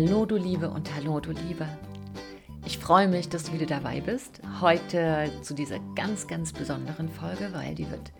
Hallo 0.00 0.26
du 0.26 0.36
Liebe 0.36 0.70
und 0.70 0.94
hallo 0.94 1.18
du 1.18 1.32
Liebe. 1.32 1.66
Ich 2.64 2.78
freue 2.78 3.08
mich, 3.08 3.28
dass 3.30 3.42
du 3.42 3.52
wieder 3.54 3.66
dabei 3.66 4.00
bist. 4.00 4.40
Heute 4.60 5.28
zu 5.42 5.54
dieser 5.54 5.80
ganz, 5.96 6.28
ganz 6.28 6.52
besonderen 6.52 7.08
Folge, 7.08 7.50
weil 7.52 7.74
die 7.74 7.90
wird 7.90 8.12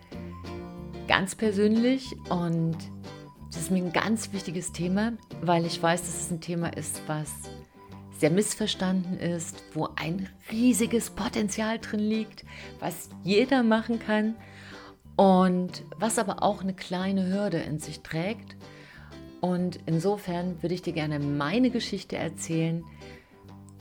ganz 1.07 1.35
persönlich 1.35 2.17
und 2.29 2.75
das 3.47 3.61
ist 3.61 3.71
mir 3.71 3.81
ein 3.81 3.93
ganz 3.93 4.33
wichtiges 4.33 4.73
Thema, 4.73 5.13
weil 5.41 5.65
ich 5.65 5.81
weiß, 5.81 6.01
dass 6.01 6.23
es 6.23 6.31
ein 6.31 6.41
Thema 6.41 6.75
ist, 6.75 7.01
was 7.07 7.31
sehr 8.17 8.29
missverstanden 8.29 9.17
ist, 9.17 9.63
wo 9.73 9.87
ein 9.95 10.27
riesiges 10.51 11.11
Potenzial 11.11 11.79
drin 11.79 12.01
liegt, 12.01 12.43
was 12.81 13.07
jeder 13.23 13.63
machen 13.63 13.99
kann 13.99 14.35
und 15.15 15.85
was 15.97 16.19
aber 16.19 16.43
auch 16.43 16.61
eine 16.61 16.73
kleine 16.73 17.33
Hürde 17.33 17.59
in 17.59 17.79
sich 17.79 18.01
trägt. 18.01 18.57
Und 19.41 19.79
insofern 19.85 20.61
würde 20.61 20.75
ich 20.75 20.81
dir 20.81 20.93
gerne 20.93 21.19
meine 21.19 21.69
Geschichte 21.69 22.17
erzählen 22.17 22.83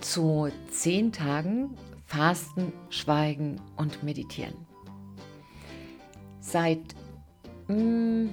zu 0.01 0.51
zehn 0.71 1.13
Tagen 1.13 1.77
Fasten, 2.07 2.73
Schweigen 2.89 3.61
und 3.77 4.03
Meditieren. 4.03 4.55
Seit 6.41 6.81
mh, 7.67 7.75
mm, 7.75 8.31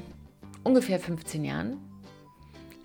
ungefähr 0.64 1.00
15 1.00 1.44
Jahren 1.44 1.78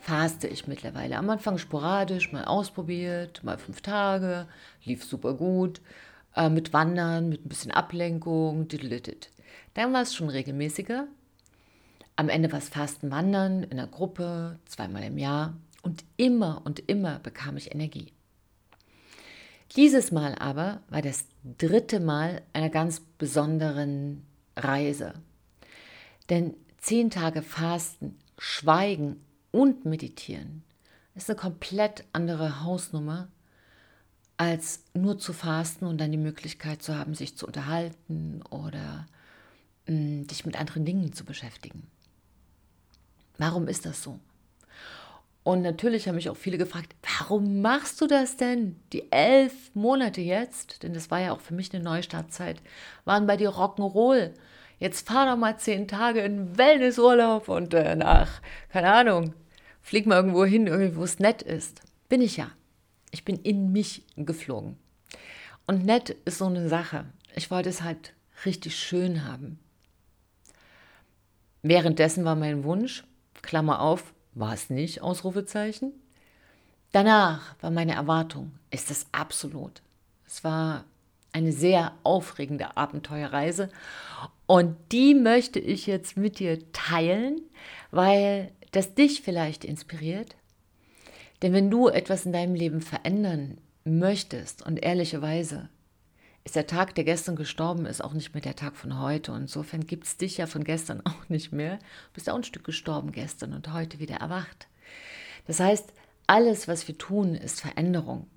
faste 0.00 0.48
ich 0.48 0.66
mittlerweile. 0.66 1.16
Am 1.16 1.30
Anfang 1.30 1.58
sporadisch, 1.58 2.32
mal 2.32 2.44
ausprobiert, 2.44 3.44
mal 3.44 3.58
fünf 3.58 3.82
Tage, 3.82 4.48
lief 4.82 5.04
super 5.04 5.34
gut. 5.34 5.80
Äh, 6.34 6.48
mit 6.48 6.72
Wandern, 6.72 7.28
mit 7.28 7.44
ein 7.44 7.48
bisschen 7.48 7.70
Ablenkung, 7.70 8.68
diddlitit. 8.68 9.30
Dann 9.74 9.92
war 9.92 10.02
es 10.02 10.14
schon 10.14 10.28
regelmäßiger. 10.28 11.06
Am 12.20 12.28
Ende 12.28 12.52
war 12.52 12.58
es 12.58 12.68
Fasten, 12.68 13.10
Wandern 13.10 13.62
in 13.62 13.78
der 13.78 13.86
Gruppe, 13.86 14.58
zweimal 14.66 15.04
im 15.04 15.16
Jahr. 15.16 15.56
Und 15.80 16.04
immer 16.18 16.60
und 16.66 16.78
immer 16.86 17.18
bekam 17.18 17.56
ich 17.56 17.74
Energie. 17.74 18.12
Dieses 19.74 20.12
Mal 20.12 20.34
aber 20.34 20.82
war 20.90 21.00
das 21.00 21.24
dritte 21.56 21.98
Mal 21.98 22.42
einer 22.52 22.68
ganz 22.68 23.00
besonderen 23.16 24.26
Reise. 24.54 25.14
Denn 26.28 26.52
zehn 26.76 27.08
Tage 27.08 27.40
Fasten, 27.40 28.18
Schweigen 28.36 29.24
und 29.50 29.86
Meditieren 29.86 30.62
ist 31.14 31.30
eine 31.30 31.38
komplett 31.38 32.04
andere 32.12 32.62
Hausnummer, 32.62 33.28
als 34.36 34.84
nur 34.92 35.18
zu 35.18 35.32
fasten 35.32 35.86
und 35.86 35.96
dann 35.98 36.12
die 36.12 36.18
Möglichkeit 36.18 36.82
zu 36.82 36.98
haben, 36.98 37.14
sich 37.14 37.38
zu 37.38 37.46
unterhalten 37.46 38.42
oder 38.50 39.06
mh, 39.86 39.94
mm, 39.94 40.26
dich 40.26 40.44
mit 40.44 40.60
anderen 40.60 40.84
Dingen 40.84 41.14
zu 41.14 41.24
beschäftigen. 41.24 41.88
Warum 43.40 43.68
ist 43.68 43.86
das 43.86 44.02
so? 44.02 44.20
Und 45.44 45.62
natürlich 45.62 46.06
haben 46.06 46.16
mich 46.16 46.28
auch 46.28 46.36
viele 46.36 46.58
gefragt, 46.58 46.94
warum 47.18 47.62
machst 47.62 47.98
du 48.02 48.06
das 48.06 48.36
denn? 48.36 48.76
Die 48.92 49.10
elf 49.10 49.74
Monate 49.74 50.20
jetzt, 50.20 50.82
denn 50.82 50.92
das 50.92 51.10
war 51.10 51.20
ja 51.20 51.32
auch 51.32 51.40
für 51.40 51.54
mich 51.54 51.72
eine 51.72 51.82
Neustartzeit, 51.82 52.60
waren 53.06 53.26
bei 53.26 53.38
dir 53.38 53.48
Rock'n'Roll. 53.48 54.32
Jetzt 54.78 55.08
fahr 55.08 55.24
doch 55.24 55.38
mal 55.38 55.56
zehn 55.56 55.88
Tage 55.88 56.20
in 56.20 56.58
Wellnessurlaub 56.58 57.48
und 57.48 57.72
danach, 57.72 58.42
keine 58.68 58.92
Ahnung, 58.92 59.32
flieg 59.80 60.04
mal 60.04 60.16
irgendwo 60.16 60.44
hin, 60.44 60.68
wo 60.94 61.02
es 61.02 61.18
nett 61.18 61.40
ist. 61.40 61.80
Bin 62.10 62.20
ich 62.20 62.36
ja. 62.36 62.50
Ich 63.10 63.24
bin 63.24 63.36
in 63.36 63.72
mich 63.72 64.04
geflogen. 64.16 64.76
Und 65.66 65.86
nett 65.86 66.10
ist 66.26 66.36
so 66.36 66.44
eine 66.44 66.68
Sache. 66.68 67.06
Ich 67.34 67.50
wollte 67.50 67.70
es 67.70 67.80
halt 67.80 68.12
richtig 68.44 68.76
schön 68.76 69.24
haben. 69.26 69.58
Währenddessen 71.62 72.26
war 72.26 72.36
mein 72.36 72.64
Wunsch, 72.64 73.04
Klammer 73.42 73.80
auf, 73.80 74.14
war 74.34 74.54
es 74.54 74.70
nicht, 74.70 75.02
Ausrufezeichen. 75.02 75.92
Danach 76.92 77.54
war 77.60 77.70
meine 77.70 77.94
Erwartung, 77.94 78.52
ist 78.70 78.90
es 78.90 79.06
absolut. 79.12 79.82
Es 80.26 80.44
war 80.44 80.84
eine 81.32 81.52
sehr 81.52 81.92
aufregende 82.02 82.76
Abenteuerreise 82.76 83.68
und 84.46 84.76
die 84.90 85.14
möchte 85.14 85.60
ich 85.60 85.86
jetzt 85.86 86.16
mit 86.16 86.38
dir 86.40 86.58
teilen, 86.72 87.40
weil 87.90 88.50
das 88.72 88.94
dich 88.94 89.22
vielleicht 89.22 89.64
inspiriert. 89.64 90.36
Denn 91.42 91.52
wenn 91.52 91.70
du 91.70 91.88
etwas 91.88 92.26
in 92.26 92.32
deinem 92.32 92.54
Leben 92.54 92.80
verändern 92.80 93.58
möchtest 93.84 94.66
und 94.66 94.82
ehrlicherweise 94.82 95.68
ist 96.50 96.56
der 96.56 96.66
Tag, 96.66 96.96
der 96.96 97.04
gestern 97.04 97.36
gestorben 97.36 97.86
ist, 97.86 98.02
auch 98.02 98.12
nicht 98.12 98.34
mehr 98.34 98.40
der 98.40 98.56
Tag 98.56 98.74
von 98.74 98.98
heute. 98.98 99.30
Und 99.30 99.42
insofern 99.42 99.86
gibt 99.86 100.04
es 100.04 100.16
dich 100.16 100.38
ja 100.38 100.46
von 100.46 100.64
gestern 100.64 101.00
auch 101.04 101.28
nicht 101.28 101.52
mehr. 101.52 101.76
Du 101.76 102.14
bist 102.14 102.28
auch 102.28 102.34
ein 102.34 102.42
Stück 102.42 102.64
gestorben 102.64 103.12
gestern 103.12 103.52
und 103.52 103.72
heute 103.72 104.00
wieder 104.00 104.16
erwacht. 104.16 104.66
Das 105.46 105.60
heißt, 105.60 105.92
alles, 106.26 106.66
was 106.66 106.88
wir 106.88 106.98
tun, 106.98 107.36
ist 107.36 107.60
Veränderung. 107.60 108.28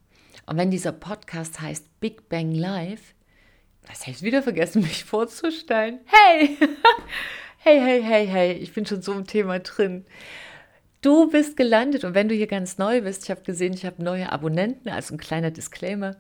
Und 0.46 0.58
wenn 0.58 0.70
dieser 0.70 0.92
Podcast 0.92 1.60
heißt 1.60 2.00
Big 2.02 2.30
Bang 2.30 2.52
Live, 2.52 3.16
was 3.88 4.06
heißt 4.06 4.22
wieder 4.22 4.44
vergessen, 4.44 4.82
mich 4.84 5.06
vorzustellen? 5.06 6.00
Hey! 6.06 6.56
hey, 7.58 7.80
hey, 7.82 8.04
hey, 8.04 8.28
hey, 8.28 8.54
ich 8.54 8.74
bin 8.74 8.86
schon 8.86 9.02
so 9.02 9.14
im 9.14 9.26
Thema 9.26 9.58
drin. 9.58 10.06
Du 11.02 11.32
bist 11.32 11.58
gelandet 11.58 12.04
und 12.04 12.14
wenn 12.14 12.30
du 12.30 12.36
hier 12.36 12.46
ganz 12.46 12.78
neu 12.78 13.02
bist, 13.02 13.24
ich 13.24 13.32
habe 13.32 13.42
gesehen, 13.42 13.74
ich 13.74 13.88
habe 13.88 14.04
neue 14.04 14.32
Abonnenten, 14.32 14.90
also 14.90 15.16
ein 15.16 15.20
kleiner 15.20 15.50
Disclaimer. 15.50 16.16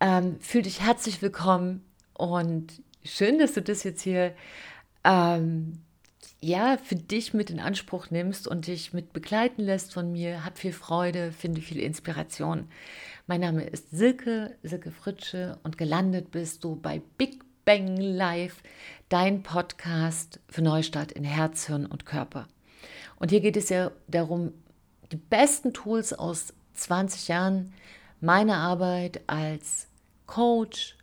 Ähm, 0.00 0.36
fühl 0.40 0.62
dich 0.62 0.80
herzlich 0.80 1.22
willkommen 1.22 1.84
und 2.14 2.82
schön, 3.04 3.38
dass 3.38 3.54
du 3.54 3.62
das 3.62 3.82
jetzt 3.82 4.02
hier 4.02 4.32
ähm, 5.02 5.80
ja, 6.40 6.76
für 6.76 6.94
dich 6.94 7.34
mit 7.34 7.50
in 7.50 7.58
Anspruch 7.58 8.10
nimmst 8.10 8.46
und 8.46 8.68
dich 8.68 8.92
mit 8.92 9.12
begleiten 9.12 9.62
lässt 9.62 9.92
von 9.92 10.12
mir. 10.12 10.44
Hab 10.44 10.56
viel 10.58 10.72
Freude, 10.72 11.32
finde 11.32 11.60
viel 11.60 11.80
Inspiration. 11.80 12.68
Mein 13.26 13.40
Name 13.40 13.64
ist 13.64 13.90
Silke, 13.90 14.54
Silke 14.62 14.92
Fritsche 14.92 15.58
und 15.64 15.78
gelandet 15.78 16.30
bist 16.30 16.62
du 16.62 16.76
bei 16.76 17.02
Big 17.16 17.40
Bang 17.64 17.96
Live, 17.96 18.62
dein 19.08 19.42
Podcast 19.42 20.38
für 20.48 20.62
Neustart 20.62 21.10
in 21.10 21.24
Herz, 21.24 21.66
Hirn 21.66 21.86
und 21.86 22.06
Körper. 22.06 22.46
Und 23.16 23.30
hier 23.30 23.40
geht 23.40 23.56
es 23.56 23.68
ja 23.68 23.90
darum, 24.06 24.52
die 25.10 25.16
besten 25.16 25.74
Tools 25.74 26.12
aus 26.12 26.54
20 26.74 27.26
Jahren 27.26 27.72
meiner 28.20 28.58
Arbeit 28.58 29.22
als 29.26 29.87
Coach, 30.28 30.96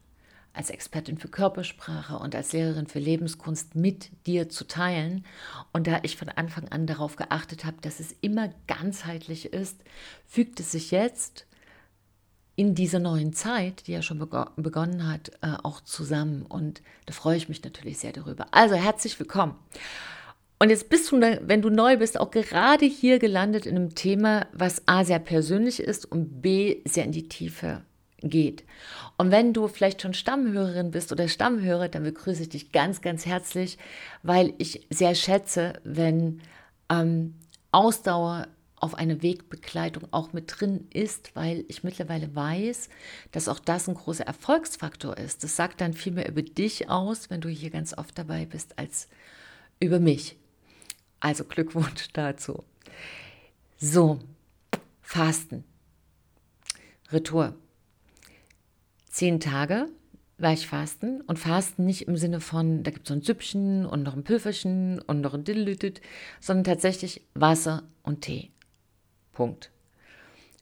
als 0.56 0.70
Expertin 0.70 1.18
für 1.18 1.28
Körpersprache 1.28 2.18
und 2.18 2.34
als 2.34 2.54
Lehrerin 2.54 2.88
für 2.88 3.00
Lebenskunst 3.00 3.76
mit 3.76 4.10
dir 4.26 4.50
zu 4.50 4.66
teilen. 4.66 5.26
Und 5.74 5.88
da 5.88 6.00
ich 6.04 6.16
von 6.16 6.30
Anfang 6.30 6.70
an 6.70 6.88
darauf 6.88 7.18
geachtet 7.18 7.66
habe, 7.66 7.78
dass 7.82 8.00
es 8.00 8.16
immer 8.22 8.50
ganzheitlich 8.68 9.52
ist, 9.52 9.84
fügt 10.26 10.60
es 10.60 10.72
sich 10.72 10.92
jetzt 10.92 11.46
in 12.56 12.74
dieser 12.74 13.00
neuen 13.00 13.34
Zeit, 13.34 13.86
die 13.88 13.92
ja 13.92 14.02
schon 14.02 14.18
begonnen 14.20 15.12
hat, 15.12 15.32
äh, 15.42 15.58
auch 15.62 15.82
zusammen. 15.82 16.44
Und 16.44 16.82
da 17.06 17.14
freue 17.14 17.36
ich 17.36 17.50
mich 17.50 17.62
natürlich 17.64 17.98
sehr 17.98 18.14
darüber. 18.14 18.48
Also 18.52 18.76
herzlich 18.76 19.20
willkommen. 19.20 19.56
Und 20.58 20.70
jetzt 20.70 20.88
bist 20.88 21.12
du, 21.12 21.20
wenn 21.20 21.62
du 21.62 21.70
neu 21.70 21.98
bist, 21.98 22.18
auch 22.18 22.32
gerade 22.32 22.86
hier 22.86 23.20
gelandet 23.20 23.66
in 23.66 23.76
einem 23.76 23.94
Thema, 23.94 24.48
was 24.54 24.88
A 24.88 25.04
sehr 25.04 25.20
persönlich 25.20 25.82
ist 25.82 26.10
und 26.10 26.42
B 26.42 26.78
sehr 26.86 27.04
in 27.04 27.12
die 27.12 27.28
Tiefe 27.28 27.84
geht. 28.22 28.64
Und 29.18 29.32
wenn 29.32 29.54
du 29.54 29.68
vielleicht 29.68 30.02
schon 30.02 30.14
Stammhörerin 30.14 30.92
bist 30.92 31.12
oder 31.12 31.28
Stammhörer, 31.28 31.90
dann 31.90 32.04
begrüße 32.04 32.44
ich 32.44 32.50
dich 32.50 32.72
ganz, 32.72 33.02
ganz 33.02 33.26
herzlich, 33.26 33.78
weil 34.24 34.54
ich 34.58 34.88
sehr 34.90 35.16
schätze, 35.16 35.74
wenn 35.84 36.42
ähm, 36.90 37.36
Ausdauer 37.72 38.48
auf 38.78 38.96
eine 38.96 39.22
Wegbegleitung 39.22 40.08
auch 40.12 40.34
mit 40.34 40.60
drin 40.60 40.88
ist, 40.94 41.36
weil 41.36 41.66
ich 41.68 41.84
mittlerweile 41.84 42.36
weiß, 42.36 42.90
dass 43.32 43.48
auch 43.48 43.60
das 43.60 43.88
ein 43.88 43.96
großer 43.96 44.26
Erfolgsfaktor 44.26 45.18
ist. 45.18 45.44
Das 45.44 45.56
sagt 45.56 45.82
dann 45.82 45.94
viel 45.94 46.14
mehr 46.14 46.30
über 46.30 46.42
dich 46.42 46.90
aus, 46.90 47.30
wenn 47.30 47.42
du 47.42 47.50
hier 47.50 47.70
ganz 47.70 47.98
oft 47.98 48.18
dabei 48.18 48.46
bist, 48.46 48.78
als 48.78 49.08
über 49.80 50.00
mich. 50.00 50.38
Also 51.20 51.46
Glückwunsch 51.46 52.10
dazu. 52.14 52.64
So, 53.78 54.20
Fasten. 55.02 55.64
Retour 57.12 57.56
zehn 59.16 59.40
Tage 59.40 59.88
war 60.38 60.52
ich 60.52 60.68
fasten 60.68 61.22
und 61.22 61.40
fasten 61.40 61.86
nicht 61.86 62.10
im 62.10 62.18
Sinne 62.18 62.42
von, 62.42 62.84
da 62.84 62.92
gibt 62.92 63.06
es 63.06 63.08
so 63.08 63.14
ein 63.14 63.22
Süppchen 63.22 63.86
und 63.86 64.04
noch 64.04 64.14
ein 64.14 64.26
Pülferchen 64.26 65.00
und 65.00 65.22
noch 65.22 65.34
ein 65.34 65.46
Dillütit, 65.46 66.02
sondern 66.42 66.66
tatsächlich 66.66 67.22
Wasser 67.34 67.84
und 68.04 68.22
Tee. 68.22 68.52
Punkt. 69.32 69.72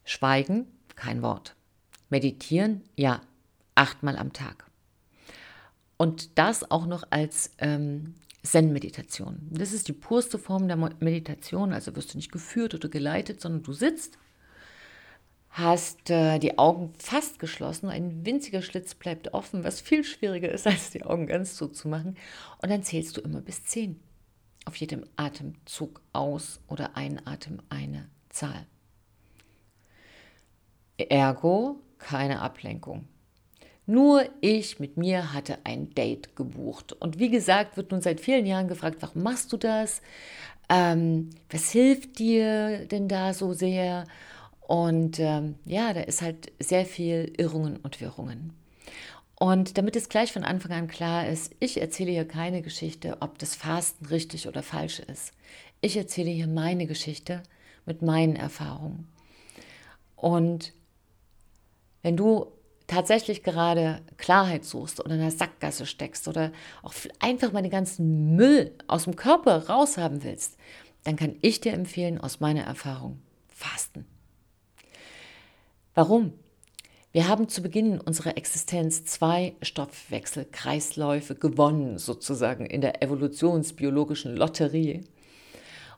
Schweigen, 0.05 0.67
kein 0.95 1.23
Wort. 1.23 1.55
Meditieren, 2.09 2.81
ja, 2.95 3.21
achtmal 3.73 4.17
am 4.17 4.33
Tag. 4.33 4.69
Und 5.97 6.37
das 6.37 6.69
auch 6.69 6.85
noch 6.85 7.05
als 7.09 7.53
ähm, 7.57 8.13
Zen-Meditation. 8.43 9.47
Das 9.49 9.73
ist 9.73 9.87
die 9.87 9.93
purste 9.93 10.37
Form 10.37 10.67
der 10.67 10.77
Meditation, 10.77 11.73
also 11.73 11.95
wirst 11.95 12.13
du 12.13 12.17
nicht 12.19 12.31
geführt 12.31 12.75
oder 12.75 12.89
geleitet, 12.89 13.41
sondern 13.41 13.63
du 13.63 13.73
sitzt 13.73 14.19
hast 15.53 16.09
äh, 16.09 16.39
die 16.39 16.57
Augen 16.57 16.93
fast 16.97 17.37
geschlossen, 17.37 17.87
ein 17.89 18.25
winziger 18.25 18.63
Schlitz 18.63 18.95
bleibt 18.95 19.35
offen, 19.35 19.63
was 19.63 19.81
viel 19.81 20.03
schwieriger 20.03 20.51
ist, 20.51 20.67
als 20.67 20.89
die 20.89 21.03
Augen 21.03 21.27
ganz 21.27 21.55
zuzumachen. 21.55 22.17
Und 22.61 22.69
dann 22.69 22.83
zählst 22.83 23.15
du 23.17 23.21
immer 23.21 23.41
bis 23.41 23.63
zehn. 23.63 23.99
Auf 24.65 24.75
jedem 24.77 25.05
Atemzug 25.15 26.01
aus 26.13 26.59
oder 26.67 26.95
einatmen 26.97 27.61
eine 27.69 28.09
Zahl. 28.29 28.65
Ergo 30.97 31.81
keine 31.97 32.41
Ablenkung. 32.41 33.07
Nur 33.85 34.23
ich 34.39 34.79
mit 34.79 34.95
mir 34.95 35.33
hatte 35.33 35.57
ein 35.65 35.93
Date 35.93 36.35
gebucht. 36.35 36.93
Und 36.93 37.19
wie 37.19 37.29
gesagt, 37.29 37.75
wird 37.75 37.91
nun 37.91 38.01
seit 38.01 38.21
vielen 38.21 38.45
Jahren 38.45 38.69
gefragt, 38.69 38.97
warum 39.01 39.23
machst 39.23 39.51
du 39.51 39.57
das? 39.57 40.01
Ähm, 40.69 41.31
was 41.49 41.71
hilft 41.71 42.17
dir 42.19 42.87
denn 42.87 43.09
da 43.09 43.33
so 43.33 43.53
sehr? 43.53 44.05
Und 44.73 45.19
ähm, 45.19 45.53
ja, 45.65 45.93
da 45.93 46.01
ist 46.01 46.23
halt 46.23 46.51
sehr 46.57 46.87
viel 46.87 47.31
Irrungen 47.37 47.77
und 47.77 48.01
Wirrungen. 48.01 48.53
Und 49.35 49.77
damit 49.77 49.95
es 49.95 50.09
gleich 50.09 50.33
von 50.33 50.43
Anfang 50.43 50.71
an 50.71 50.87
klar 50.87 51.27
ist, 51.27 51.53
ich 51.59 51.79
erzähle 51.79 52.09
hier 52.09 52.27
keine 52.27 52.63
Geschichte, 52.63 53.17
ob 53.19 53.37
das 53.37 53.53
Fasten 53.53 54.07
richtig 54.07 54.47
oder 54.47 54.63
falsch 54.63 54.97
ist. 54.97 55.33
Ich 55.81 55.95
erzähle 55.95 56.31
hier 56.31 56.47
meine 56.47 56.87
Geschichte 56.87 57.43
mit 57.85 58.01
meinen 58.01 58.35
Erfahrungen. 58.35 59.07
Und 60.15 60.73
wenn 62.01 62.17
du 62.17 62.47
tatsächlich 62.87 63.43
gerade 63.43 64.01
Klarheit 64.17 64.65
suchst 64.65 64.99
oder 65.01 65.13
in 65.13 65.21
einer 65.21 65.29
Sackgasse 65.29 65.85
steckst 65.85 66.27
oder 66.27 66.51
auch 66.81 66.95
einfach 67.19 67.51
mal 67.51 67.61
den 67.61 67.69
ganzen 67.69 68.35
Müll 68.35 68.71
aus 68.87 69.03
dem 69.03 69.15
Körper 69.15 69.69
raushaben 69.69 70.23
willst, 70.23 70.57
dann 71.03 71.15
kann 71.15 71.35
ich 71.41 71.61
dir 71.61 71.73
empfehlen, 71.73 72.19
aus 72.19 72.39
meiner 72.39 72.63
Erfahrung, 72.63 73.21
fasten. 73.49 74.07
Warum? 75.95 76.33
Wir 77.11 77.27
haben 77.27 77.47
zu 77.47 77.61
Beginn 77.61 78.01
unserer 78.01 78.37
Existenz 78.37 79.05
zwei 79.05 79.55
Stoffwechselkreisläufe 79.61 81.35
gewonnen, 81.35 81.99
sozusagen 81.99 82.65
in 82.65 82.81
der 82.81 83.03
evolutionsbiologischen 83.03 84.35
Lotterie. 84.35 85.03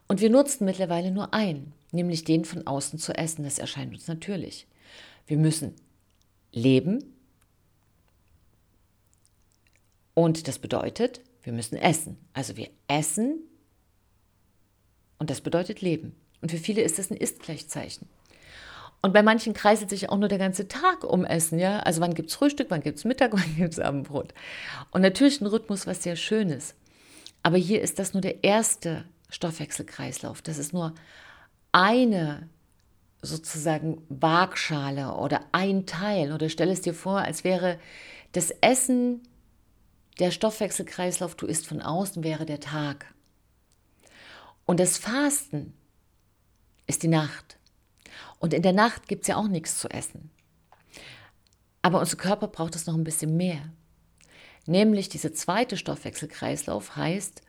Und 0.10 0.20
wir 0.20 0.30
nutzen 0.30 0.66
mittlerweile 0.66 1.12
nur 1.12 1.34
einen, 1.34 1.72
nämlich 1.92 2.26
den 2.26 2.44
von 2.44 2.68
außen 2.68 3.00
zu 3.00 3.14
essen. 3.18 3.46
Das 3.46 3.60
erscheint 3.60 3.94
uns 3.94 4.08
natürlich. 4.10 4.68
Wir 5.26 5.38
müssen 5.38 5.74
leben. 6.52 7.16
Und 10.14 10.50
das 10.50 10.60
bedeutet, 10.60 11.22
wir 11.44 11.54
müssen 11.54 11.78
essen. 11.78 12.18
Also 12.34 12.58
wir 12.58 12.70
essen 12.90 13.40
und 15.18 15.30
das 15.30 15.40
bedeutet 15.40 15.80
leben. 15.80 16.14
Und 16.42 16.52
für 16.52 16.58
viele 16.58 16.82
ist 16.82 17.00
das 17.00 17.10
ein 17.10 17.18
Ist-Gleichzeichen. 17.18 18.10
Und 19.06 19.14
bei 19.14 19.22
manchen 19.22 19.54
kreiselt 19.54 19.92
sich 19.92 20.10
auch 20.10 20.18
nur 20.18 20.30
der 20.30 20.40
ganze 20.40 20.68
Tag 20.68 21.04
um 21.04 21.26
Essen, 21.26 21.60
ja. 21.60 21.78
Also 21.82 22.02
wann 22.02 22.16
gibt 22.16 22.32
es 22.32 22.36
Frühstück, 22.36 22.72
wann 22.72 22.82
gibt 22.82 22.98
es 22.98 23.06
Mittag, 23.06 23.34
wann 23.34 23.56
gibt 23.56 23.74
es 23.74 23.80
Abendbrot. 23.80 24.34
Und 24.90 25.02
natürlich 25.02 25.40
ein 25.42 25.46
Rhythmus, 25.46 25.86
was 25.86 26.02
sehr 26.02 26.16
Schönes. 26.16 26.74
Aber 27.44 27.58
hier 27.58 27.84
ist 27.84 28.00
das 28.00 28.16
nur 28.16 28.22
der 28.22 28.44
erste 28.44 29.06
Stoffwechselkreislauf. 29.30 30.42
Das 30.42 30.58
ist 30.58 30.74
nur 30.74 30.96
eine 31.72 32.50
sozusagen 33.22 34.02
Waagschale 34.10 35.14
oder 35.14 35.42
ein 35.52 35.86
Teil 35.86 36.32
oder 36.32 36.50
stell 36.50 36.72
es 36.72 36.82
dir 36.82 36.96
vor, 36.96 37.20
als 37.20 37.44
wäre 37.44 37.78
das 38.32 38.50
Essen 38.62 39.22
der 40.18 40.32
Stoffwechselkreislauf, 40.32 41.36
du 41.36 41.46
isst 41.46 41.68
von 41.68 41.80
außen, 41.80 42.24
wäre 42.24 42.48
der 42.48 42.60
Tag. 42.60 43.14
Und 44.66 44.80
das 44.80 44.98
Fasten 44.98 45.74
ist 46.88 47.04
die 47.04 47.08
Nacht. 47.08 47.55
Und 48.40 48.54
in 48.54 48.62
der 48.62 48.74
Nacht 48.74 49.08
gibt 49.08 49.24
es 49.24 49.28
ja 49.28 49.38
auch 49.38 49.48
nichts 49.48 49.80
zu 49.80 49.90
essen. 49.90 50.30
Aber 51.82 52.00
unser 52.00 52.18
Körper 52.18 52.48
braucht 52.48 52.76
es 52.76 52.88
noch 52.88 52.96
ein 52.96 53.04
bisschen 53.04 53.38
mehr. 53.38 53.72
Nämlich 54.66 55.10
dieser 55.10 55.34
zweite 55.34 55.78
Stoffwechselkreislauf 55.78 56.96
heißt, 56.96 57.42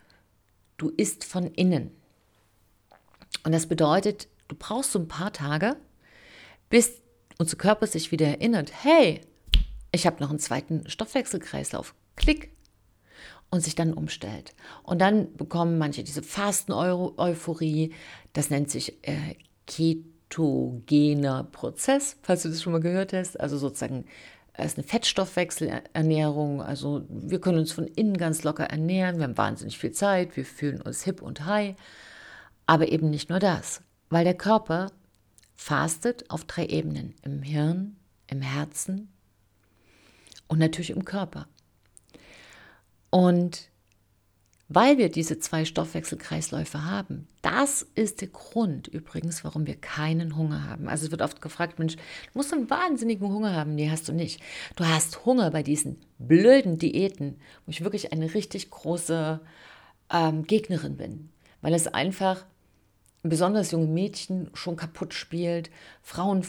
du 0.77 0.89
isst 0.89 1.23
von 1.23 1.47
innen. 1.47 1.91
Und 3.43 3.51
das 3.51 3.67
bedeutet, 3.67 4.27
Du 4.47 4.55
brauchst 4.57 4.91
so 4.91 4.99
ein 4.99 5.07
paar 5.07 5.33
Tage, 5.33 5.77
bis 6.69 7.01
unser 7.37 7.57
Körper 7.57 7.87
sich 7.87 8.11
wieder 8.11 8.27
erinnert, 8.27 8.71
hey, 8.83 9.21
ich 9.91 10.05
habe 10.05 10.21
noch 10.21 10.29
einen 10.29 10.39
zweiten 10.39 10.89
Stoffwechselkreislauf. 10.89 11.93
Klick. 12.15 12.51
Und 13.49 13.61
sich 13.61 13.75
dann 13.75 13.93
umstellt. 13.93 14.53
Und 14.83 14.99
dann 14.99 15.33
bekommen 15.37 15.77
manche 15.77 16.03
diese 16.03 16.21
Fasten-Euphorie. 16.21 17.93
Das 18.33 18.49
nennt 18.49 18.69
sich 18.69 18.97
äh, 19.07 19.35
ketogener 20.29 21.43
Prozess, 21.45 22.17
falls 22.21 22.43
du 22.43 22.49
das 22.49 22.61
schon 22.61 22.73
mal 22.73 22.81
gehört 22.81 23.13
hast. 23.13 23.39
Also 23.39 23.57
sozusagen 23.57 24.05
es 24.53 24.73
ist 24.73 24.77
eine 24.79 24.87
Fettstoffwechselernährung. 24.87 26.63
Also 26.63 27.05
wir 27.09 27.39
können 27.39 27.59
uns 27.59 27.71
von 27.71 27.85
innen 27.85 28.17
ganz 28.17 28.43
locker 28.43 28.65
ernähren. 28.65 29.17
Wir 29.17 29.25
haben 29.25 29.37
wahnsinnig 29.37 29.77
viel 29.77 29.91
Zeit. 29.91 30.35
Wir 30.35 30.45
fühlen 30.45 30.81
uns 30.81 31.03
hip 31.03 31.21
und 31.21 31.45
high. 31.45 31.75
Aber 32.65 32.91
eben 32.91 33.11
nicht 33.11 33.29
nur 33.29 33.39
das 33.39 33.81
weil 34.09 34.23
der 34.23 34.35
Körper 34.35 34.91
fastet 35.55 36.29
auf 36.29 36.45
drei 36.45 36.65
Ebenen, 36.67 37.15
im 37.23 37.41
Hirn, 37.41 37.97
im 38.27 38.41
Herzen 38.41 39.09
und 40.47 40.59
natürlich 40.59 40.91
im 40.91 41.05
Körper. 41.05 41.47
Und 43.09 43.69
weil 44.69 44.97
wir 44.97 45.09
diese 45.09 45.39
zwei 45.39 45.63
Stoffwechselkreisläufe 45.63 46.83
haben, 46.83 47.27
das 47.41 47.87
ist 47.95 48.19
der 48.19 48.27
Grund 48.27 48.87
übrigens, 48.87 49.43
warum 49.43 49.65
wir 49.65 49.75
keinen 49.75 50.35
Hunger 50.35 50.69
haben. 50.69 50.89
Also 50.89 51.05
es 51.05 51.11
wird 51.11 51.21
oft 51.21 51.41
gefragt, 51.41 51.79
Mensch, 51.79 51.95
du 51.95 52.01
musst 52.33 52.51
einen 52.51 52.69
wahnsinnigen 52.69 53.29
Hunger 53.29 53.55
haben. 53.55 53.75
Nee, 53.75 53.89
hast 53.89 54.09
du 54.09 54.13
nicht. 54.13 54.41
Du 54.75 54.85
hast 54.85 55.25
Hunger 55.25 55.51
bei 55.51 55.63
diesen 55.63 55.97
blöden 56.19 56.77
Diäten, 56.77 57.39
wo 57.65 57.71
ich 57.71 57.83
wirklich 57.83 58.11
eine 58.11 58.33
richtig 58.33 58.69
große 58.69 59.39
ähm, 60.11 60.43
Gegnerin 60.43 60.97
bin, 60.97 61.29
weil 61.61 61.73
es 61.73 61.87
einfach 61.87 62.45
besonders 63.23 63.71
junge 63.71 63.87
Mädchen 63.87 64.49
schon 64.53 64.75
kaputt 64.75 65.13
spielt. 65.13 65.69
Frauen 66.01 66.45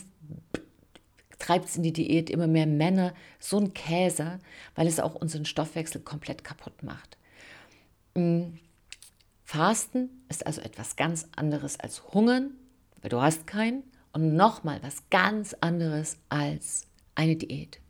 treibt 1.39 1.69
es 1.69 1.77
in 1.77 1.85
die 1.85 1.93
Diät, 1.93 2.31
immer 2.31 2.49
mehr 2.49 2.67
Männer. 2.67 3.15
So 3.39 3.59
ein 3.59 3.75
Käse, 3.75 4.41
weil 4.75 4.89
es 4.89 4.99
auch 4.99 5.15
unseren 5.15 5.45
Stoffwechsel 5.45 6.01
komplett 6.01 6.43
kaputt 6.43 6.83
macht. 6.83 7.18
Mm. 8.19 8.59
Fasten 9.45 10.11
ist 10.29 10.47
also 10.47 10.61
etwas 10.61 10.97
ganz 10.97 11.27
anderes 11.35 11.81
als 11.81 12.13
Hungern, 12.13 12.51
weil 13.01 13.09
du 13.09 13.23
hast 13.23 13.47
keinen. 13.47 13.83
Und 14.13 14.35
nochmal 14.35 14.81
was 14.83 15.09
ganz 15.11 15.55
anderes 15.61 16.19
als 16.29 16.87
eine 17.15 17.37
Diät. 17.37 17.81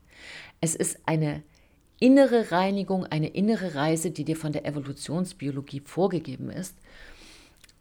Es 0.61 0.75
ist 0.75 0.99
eine 1.05 1.43
innere 1.99 2.51
Reinigung, 2.51 3.05
eine 3.05 3.27
innere 3.27 3.75
Reise, 3.75 4.11
die 4.11 4.23
dir 4.23 4.35
von 4.35 4.53
der 4.53 4.65
Evolutionsbiologie 4.65 5.81
vorgegeben 5.81 6.49
ist. 6.49 6.77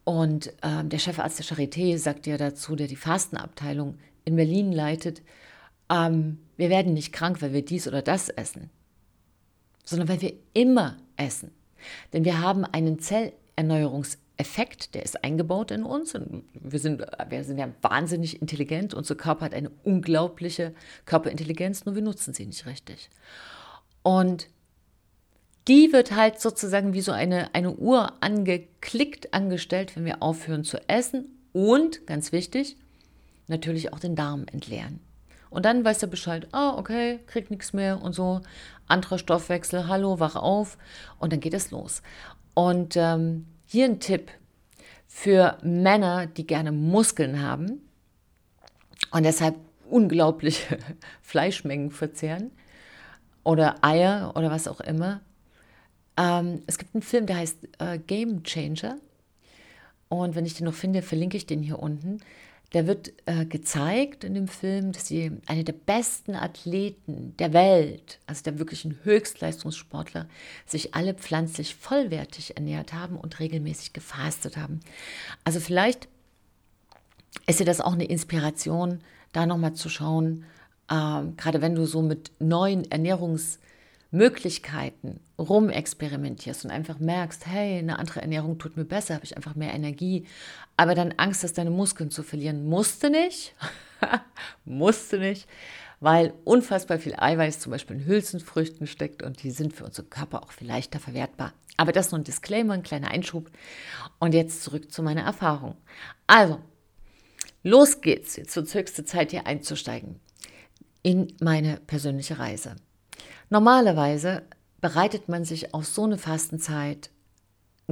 Und 0.05 0.53
ähm, 0.63 0.89
der 0.89 0.99
Chefarzt 0.99 1.39
der 1.39 1.47
Charité 1.47 1.99
sagt 1.99 2.27
ja 2.27 2.37
dazu, 2.37 2.75
der 2.75 2.87
die 2.87 2.97
Fastenabteilung 2.97 3.99
in 4.25 4.37
Berlin 4.37 4.73
leitet, 4.73 5.23
ähm, 5.91 6.39
wir 6.57 6.71
werden 6.71 6.95
nicht 6.95 7.13
krank, 7.13 7.43
weil 7.43 7.53
wir 7.53 7.65
dies 7.65 7.87
oder 7.87 8.03
das 8.03 8.29
essen, 8.29 8.71
sondern 9.85 10.09
weil 10.09 10.21
wir 10.21 10.33
immer 10.55 10.97
essen. 11.17 11.51
Denn 12.13 12.25
wir 12.25 12.41
haben 12.41 12.65
einen 12.65 12.99
Zellerneuerungseffekt, 12.99 14.95
der 14.95 15.03
ist 15.03 15.25
eingebaut 15.25 15.71
in 15.71 15.85
uns. 15.85 16.15
Und 16.15 16.45
wir 16.55 16.79
sind, 16.79 17.05
wir 17.29 17.45
sind 17.45 17.59
ja 17.59 17.69
wahnsinnig 17.83 18.41
intelligent. 18.41 18.95
Unser 18.95 19.15
Körper 19.15 19.47
hat 19.47 19.55
eine 19.55 19.71
unglaubliche 19.85 20.75
Körperintelligenz, 21.05 21.85
nur 21.85 21.95
wir 21.95 22.03
nutzen 22.03 22.35
sie 22.35 22.47
nicht 22.47 22.67
richtig. 22.67 23.11
Und 24.03 24.49
die 25.69 25.93
wird 25.93 26.17
halt 26.17 26.41
sozusagen 26.41 26.95
wie 26.95 27.03
so 27.03 27.13
eine, 27.13 27.55
eine 27.55 27.75
Uhr 27.75 28.13
angeklickt, 28.23 29.35
angestellt, 29.35 29.95
wenn 29.97 30.07
wir 30.07 30.23
aufhören 30.23 30.65
zu 30.65 30.79
essen 30.89 31.27
und, 31.53 32.07
ganz 32.07 32.33
wichtig, 32.33 32.77
natürlich 33.49 33.93
auch 33.93 33.99
den 33.99 34.17
Darm 34.17 34.47
entleeren. 34.51 35.01
Und 35.51 35.65
dann 35.65 35.85
weiß 35.85 36.03
er 36.03 36.09
Bescheid, 36.09 36.49
ah, 36.53 36.77
okay, 36.77 37.21
kriegt 37.27 37.51
nichts 37.51 37.73
mehr 37.73 38.03
und 38.03 38.13
so. 38.13 38.41
Anderer 38.87 39.19
Stoffwechsel, 39.19 39.89
hallo, 39.89 40.21
wach 40.21 40.37
auf. 40.37 40.79
Und 41.19 41.33
dann 41.33 41.41
geht 41.41 41.55
es 41.55 41.71
los. 41.71 42.03
Und 42.55 42.97
ähm, 42.97 43.47
hier 43.67 43.85
ein 43.85 44.01
Tipp 44.01 44.31
für 45.07 45.59
Männer, 45.63 46.27
die 46.27 46.47
gerne 46.47 46.73
Muskeln 46.73 47.43
haben 47.43 47.81
und 49.11 49.25
deshalb 49.25 49.57
unglaubliche 49.89 50.79
Fleischmengen 51.23 51.91
verzehren 51.91 52.51
oder 53.43 53.83
Eier 53.83 54.33
oder 54.37 54.51
was 54.51 54.69
auch 54.69 54.81
immer. 54.81 55.21
Ähm, 56.17 56.63
es 56.67 56.79
gibt 56.79 56.95
einen 56.95 57.03
Film, 57.03 57.27
der 57.27 57.37
heißt 57.37 57.69
äh, 57.79 57.99
Game 57.99 58.43
Changer. 58.43 58.99
Und 60.09 60.35
wenn 60.35 60.47
ich 60.47 60.55
den 60.55 60.67
noch 60.67 60.75
finde, 60.75 61.03
verlinke 61.03 61.37
ich 61.37 61.47
den 61.47 61.63
hier 61.63 61.79
unten. 61.79 62.19
Da 62.71 62.87
wird 62.87 63.13
äh, 63.25 63.47
gezeigt 63.47 64.25
in 64.25 64.35
dem 64.35 64.47
Film, 64.47 64.93
dass 64.93 65.07
sie 65.07 65.33
eine 65.47 65.65
der 65.65 65.73
besten 65.73 66.35
Athleten 66.35 67.35
der 67.39 67.55
Welt, 67.55 68.19
also 68.27 68.43
der 68.43 68.59
wirklichen 68.59 68.99
Höchstleistungssportler, 69.05 70.27
sich 70.67 70.95
alle 70.95 71.15
pflanzlich 71.15 71.75
vollwertig 71.75 72.57
ernährt 72.57 72.93
haben 72.93 73.17
und 73.17 73.41
regelmäßig 73.41 73.95
gefastet 73.95 74.59
haben. 74.59 74.81
Also 75.45 75.61
vielleicht 75.61 76.09
ist 77.47 77.61
dir 77.61 77.65
das 77.65 77.81
auch 77.81 77.95
eine 77.95 78.05
Inspiration, 78.05 79.01
da 79.33 79.47
nochmal 79.47 79.73
zu 79.73 79.89
schauen, 79.89 80.45
äh, 80.91 81.23
gerade 81.37 81.63
wenn 81.63 81.75
du 81.75 81.87
so 81.87 82.03
mit 82.03 82.33
neuen 82.39 82.85
Ernährungs- 82.85 83.59
Möglichkeiten 84.11 85.21
rumexperimentierst 85.39 86.65
und 86.65 86.71
einfach 86.71 86.99
merkst, 86.99 87.47
hey, 87.47 87.79
eine 87.79 87.99
andere 87.99 88.23
Ernährung 88.23 88.59
tut 88.59 88.77
mir 88.77 88.85
besser, 88.85 89.15
habe 89.15 89.25
ich 89.25 89.37
einfach 89.37 89.55
mehr 89.55 89.75
Energie, 89.75 90.27
aber 90.77 90.95
dann 90.95 91.13
Angst 91.19 91.43
hast, 91.43 91.59
deine 91.59 91.71
Muskeln 91.71 92.11
zu 92.11 92.23
verlieren, 92.23 92.67
musste 92.67 93.11
nicht. 93.11 93.55
Musste 94.65 95.19
nicht, 95.19 95.49
weil 95.99 96.33
unfassbar 96.45 96.99
viel 96.99 97.15
Eiweiß 97.17 97.59
zum 97.59 97.73
Beispiel 97.73 97.97
in 97.97 98.07
Hülsenfrüchten 98.07 98.87
steckt 98.87 99.25
und 99.25 99.43
die 99.43 99.51
sind 99.51 99.73
für 99.73 99.85
unseren 99.85 100.09
Körper 100.09 100.45
auch 100.45 100.53
viel 100.53 100.69
leichter 100.69 101.01
verwertbar. 101.01 101.53
Aber 101.77 101.93
das 101.93 102.11
nur 102.11 102.21
ein 102.21 102.25
Disclaimer, 102.25 102.75
ein 102.75 102.83
kleiner 102.83 103.11
Einschub. 103.11 103.51
Und 104.19 104.35
jetzt 104.35 104.63
zurück 104.63 104.93
zu 104.93 105.03
meiner 105.03 105.23
Erfahrung. 105.23 105.77
Also, 106.27 106.61
los 107.63 108.01
geht's. 108.01 108.37
Jetzt 108.37 108.55
wird 108.57 108.73
höchste 108.73 109.05
Zeit, 109.05 109.31
hier 109.31 109.47
einzusteigen 109.47 110.21
in 111.03 111.33
meine 111.41 111.79
persönliche 111.87 112.39
Reise. 112.39 112.77
Normalerweise 113.51 114.43
bereitet 114.81 115.29
man 115.29 115.45
sich 115.45 115.75
auf 115.75 115.87
so 115.87 116.05
eine 116.05 116.19
Fastenzeit 116.19 117.11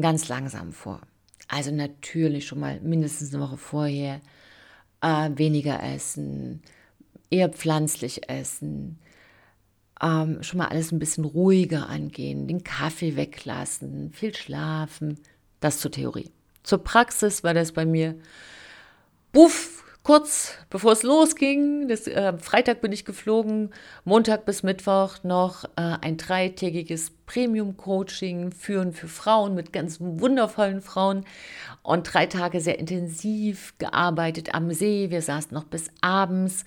ganz 0.00 0.28
langsam 0.28 0.72
vor. 0.72 1.00
Also 1.48 1.70
natürlich 1.70 2.46
schon 2.46 2.60
mal 2.60 2.80
mindestens 2.80 3.32
eine 3.34 3.42
Woche 3.42 3.56
vorher 3.56 4.20
äh, 5.00 5.30
weniger 5.34 5.82
essen, 5.82 6.62
eher 7.30 7.48
pflanzlich 7.48 8.28
essen, 8.28 8.98
ähm, 10.02 10.42
schon 10.42 10.58
mal 10.58 10.68
alles 10.68 10.92
ein 10.92 10.98
bisschen 10.98 11.24
ruhiger 11.24 11.88
angehen, 11.88 12.48
den 12.48 12.64
Kaffee 12.64 13.16
weglassen, 13.16 14.12
viel 14.12 14.34
schlafen. 14.34 15.18
Das 15.60 15.80
zur 15.80 15.90
Theorie. 15.90 16.30
Zur 16.62 16.84
Praxis 16.84 17.42
war 17.42 17.54
das 17.54 17.72
bei 17.72 17.86
mir, 17.86 18.14
buff, 19.32 19.84
kurz 20.06 20.56
bevor 20.70 20.92
es 20.92 21.02
losging, 21.02 21.88
das, 21.88 22.06
äh, 22.06 22.38
Freitag 22.38 22.80
bin 22.80 22.92
ich 22.92 23.04
geflogen, 23.04 23.70
Montag 24.04 24.44
bis 24.44 24.62
Mittwoch 24.62 25.24
noch 25.24 25.64
äh, 25.74 25.96
ein 26.00 26.16
dreitägiges 26.16 27.10
Premium-Coaching 27.26 28.52
führen 28.52 28.92
für 28.92 29.08
Frauen 29.08 29.56
mit 29.56 29.72
ganz 29.72 29.98
wundervollen 30.00 30.80
Frauen 30.80 31.24
und 31.82 32.04
drei 32.04 32.26
Tage 32.26 32.60
sehr 32.60 32.78
intensiv 32.78 33.74
gearbeitet 33.78 34.54
am 34.54 34.72
See. 34.72 35.10
Wir 35.10 35.22
saßen 35.22 35.52
noch 35.52 35.64
bis 35.64 35.90
abends. 36.02 36.64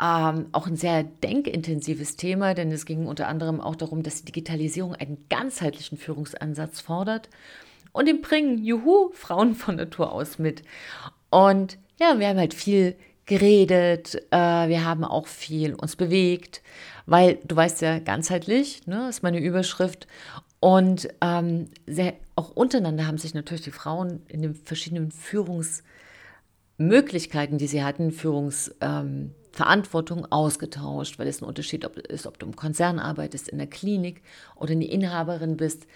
Ähm, 0.00 0.46
auch 0.52 0.68
ein 0.68 0.76
sehr 0.76 1.02
denkintensives 1.02 2.14
Thema, 2.14 2.54
denn 2.54 2.70
es 2.70 2.86
ging 2.86 3.06
unter 3.06 3.26
anderem 3.26 3.60
auch 3.60 3.74
darum, 3.74 4.04
dass 4.04 4.20
die 4.20 4.26
Digitalisierung 4.26 4.94
einen 4.94 5.26
ganzheitlichen 5.28 5.98
Führungsansatz 5.98 6.80
fordert. 6.80 7.28
Und 7.90 8.06
den 8.06 8.20
bringen, 8.20 8.62
juhu, 8.62 9.10
Frauen 9.14 9.56
von 9.56 9.74
Natur 9.74 10.12
aus 10.12 10.38
mit. 10.38 10.62
Und 11.30 11.78
ja, 12.00 12.18
wir 12.18 12.28
haben 12.28 12.38
halt 12.38 12.54
viel 12.54 12.96
geredet, 13.26 14.14
äh, 14.30 14.68
wir 14.68 14.84
haben 14.84 15.04
auch 15.04 15.26
viel 15.26 15.74
uns 15.74 15.96
bewegt, 15.96 16.62
weil 17.06 17.38
du 17.44 17.56
weißt 17.56 17.82
ja 17.82 17.98
ganzheitlich, 17.98 18.86
ne, 18.86 19.08
ist 19.08 19.22
meine 19.22 19.38
Überschrift. 19.38 20.06
Und 20.60 21.08
ähm, 21.20 21.68
sehr, 21.86 22.14
auch 22.34 22.50
untereinander 22.50 23.06
haben 23.06 23.18
sich 23.18 23.34
natürlich 23.34 23.62
die 23.62 23.70
Frauen 23.70 24.22
in 24.28 24.42
den 24.42 24.54
verschiedenen 24.54 25.12
Führungsmöglichkeiten, 25.12 27.58
die 27.58 27.68
sie 27.68 27.84
hatten, 27.84 28.10
Führungsverantwortung 28.10 30.18
ähm, 30.18 30.32
ausgetauscht, 30.32 31.18
weil 31.18 31.28
es 31.28 31.40
ein 31.40 31.44
Unterschied 31.44 31.84
ist, 31.84 32.26
ob 32.26 32.40
du 32.40 32.46
im 32.46 32.56
Konzern 32.56 32.98
arbeitest, 32.98 33.48
in 33.48 33.58
der 33.58 33.68
Klinik 33.68 34.22
oder 34.56 34.72
eine 34.72 34.86
Inhaberin 34.86 35.56
bist 35.56 35.86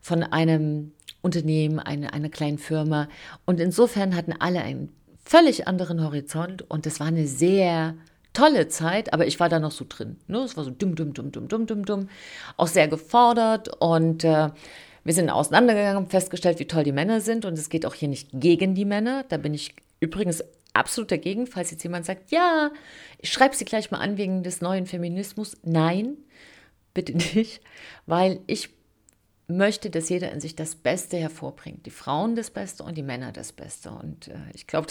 von 0.00 0.22
einem 0.22 0.92
Unternehmen, 1.22 1.80
eine, 1.80 2.12
einer 2.12 2.28
kleinen 2.28 2.58
Firma. 2.58 3.08
Und 3.46 3.58
insofern 3.58 4.14
hatten 4.14 4.34
alle 4.38 4.60
einen 4.60 4.94
völlig 5.24 5.66
anderen 5.66 6.02
Horizont 6.02 6.68
und 6.70 6.86
es 6.86 7.00
war 7.00 7.06
eine 7.06 7.26
sehr 7.26 7.94
tolle 8.32 8.68
Zeit, 8.68 9.12
aber 9.12 9.26
ich 9.26 9.40
war 9.40 9.48
da 9.48 9.60
noch 9.60 9.70
so 9.70 9.86
drin. 9.88 10.16
Ne? 10.26 10.38
Es 10.38 10.56
war 10.56 10.64
so 10.64 10.70
dumm, 10.70 10.94
dumm, 10.94 11.14
dumm, 11.14 11.32
dumm, 11.32 11.48
dumm, 11.48 11.66
dumm, 11.66 11.84
dumm. 11.84 12.08
Auch 12.56 12.66
sehr 12.66 12.88
gefordert 12.88 13.70
und 13.80 14.24
äh, 14.24 14.50
wir 15.04 15.14
sind 15.14 15.30
auseinandergegangen, 15.30 16.08
festgestellt, 16.08 16.58
wie 16.58 16.66
toll 16.66 16.82
die 16.82 16.92
Männer 16.92 17.20
sind 17.20 17.44
und 17.44 17.54
es 17.54 17.68
geht 17.68 17.86
auch 17.86 17.94
hier 17.94 18.08
nicht 18.08 18.28
gegen 18.32 18.74
die 18.74 18.84
Männer. 18.84 19.24
Da 19.28 19.36
bin 19.36 19.54
ich 19.54 19.74
übrigens 20.00 20.42
absolut 20.72 21.10
dagegen, 21.10 21.46
falls 21.46 21.70
jetzt 21.70 21.84
jemand 21.84 22.04
sagt, 22.04 22.30
ja, 22.30 22.70
ich 23.18 23.32
schreibe 23.32 23.54
sie 23.54 23.64
gleich 23.64 23.90
mal 23.90 23.98
an 23.98 24.18
wegen 24.18 24.42
des 24.42 24.60
neuen 24.60 24.86
Feminismus. 24.86 25.56
Nein, 25.62 26.16
bitte 26.92 27.12
nicht, 27.36 27.60
weil 28.06 28.40
ich 28.46 28.70
möchte, 29.46 29.90
dass 29.90 30.08
jeder 30.08 30.32
in 30.32 30.40
sich 30.40 30.56
das 30.56 30.74
Beste 30.74 31.16
hervorbringt. 31.16 31.86
Die 31.86 31.90
Frauen 31.90 32.36
das 32.36 32.50
Beste 32.50 32.82
und 32.82 32.96
die 32.96 33.02
Männer 33.02 33.32
das 33.32 33.52
Beste. 33.52 33.90
Und 33.90 34.28
äh, 34.28 34.36
ich 34.54 34.66
glaube, 34.66 34.88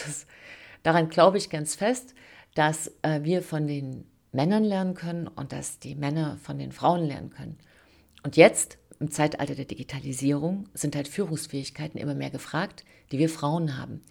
daran 0.84 1.10
glaube 1.10 1.38
ich 1.38 1.50
ganz 1.50 1.76
fest, 1.76 2.14
dass 2.56 2.92
äh, 3.02 3.24
wir 3.24 3.42
von 3.42 3.68
den 3.68 4.06
Männern 4.32 4.64
lernen 4.64 4.94
können 4.94 5.28
und 5.28 5.52
dass 5.52 5.80
die 5.80 5.96
Männer 5.96 6.38
von 6.42 6.58
den 6.58 6.72
Frauen 6.72 7.06
lernen 7.06 7.30
können. 7.30 7.58
Und 8.24 8.38
jetzt, 8.38 8.78
im 9.00 9.12
Zeitalter 9.12 9.56
der 9.56 9.66
Digitalisierung, 9.66 10.70
sind 10.74 10.96
halt 10.96 11.08
Führungsfähigkeiten 11.08 12.00
immer 12.00 12.16
mehr 12.16 12.30
gefragt, 12.30 12.86
die 13.12 13.20
wir 13.20 13.30
Frauen 13.30 13.78
haben 13.78 14.02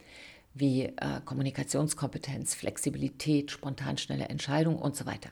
wie 0.54 0.84
äh, 0.84 1.20
Kommunikationskompetenz, 1.24 2.54
Flexibilität, 2.54 3.50
spontan 3.50 3.96
schnelle 3.96 4.28
Entscheidungen 4.28 4.78
und 4.78 4.96
so 4.96 5.06
weiter. 5.06 5.30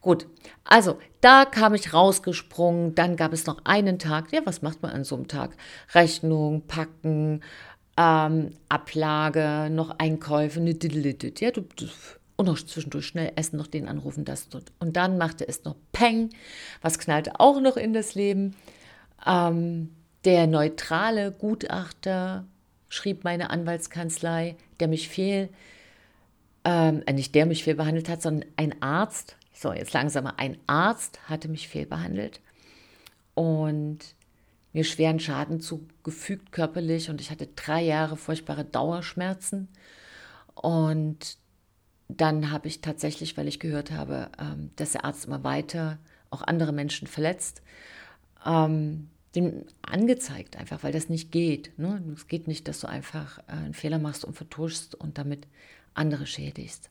Gut, 0.00 0.26
also 0.64 0.98
da 1.20 1.44
kam 1.44 1.74
ich 1.74 1.92
rausgesprungen, 1.92 2.94
dann 2.94 3.16
gab 3.16 3.32
es 3.32 3.46
noch 3.46 3.64
einen 3.64 3.98
Tag, 3.98 4.32
ja, 4.32 4.40
was 4.44 4.62
macht 4.62 4.82
man 4.82 4.92
an 4.92 5.04
so 5.04 5.16
einem 5.16 5.28
Tag? 5.28 5.56
Rechnung, 5.92 6.62
packen, 6.66 7.40
ähm, 7.96 8.52
Ablage, 8.68 9.68
noch 9.70 9.98
Einkäufe, 9.98 10.60
ne, 10.60 10.76
ja, 11.40 11.50
du, 11.50 11.62
du, 11.62 11.86
und 12.36 12.46
noch 12.46 12.58
zwischendurch 12.58 13.06
schnell 13.06 13.32
essen, 13.36 13.56
noch 13.56 13.68
den 13.68 13.88
anrufen, 13.88 14.24
das 14.24 14.48
und, 14.52 14.72
und 14.80 14.96
dann 14.96 15.18
machte 15.18 15.46
es 15.46 15.64
noch 15.64 15.76
Peng, 15.92 16.30
was 16.80 16.98
knallte 16.98 17.38
auch 17.38 17.60
noch 17.60 17.76
in 17.76 17.92
das 17.92 18.14
Leben. 18.14 18.56
Ähm, 19.26 19.90
der 20.24 20.46
neutrale 20.46 21.32
Gutachter 21.32 22.46
schrieb 22.94 23.24
meine 23.24 23.50
Anwaltskanzlei, 23.50 24.56
der 24.80 24.88
mich 24.88 25.08
fehl, 25.08 25.48
ähm, 26.64 27.02
äh, 27.06 27.12
nicht 27.12 27.34
der 27.34 27.46
mich 27.46 27.64
fehl 27.64 27.74
behandelt 27.74 28.08
hat, 28.08 28.22
sondern 28.22 28.48
ein 28.56 28.80
Arzt, 28.80 29.36
so 29.52 29.72
jetzt 29.72 29.92
langsamer, 29.92 30.38
ein 30.38 30.58
Arzt 30.66 31.20
hatte 31.28 31.48
mich 31.48 31.68
fehlbehandelt 31.68 32.40
und 33.34 33.98
mir 34.72 34.84
schweren 34.84 35.20
Schaden 35.20 35.60
zugefügt 35.60 36.52
körperlich 36.52 37.10
und 37.10 37.20
ich 37.20 37.30
hatte 37.30 37.48
drei 37.54 37.82
Jahre 37.82 38.16
furchtbare 38.16 38.64
Dauerschmerzen. 38.64 39.68
Und 40.54 41.38
dann 42.08 42.50
habe 42.50 42.68
ich 42.68 42.80
tatsächlich, 42.80 43.36
weil 43.36 43.48
ich 43.48 43.60
gehört 43.60 43.92
habe, 43.92 44.30
ähm, 44.38 44.70
dass 44.76 44.92
der 44.92 45.04
Arzt 45.04 45.26
immer 45.26 45.44
weiter 45.44 45.98
auch 46.30 46.42
andere 46.42 46.72
Menschen 46.72 47.06
verletzt, 47.06 47.62
ähm, 48.44 49.10
den 49.34 49.64
angezeigt, 49.82 50.56
einfach 50.56 50.82
weil 50.82 50.92
das 50.92 51.08
nicht 51.08 51.32
geht. 51.32 51.78
Ne? 51.78 52.02
Es 52.14 52.28
geht 52.28 52.46
nicht, 52.48 52.68
dass 52.68 52.80
du 52.80 52.88
einfach 52.88 53.38
äh, 53.40 53.52
einen 53.52 53.74
Fehler 53.74 53.98
machst 53.98 54.24
und 54.24 54.34
vertuschst 54.34 54.94
und 54.94 55.18
damit 55.18 55.46
andere 55.94 56.26
schädigst. 56.26 56.90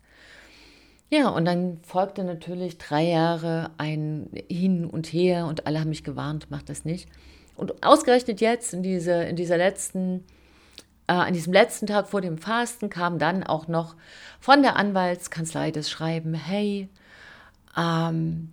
Ja, 1.10 1.30
und 1.30 1.46
dann 1.46 1.80
folgte 1.84 2.24
natürlich 2.24 2.78
drei 2.80 3.04
Jahre 3.04 3.72
ein 3.78 4.30
Hin 4.50 4.86
und 4.86 5.08
Her 5.08 5.46
und 5.46 5.68
alle 5.68 5.80
haben 5.80 5.90
mich 5.90 6.04
gewarnt, 6.04 6.48
mach 6.50 6.64
das 6.64 6.86
nicht. 6.86 7.08
Und 7.56 7.86
ausgerechnet 7.86 8.42
jetzt, 8.42 8.74
in, 8.74 8.82
diese, 8.82 9.12
in 9.12 9.36
dieser 9.36 9.58
letzten, 9.58 10.24
äh, 11.08 11.14
an 11.14 11.34
diesem 11.34 11.54
letzten 11.54 11.86
Tag 11.86 12.08
vor 12.08 12.22
dem 12.22 12.40
Fasten, 12.40 12.90
kam 12.90 13.20
dann 13.20 13.44
auch 13.44 13.68
noch 13.68 13.96
von 14.40 14.64
der 14.64 14.76
Anwaltskanzlei 14.76 15.70
das 15.70 15.90
Schreiben, 15.90 16.34
hey, 16.34 16.90
ähm, 17.78 18.52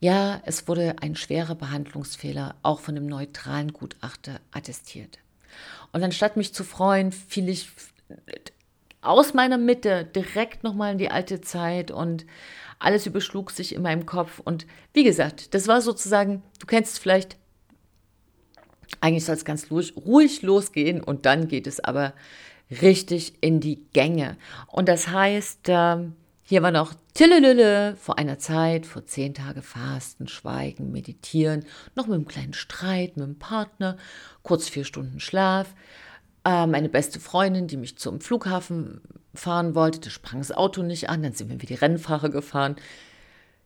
ja, 0.00 0.40
es 0.46 0.66
wurde 0.66 0.96
ein 1.02 1.14
schwerer 1.14 1.54
Behandlungsfehler 1.54 2.54
auch 2.62 2.80
von 2.80 2.96
einem 2.96 3.06
neutralen 3.06 3.72
Gutachter 3.72 4.40
attestiert. 4.50 5.18
Und 5.92 6.02
anstatt 6.02 6.36
mich 6.36 6.54
zu 6.54 6.64
freuen, 6.64 7.12
fiel 7.12 7.48
ich 7.48 7.68
aus 9.02 9.34
meiner 9.34 9.58
Mitte 9.58 10.04
direkt 10.04 10.64
nochmal 10.64 10.92
in 10.92 10.98
die 10.98 11.10
alte 11.10 11.40
Zeit 11.42 11.90
und 11.90 12.26
alles 12.78 13.06
überschlug 13.06 13.50
sich 13.50 13.74
in 13.74 13.82
meinem 13.82 14.06
Kopf. 14.06 14.40
Und 14.40 14.66
wie 14.94 15.04
gesagt, 15.04 15.54
das 15.54 15.68
war 15.68 15.82
sozusagen, 15.82 16.42
du 16.58 16.66
kennst 16.66 16.94
es 16.94 16.98
vielleicht, 16.98 17.36
eigentlich 19.00 19.24
soll 19.24 19.34
es 19.34 19.44
ganz 19.44 19.70
ruhig, 19.70 19.94
ruhig 19.96 20.42
losgehen 20.42 21.02
und 21.02 21.26
dann 21.26 21.46
geht 21.46 21.66
es 21.66 21.80
aber 21.80 22.14
richtig 22.82 23.34
in 23.42 23.60
die 23.60 23.84
Gänge. 23.92 24.36
Und 24.66 24.88
das 24.88 25.08
heißt, 25.08 25.60
ähm, 25.68 26.14
hier 26.50 26.64
war 26.64 26.72
noch 26.72 26.94
Tillelülle 27.14 27.94
vor 27.94 28.18
einer 28.18 28.40
Zeit, 28.40 28.84
vor 28.84 29.06
zehn 29.06 29.34
Tage 29.34 29.62
Fasten, 29.62 30.26
Schweigen, 30.26 30.90
Meditieren, 30.90 31.64
noch 31.94 32.08
mit 32.08 32.16
einem 32.16 32.26
kleinen 32.26 32.54
Streit 32.54 33.16
mit 33.16 33.24
dem 33.24 33.38
Partner, 33.38 33.96
kurz 34.42 34.68
vier 34.68 34.84
Stunden 34.84 35.20
Schlaf. 35.20 35.72
Meine 36.42 36.88
beste 36.88 37.20
Freundin, 37.20 37.68
die 37.68 37.76
mich 37.76 37.98
zum 37.98 38.20
Flughafen 38.20 39.00
fahren 39.32 39.76
wollte, 39.76 40.00
da 40.00 40.10
sprang 40.10 40.40
das 40.40 40.50
Auto 40.50 40.82
nicht 40.82 41.08
an, 41.08 41.22
dann 41.22 41.34
sind 41.34 41.50
wir 41.50 41.62
wie 41.62 41.66
die 41.66 41.74
Rennfahrer 41.74 42.30
gefahren. 42.30 42.74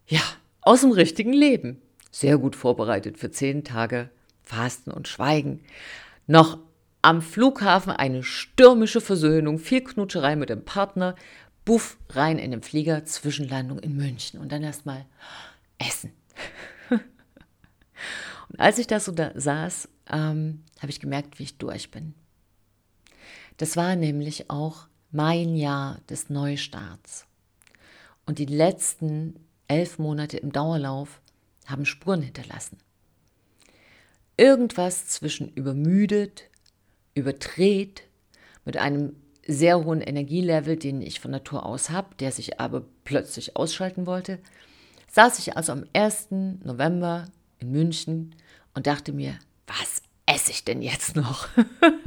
Ja, 0.07 0.21
aus 0.61 0.83
dem 0.83 0.93
richtigen 0.93 1.33
Leben. 1.33 1.81
Sehr 2.11 2.37
gut 2.37 2.55
vorbereitet 2.55 3.17
für 3.17 3.31
zehn 3.31 3.65
Tage 3.65 4.11
Fasten 4.43 4.91
und 4.91 5.09
Schweigen. 5.09 5.63
Noch 6.27 6.59
am 7.01 7.23
Flughafen 7.23 7.93
eine 7.93 8.23
stürmische 8.23 9.01
Versöhnung, 9.01 9.59
viel 9.59 9.83
Knutscherei 9.83 10.37
mit 10.37 10.49
dem 10.49 10.65
Partner, 10.65 11.15
buff, 11.65 11.97
rein 12.11 12.39
in 12.39 12.51
den 12.51 12.63
Flieger, 12.63 13.05
Zwischenlandung 13.05 13.79
in 13.79 13.97
München 13.97 14.41
und 14.41 14.53
dann 14.53 14.63
erstmal 14.63 15.07
essen. 15.79 16.13
und 16.91 18.61
als 18.61 18.79
ich 18.79 18.87
da 18.87 19.01
so 19.01 19.13
da 19.13 19.33
saß, 19.35 19.89
ähm, 20.11 20.63
habe 20.81 20.91
ich 20.91 21.01
gemerkt, 21.01 21.39
wie 21.39 21.45
ich 21.45 21.59
durch 21.59 21.91
bin. 21.91 22.15
Das 23.57 23.77
war 23.77 23.97
nämlich 23.97 24.51
auch 24.51 24.89
mein 25.11 25.55
Jahr 25.55 26.01
des 26.09 26.29
Neustarts. 26.29 27.27
Und 28.27 28.39
die 28.39 28.47
letzten 28.47 29.37
elf 29.69 29.99
Monate 29.99 30.39
im 30.39 30.53
Dauerlauf 30.53 31.21
haben 31.67 31.87
Spuren 31.87 32.23
hinterlassen. 32.23 32.79
Irgendwas 34.37 35.07
zwischen 35.07 35.53
übermüdet, 35.55 36.45
überdreht, 37.15 38.03
mit 38.65 38.77
einem 38.77 39.15
sehr 39.47 39.85
hohen 39.85 40.01
Energielevel, 40.01 40.77
den 40.77 41.03
ich 41.03 41.21
von 41.21 41.31
Natur 41.31 41.67
aus 41.67 41.91
habe, 41.91 42.15
der 42.21 42.33
sich 42.33 42.61
aber 42.61 42.85
plötzlich 43.05 43.57
ausschalten 43.57 44.07
wollte, 44.07 44.39
saß 45.11 45.39
ich 45.39 45.57
also 45.57 45.73
am 45.73 45.85
1. 45.93 46.29
November 46.63 47.27
in 47.59 47.71
München 47.71 48.35
und 48.75 48.87
dachte 48.87 49.13
mir, 49.13 49.39
was 49.67 50.03
esse 50.27 50.51
ich 50.51 50.65
denn 50.65 50.83
jetzt 50.83 51.17
noch? 51.17 51.49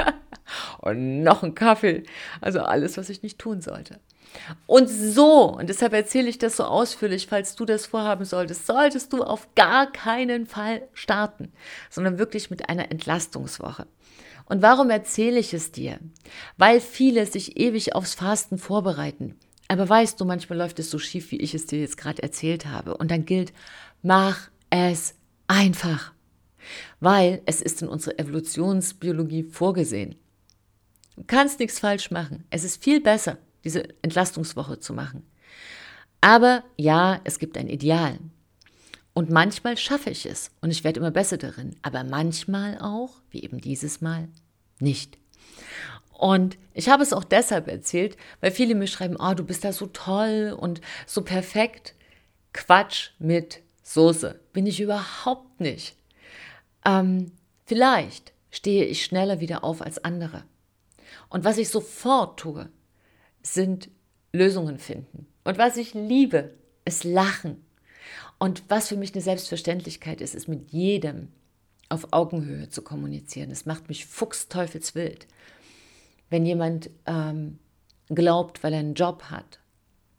und 0.79 1.23
noch 1.23 1.43
ein 1.43 1.55
Kaffee. 1.55 2.03
Also 2.41 2.61
alles, 2.61 2.97
was 2.97 3.09
ich 3.09 3.23
nicht 3.23 3.39
tun 3.39 3.61
sollte. 3.61 3.99
Und 4.65 4.87
so, 4.87 5.55
und 5.57 5.69
deshalb 5.69 5.93
erzähle 5.93 6.29
ich 6.29 6.37
das 6.37 6.57
so 6.57 6.65
ausführlich, 6.65 7.27
falls 7.27 7.55
du 7.55 7.65
das 7.65 7.85
vorhaben 7.85 8.25
solltest, 8.25 8.67
solltest 8.67 9.13
du 9.13 9.23
auf 9.23 9.47
gar 9.55 9.91
keinen 9.91 10.45
Fall 10.45 10.87
starten, 10.93 11.51
sondern 11.89 12.19
wirklich 12.19 12.49
mit 12.49 12.69
einer 12.69 12.91
Entlastungswoche. 12.91 13.87
Und 14.49 14.61
warum 14.61 14.89
erzähle 14.89 15.39
ich 15.39 15.53
es 15.53 15.71
dir? 15.71 15.99
Weil 16.57 16.79
viele 16.79 17.25
sich 17.25 17.59
ewig 17.59 17.95
aufs 17.95 18.15
Fasten 18.15 18.57
vorbereiten. 18.57 19.35
Aber 19.67 19.87
weißt 19.87 20.19
du, 20.19 20.25
manchmal 20.25 20.57
läuft 20.57 20.79
es 20.79 20.89
so 20.89 20.99
schief, 20.99 21.31
wie 21.31 21.41
ich 21.41 21.53
es 21.53 21.65
dir 21.65 21.79
jetzt 21.79 21.97
gerade 21.97 22.23
erzählt 22.23 22.65
habe. 22.65 22.95
Und 22.95 23.11
dann 23.11 23.25
gilt, 23.25 23.51
mach 24.01 24.49
es 24.69 25.15
einfach. 25.47 26.13
Weil 27.01 27.41
es 27.45 27.61
ist 27.61 27.81
in 27.81 27.89
unserer 27.89 28.17
Evolutionsbiologie 28.19 29.43
vorgesehen. 29.43 30.15
Du 31.17 31.23
kannst 31.27 31.59
nichts 31.59 31.79
falsch 31.79 32.11
machen. 32.11 32.45
Es 32.49 32.63
ist 32.63 32.81
viel 32.81 33.01
besser, 33.01 33.37
diese 33.63 33.83
Entlastungswoche 34.01 34.79
zu 34.79 34.93
machen. 34.93 35.23
Aber 36.21 36.63
ja, 36.77 37.19
es 37.25 37.39
gibt 37.39 37.57
ein 37.57 37.67
Ideal. 37.67 38.19
Und 39.17 39.31
manchmal 39.31 39.77
schaffe 39.77 40.11
ich 40.11 40.27
es 40.27 40.51
und 40.61 40.69
ich 40.69 40.83
werde 40.83 40.99
immer 40.99 41.09
besser 41.09 41.37
darin. 41.37 41.75
Aber 41.81 42.03
manchmal 42.03 42.77
auch, 42.77 43.13
wie 43.31 43.43
eben 43.43 43.59
dieses 43.59 43.99
Mal, 43.99 44.27
nicht. 44.77 45.17
Und 46.11 46.59
ich 46.75 46.87
habe 46.87 47.01
es 47.01 47.13
auch 47.13 47.23
deshalb 47.23 47.67
erzählt, 47.67 48.15
weil 48.41 48.51
viele 48.51 48.75
mir 48.75 48.85
schreiben, 48.85 49.17
oh, 49.19 49.33
du 49.33 49.43
bist 49.43 49.63
da 49.63 49.73
so 49.73 49.87
toll 49.87 50.55
und 50.55 50.81
so 51.07 51.23
perfekt. 51.23 51.95
Quatsch 52.53 53.09
mit 53.17 53.63
Soße. 53.81 54.39
Bin 54.53 54.67
ich 54.67 54.79
überhaupt 54.79 55.61
nicht. 55.61 55.95
Ähm, 56.85 57.31
vielleicht 57.65 58.33
stehe 58.51 58.85
ich 58.85 59.03
schneller 59.03 59.39
wieder 59.39 59.63
auf 59.63 59.81
als 59.81 59.97
andere. 60.03 60.43
Und 61.29 61.43
was 61.43 61.57
ich 61.57 61.69
sofort 61.69 62.39
tue, 62.39 62.69
sind 63.41 63.89
Lösungen 64.31 64.77
finden. 64.77 65.25
Und 65.43 65.57
was 65.57 65.75
ich 65.75 65.95
liebe, 65.95 66.53
ist 66.85 67.03
Lachen. 67.03 67.65
Und 68.39 68.63
was 68.69 68.87
für 68.87 68.97
mich 68.97 69.13
eine 69.13 69.21
Selbstverständlichkeit 69.21 70.21
ist, 70.21 70.35
ist 70.35 70.47
mit 70.47 70.71
jedem 70.71 71.29
auf 71.89 72.11
Augenhöhe 72.11 72.69
zu 72.69 72.81
kommunizieren. 72.81 73.49
Es 73.49 73.65
macht 73.65 73.89
mich 73.89 74.05
fuchsteufelswild, 74.05 75.27
wenn 76.29 76.45
jemand 76.45 76.89
ähm, 77.05 77.59
glaubt, 78.09 78.63
weil 78.63 78.73
er 78.73 78.79
einen 78.79 78.93
Job 78.93 79.23
hat, 79.23 79.59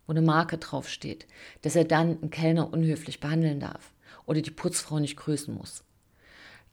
wo 0.06 0.12
eine 0.12 0.22
Marke 0.22 0.58
draufsteht, 0.58 1.26
dass 1.62 1.76
er 1.76 1.84
dann 1.84 2.18
einen 2.20 2.30
Kellner 2.30 2.72
unhöflich 2.72 3.20
behandeln 3.20 3.60
darf 3.60 3.92
oder 4.26 4.40
die 4.40 4.50
Putzfrau 4.50 4.98
nicht 4.98 5.16
grüßen 5.16 5.54
muss. 5.54 5.84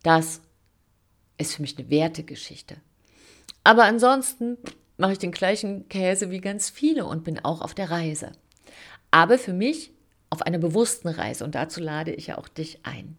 Das 0.03 0.41
ist 1.37 1.55
für 1.55 1.61
mich 1.61 1.77
eine 1.77 1.89
Wertegeschichte. 1.89 2.77
Aber 3.63 3.84
ansonsten 3.84 4.58
mache 4.97 5.13
ich 5.13 5.19
den 5.19 5.31
gleichen 5.31 5.89
Käse 5.89 6.31
wie 6.31 6.39
ganz 6.39 6.69
viele 6.69 7.05
und 7.05 7.23
bin 7.23 7.43
auch 7.43 7.62
auf 7.62 7.73
der 7.73 7.91
Reise. 7.91 8.31
Aber 9.12 9.38
für 9.38 9.53
mich 9.53 9.91
auf 10.29 10.41
einer 10.41 10.57
bewussten 10.57 11.07
Reise 11.07 11.43
und 11.43 11.55
dazu 11.55 11.79
lade 11.79 12.11
ich 12.11 12.27
ja 12.27 12.38
auch 12.38 12.47
dich 12.47 12.79
ein. 12.83 13.17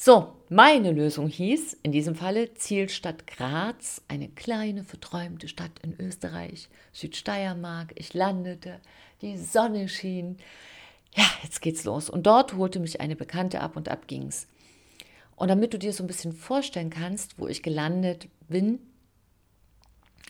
So, 0.00 0.32
meine 0.48 0.92
Lösung 0.92 1.26
hieß 1.26 1.78
in 1.82 1.90
diesem 1.90 2.14
Falle 2.14 2.54
Zielstadt 2.54 3.26
Graz, 3.26 4.00
eine 4.06 4.28
kleine 4.28 4.84
verträumte 4.84 5.48
Stadt 5.48 5.72
in 5.82 5.98
Österreich, 5.98 6.68
Südsteiermark. 6.92 7.94
Ich 7.96 8.14
landete, 8.14 8.78
die 9.22 9.36
Sonne 9.36 9.88
schien. 9.88 10.36
Ja, 11.16 11.24
jetzt 11.42 11.60
geht's 11.62 11.82
los. 11.82 12.08
Und 12.08 12.28
dort 12.28 12.54
holte 12.54 12.78
mich 12.78 13.00
eine 13.00 13.16
Bekannte 13.16 13.60
ab 13.60 13.76
und 13.76 13.88
ab 13.88 14.06
ging's. 14.06 14.46
Und 15.34 15.48
damit 15.48 15.74
du 15.74 15.78
dir 15.80 15.92
so 15.92 16.04
ein 16.04 16.08
bisschen 16.08 16.32
vorstellen 16.32 16.90
kannst, 16.90 17.36
wo 17.40 17.48
ich 17.48 17.64
gelandet 17.64 18.28
bin, 18.48 18.78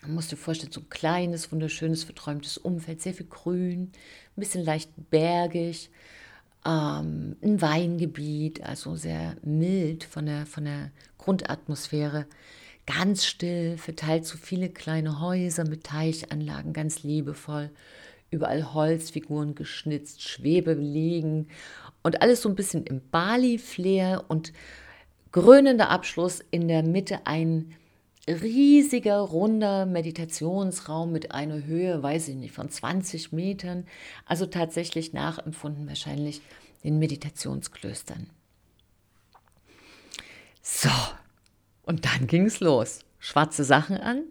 man 0.02 0.14
muss 0.14 0.28
dir 0.28 0.36
vorstellen, 0.36 0.72
so 0.72 0.80
ein 0.80 0.88
kleines, 0.88 1.50
wunderschönes, 1.50 2.04
verträumtes 2.04 2.58
Umfeld, 2.58 3.02
sehr 3.02 3.14
viel 3.14 3.26
Grün, 3.26 3.90
ein 4.36 4.40
bisschen 4.40 4.64
leicht 4.64 4.90
bergig, 5.10 5.90
ähm, 6.64 7.36
ein 7.42 7.60
Weingebiet, 7.60 8.62
also 8.62 8.96
sehr 8.96 9.36
mild 9.42 10.04
von 10.04 10.26
der, 10.26 10.46
von 10.46 10.64
der 10.64 10.90
Grundatmosphäre, 11.18 12.26
ganz 12.86 13.26
still, 13.26 13.76
verteilt 13.76 14.24
so 14.24 14.38
viele 14.38 14.68
kleine 14.70 15.20
Häuser 15.20 15.68
mit 15.68 15.84
Teichanlagen, 15.84 16.72
ganz 16.72 17.02
liebevoll, 17.02 17.70
überall 18.30 18.72
Holzfiguren 18.72 19.54
geschnitzt, 19.54 20.22
Schwebe 20.22 20.74
liegen 20.74 21.48
und 22.02 22.22
alles 22.22 22.42
so 22.42 22.48
ein 22.48 22.54
bisschen 22.54 22.84
im 22.84 23.00
Bali-Flair 23.10 24.24
und 24.28 24.52
krönender 25.32 25.90
Abschluss 25.90 26.40
in 26.50 26.68
der 26.68 26.82
Mitte 26.82 27.26
ein 27.26 27.74
riesiger, 28.28 29.18
runder 29.18 29.86
Meditationsraum 29.86 31.10
mit 31.12 31.32
einer 31.32 31.64
Höhe, 31.64 32.02
weiß 32.02 32.28
ich 32.28 32.36
nicht, 32.36 32.52
von 32.52 32.68
20 32.68 33.32
Metern. 33.32 33.86
Also 34.26 34.46
tatsächlich 34.46 35.12
nachempfunden 35.12 35.88
wahrscheinlich 35.88 36.42
den 36.84 36.98
Meditationsklöstern. 36.98 38.28
So, 40.62 40.90
und 41.82 42.04
dann 42.04 42.26
ging 42.26 42.46
es 42.46 42.60
los. 42.60 43.00
Schwarze 43.18 43.64
Sachen 43.64 43.96
an. 43.96 44.24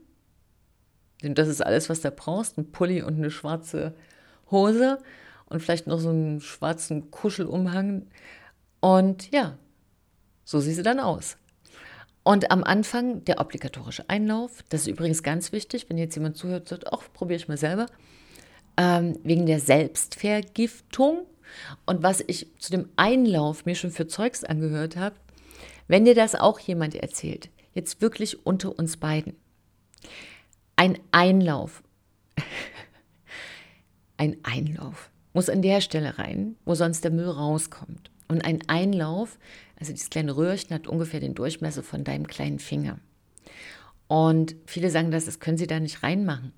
Denn 1.24 1.34
das 1.34 1.48
ist 1.48 1.66
alles, 1.66 1.90
was 1.90 2.02
du 2.02 2.12
brauchst. 2.12 2.58
Ein 2.58 2.72
Pulli 2.72 3.02
und 3.02 3.16
eine 3.16 3.32
schwarze 3.32 3.96
Hose 4.52 5.00
und 5.48 5.62
vielleicht 5.62 5.88
noch 5.88 6.00
so 6.00 6.10
einen 6.10 6.42
schwarzen 6.42 7.10
Kuschelumhang. 7.10 8.08
Und 8.80 9.32
ja, 9.32 9.58
so 10.46 10.60
sieht 10.60 10.76
sie 10.76 10.84
dann 10.84 11.00
aus. 11.00 11.38
Und 12.28 12.52
am 12.52 12.66
Anfang 12.66 13.24
der 13.24 13.40
obligatorische 13.40 14.10
Einlauf, 14.10 14.62
das 14.68 14.82
ist 14.82 14.88
übrigens 14.88 15.24
ganz 15.24 15.54
wichtig, 15.54 15.90
wenn 15.90 15.98
jetzt 15.98 16.14
jemand 16.16 16.36
zuhört, 16.36 16.68
sagt, 16.68 16.92
ach, 16.92 17.04
probiere 17.14 17.38
ich 17.38 17.48
mal 17.48 17.56
selber, 17.56 17.86
ähm, 18.76 19.18
wegen 19.24 19.46
der 19.46 19.62
Selbstvergiftung. 19.62 21.26
Und 21.86 22.04
was 22.04 22.22
ich 22.28 22.48
zu 22.60 22.72
dem 22.72 22.90
Einlauf 22.98 23.66
mir 23.66 23.76
schon 23.76 23.92
für 23.92 24.08
Zeugs 24.08 24.44
angehört 24.44 24.98
habe, 24.98 25.16
wenn 25.88 26.04
dir 26.04 26.16
das 26.16 26.36
auch 26.36 26.60
jemand 26.60 26.96
erzählt, 26.96 27.48
jetzt 27.74 28.02
wirklich 28.02 28.46
unter 28.46 28.78
uns 28.78 28.98
beiden, 28.98 29.38
ein 30.76 31.00
Einlauf, 31.12 31.82
ein 34.18 34.36
Einlauf 34.44 35.12
muss 35.32 35.50
an 35.50 35.62
der 35.62 35.80
Stelle 35.80 36.20
rein, 36.20 36.58
wo 36.66 36.76
sonst 36.76 37.06
der 37.06 37.12
Müll 37.12 37.30
rauskommt. 37.30 38.12
Und 38.28 38.44
ein 38.44 38.60
Einlauf, 38.68 39.38
also 39.80 39.94
dieses 39.94 40.10
kleine 40.10 40.36
Röhrchen 40.36 40.74
hat 40.74 40.88
ungefähr 40.88 41.20
den 41.20 41.36
Durchmesser 41.36 41.84
von 41.84 42.04
deinem 42.04 42.28
kleinen 42.28 42.60
Finger. 42.60 43.00
Und 44.08 44.56
viele 44.66 44.90
sagen 44.90 45.12
das, 45.12 45.26
das 45.26 45.40
können 45.40 45.58
sie 45.58 45.68
da 45.68 45.80
nicht 45.80 46.04
reinmachen. 46.04 46.54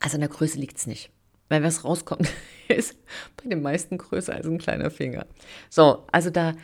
Also 0.00 0.16
an 0.16 0.20
der 0.20 0.30
Größe 0.30 0.58
liegt 0.58 0.76
es 0.76 0.86
nicht. 0.86 1.10
Weil 1.48 1.62
was 1.62 1.84
rauskommt, 1.84 2.28
ist 2.68 2.96
bei 3.36 3.48
den 3.48 3.62
meisten 3.62 3.98
größer 3.98 4.34
als 4.34 4.46
ein 4.46 4.58
kleiner 4.58 4.90
Finger. 4.90 5.26
So, 5.70 6.04
also 6.10 6.30
da 6.30 6.54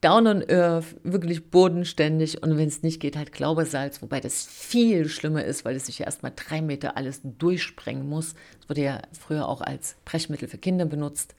down 0.00 0.26
on 0.26 0.42
earth, 0.48 0.96
wirklich 1.02 1.50
bodenständig 1.50 2.42
und 2.42 2.56
wenn 2.56 2.68
es 2.68 2.82
nicht 2.82 3.00
geht, 3.00 3.16
halt 3.16 3.32
Glaubersalz, 3.32 4.00
wobei 4.00 4.20
das 4.20 4.46
viel 4.46 5.08
schlimmer 5.08 5.44
ist, 5.44 5.64
weil 5.64 5.76
es 5.76 5.86
sich 5.86 5.98
ja 5.98 6.06
erstmal 6.06 6.32
drei 6.34 6.62
Meter 6.62 6.96
alles 6.96 7.20
durchsprengen 7.22 8.08
muss. 8.08 8.34
Das 8.60 8.70
wurde 8.70 8.82
ja 8.82 9.02
früher 9.18 9.46
auch 9.46 9.60
als 9.60 9.96
Brechmittel 10.06 10.48
für 10.48 10.58
Kinder 10.58 10.86
benutzt. 10.86 11.34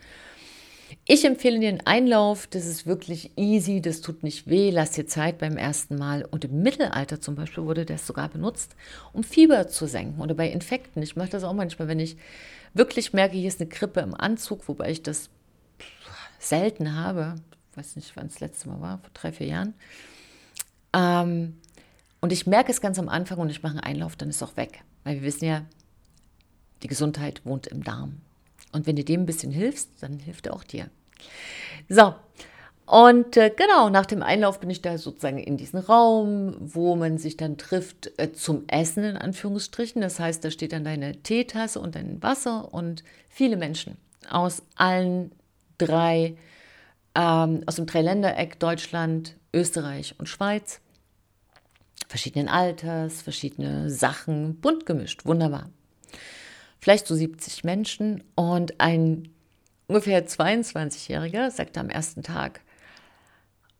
Ich 1.06 1.25
empfehle 1.25 1.60
dir 1.60 1.69
einen 1.69 1.86
Einlauf, 1.86 2.47
das 2.47 2.65
ist 2.65 2.86
wirklich 2.86 3.32
easy, 3.38 3.82
das 3.82 4.01
tut 4.01 4.23
nicht 4.23 4.47
weh, 4.47 4.69
lass 4.71 4.91
dir 4.91 5.08
Zeit 5.08 5.38
beim 5.38 5.58
ersten 5.58 5.95
Mal. 5.95 6.25
Und 6.25 6.45
im 6.45 6.62
Mittelalter 6.62 7.21
zum 7.21 7.36
Beispiel 7.36 7.63
wurde 7.63 7.86
das 7.86 8.06
sogar 8.08 8.30
benutzt, 8.30 8.75
um 9.13 9.23
Fieber 9.23 9.67
zu 9.67 9.88
senken 9.88 10.21
oder 10.21 10.36
bei 10.36 10.49
Infekten. 10.49 11.01
Ich 11.01 11.15
mache 11.15 11.30
das 11.30 11.43
auch 11.43 11.54
manchmal, 11.54 11.88
wenn 11.88 11.99
ich 11.99 12.17
wirklich 12.73 13.13
merke, 13.13 13.38
hier 13.38 13.47
ist 13.47 13.62
eine 13.62 13.69
Grippe 13.69 13.99
im 14.01 14.13
Anzug, 14.13 14.67
wobei 14.67 14.91
ich 14.91 15.04
das 15.04 15.30
selten 16.39 16.95
habe. 16.95 17.36
Ich 17.71 17.77
weiß 17.77 17.95
nicht, 17.95 18.15
wann 18.15 18.27
es 18.27 18.34
das 18.34 18.41
letzte 18.41 18.69
Mal 18.69 18.82
war, 18.82 18.97
vor 18.99 19.12
drei, 19.13 19.32
vier 19.32 19.47
Jahren. 19.47 19.73
Ähm, 20.93 21.58
und 22.19 22.32
ich 22.34 22.45
merke 22.47 22.71
es 22.71 22.82
ganz 22.82 22.99
am 22.99 23.10
Anfang 23.10 23.39
und 23.39 23.49
ich 23.49 23.63
mache 23.63 23.73
einen 23.73 23.82
Einlauf, 23.82 24.15
dann 24.15 24.30
ist 24.30 24.38
es 24.38 24.43
auch 24.43 24.58
weg. 24.58 24.84
Weil 25.04 25.15
wir 25.15 25.23
wissen 25.23 25.45
ja, 25.45 25.65
die 26.84 26.88
Gesundheit 26.88 27.45
wohnt 27.45 27.67
im 27.67 27.84
Darm. 27.84 28.21
Und 28.71 28.88
wenn 28.88 28.95
du 28.95 29.03
dem 29.03 29.21
ein 29.21 29.25
bisschen 29.25 29.51
hilfst, 29.51 29.89
dann 30.01 30.19
hilft 30.19 30.47
er 30.47 30.53
auch 30.53 30.63
dir. 30.63 30.89
So, 31.89 32.13
Und 32.86 33.38
äh, 33.38 33.49
genau, 33.55 33.89
nach 33.89 34.05
dem 34.05 34.21
Einlauf 34.21 34.60
bin 34.60 34.69
ich 34.69 34.81
da 34.81 34.97
sozusagen 34.97 35.38
in 35.38 35.55
diesen 35.55 35.79
Raum, 35.79 36.55
wo 36.60 36.97
man 36.97 37.17
sich 37.17 37.38
dann 37.38 37.57
trifft 37.57 38.12
äh, 38.17 38.34
zum 38.34 38.67
Essen 38.67 39.05
in 39.05 39.15
Anführungsstrichen. 39.15 40.01
Das 40.01 40.19
heißt, 40.19 40.43
da 40.43 40.51
steht 40.51 40.73
dann 40.73 40.84
deine 40.84 41.21
Teetasse 41.23 41.79
und 41.79 41.95
dein 41.95 42.21
Wasser 42.21 42.73
und 42.73 43.03
viele 43.29 43.55
Menschen 43.55 43.95
aus 44.29 44.63
allen 44.75 45.31
drei, 45.77 46.36
ähm, 47.15 47.63
aus 47.65 47.75
dem 47.75 47.86
Dreiländereck 47.86 48.60
Deutschland, 48.60 49.38
Österreich 49.53 50.15
und 50.17 50.27
Schweiz. 50.27 50.81
Verschiedenen 52.10 52.49
Alters, 52.49 53.21
verschiedene 53.21 53.89
Sachen, 53.89 54.60
bunt 54.60 54.86
gemischt, 54.86 55.25
wunderbar. 55.25 55.69
Vielleicht 56.81 57.05
so 57.05 57.13
70 57.13 57.63
Menschen 57.63 58.23
und 58.33 58.81
ein 58.81 59.29
ungefähr 59.85 60.27
22-Jähriger 60.27 61.51
sagte 61.51 61.79
am 61.79 61.89
ersten 61.89 62.23
Tag, 62.23 62.61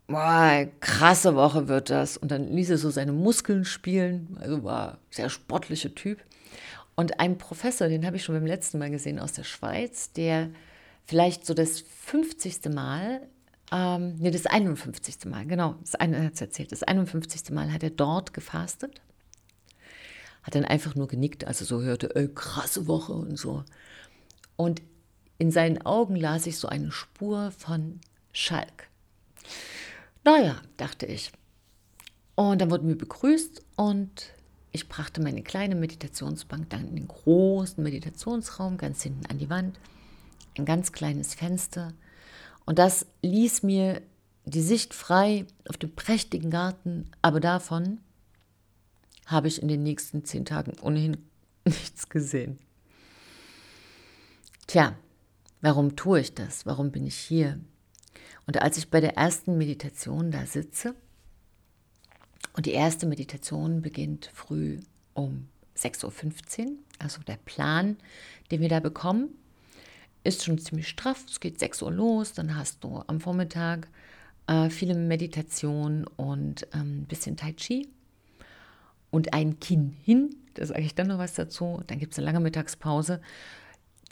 boah, 0.08 0.68
krasse 0.82 1.36
Woche 1.36 1.68
wird 1.68 1.90
das. 1.90 2.16
Und 2.16 2.30
dann 2.30 2.54
ließ 2.54 2.70
er 2.70 2.78
so 2.78 2.92
seine 2.92 3.12
Muskeln 3.12 3.66
spielen, 3.66 4.38
also 4.40 4.64
war 4.64 5.00
sehr 5.10 5.30
sportlicher 5.30 5.96
Typ. 5.96 6.20
Und 6.96 7.20
ein 7.20 7.40
Professor, 7.40 7.88
den 7.88 8.06
habe 8.06 8.18
ich 8.18 8.24
schon 8.24 8.36
beim 8.36 8.46
letzten 8.46 8.78
Mal 8.78 8.92
gesehen 8.92 9.18
aus 9.18 9.34
der 9.34 9.46
Schweiz, 9.46 10.12
der 10.12 10.52
vielleicht 11.06 11.48
so 11.48 11.56
das 11.56 11.80
50. 11.80 12.72
Mal, 12.72 13.28
ähm, 13.72 14.18
nee, 14.20 14.30
das 14.30 14.46
51. 14.46 15.26
Mal, 15.26 15.48
genau, 15.48 15.74
das 15.82 15.96
eine 15.96 16.24
hat 16.24 16.36
es 16.36 16.42
erzählt, 16.42 16.72
das 16.72 16.84
51. 16.84 17.50
Mal 17.50 17.74
hat 17.74 17.82
er 17.82 17.90
dort 17.90 18.36
gefastet. 18.36 19.02
Hat 20.44 20.56
dann 20.56 20.66
einfach 20.66 20.96
nur 20.96 21.08
genickt, 21.08 21.46
also 21.46 21.66
so 21.66 21.82
hörte, 21.82 22.16
ey, 22.16 22.28
krasse 22.34 22.88
Woche 22.88 23.14
und 23.14 23.38
so. 23.38 23.64
Und 24.56 24.82
in 25.38 25.52
seinen 25.52 25.84
Augen 25.86 26.16
las 26.16 26.46
ich 26.48 26.58
so 26.58 26.68
eine 26.68 26.92
Spur 26.92 27.52
von 27.52 28.00
Schalk. 28.32 28.88
Naja, 30.24 30.62
dachte 30.78 31.06
ich. 31.06 31.32
Und 32.36 32.62
dann 32.62 32.72
wurden 32.72 32.88
wir 32.88 32.98
begrüßt 32.98 33.64
und 33.76 34.34
ich 34.72 34.88
brachte 34.88 35.22
meine 35.22 35.44
kleine 35.44 35.76
Meditationsbank 35.76 36.70
dann 36.70 36.88
in 36.88 36.96
den 36.96 37.08
großen 37.08 37.84
Meditationsraum 37.84 38.78
ganz 38.78 39.04
hinten 39.04 39.26
an 39.26 39.38
die 39.38 39.50
Wand, 39.50 39.80
ein 40.58 40.66
ganz 40.66 40.92
kleines 40.92 41.34
Fenster. 41.34 41.94
Und 42.66 42.80
das 42.80 43.06
ließ 43.22 43.64
mir 43.64 44.02
die 44.46 44.62
Sicht 44.62 44.94
frei 44.94 45.46
auf 45.68 45.78
den 45.78 45.94
prächtigen 45.94 46.52
Garten, 46.52 47.12
aber 47.22 47.40
davon 47.40 48.00
habe 49.26 49.48
ich 49.48 49.62
in 49.62 49.68
den 49.68 49.84
nächsten 49.84 50.26
zehn 50.26 50.46
Tagen 50.46 50.74
ohnehin 50.82 51.18
nichts 51.66 52.10
gesehen. 52.10 52.60
Tja, 54.68 54.96
warum 55.62 55.96
tue 55.96 56.22
ich 56.22 56.34
das? 56.34 56.66
Warum 56.66 56.92
bin 56.92 57.06
ich 57.06 57.16
hier? 57.16 57.60
Und 58.48 58.62
als 58.62 58.78
ich 58.78 58.90
bei 58.90 59.02
der 59.02 59.18
ersten 59.18 59.58
Meditation 59.58 60.32
da 60.32 60.46
sitze, 60.46 60.96
und 62.54 62.66
die 62.66 62.72
erste 62.72 63.06
Meditation 63.06 63.82
beginnt 63.82 64.30
früh 64.34 64.80
um 65.14 65.48
6.15 65.78 66.66
Uhr, 66.66 66.72
also 67.00 67.22
der 67.22 67.38
Plan, 67.38 67.98
den 68.52 68.62
wir 68.62 68.70
da 68.70 68.80
bekommen, 68.80 69.30
ist 70.24 70.44
schon 70.44 70.58
ziemlich 70.58 70.88
straff. 70.88 71.24
Es 71.28 71.40
geht 71.40 71.60
6 71.60 71.82
Uhr 71.82 71.92
los, 71.92 72.34
dann 72.34 72.56
hast 72.56 72.84
du 72.84 73.04
am 73.08 73.22
Vormittag 73.22 73.88
äh, 74.48 74.70
viele 74.70 74.96
Meditationen 74.96 76.06
und 76.06 76.74
ein 76.74 76.82
ähm, 76.82 77.06
bisschen 77.06 77.38
Tai 77.38 77.54
Chi 77.54 77.88
und 79.12 79.34
ein 79.34 79.60
Kinn 79.60 79.96
hin. 80.04 80.36
Da 80.56 80.66
sage 80.66 80.82
ich 80.82 80.96
dann 80.96 81.08
noch 81.08 81.20
was 81.20 81.34
dazu. 81.34 81.82
Dann 81.88 82.00
gibt 82.00 82.14
es 82.14 82.20
eine 82.20 82.26
lange 82.26 82.40
Mittagspause 82.40 83.22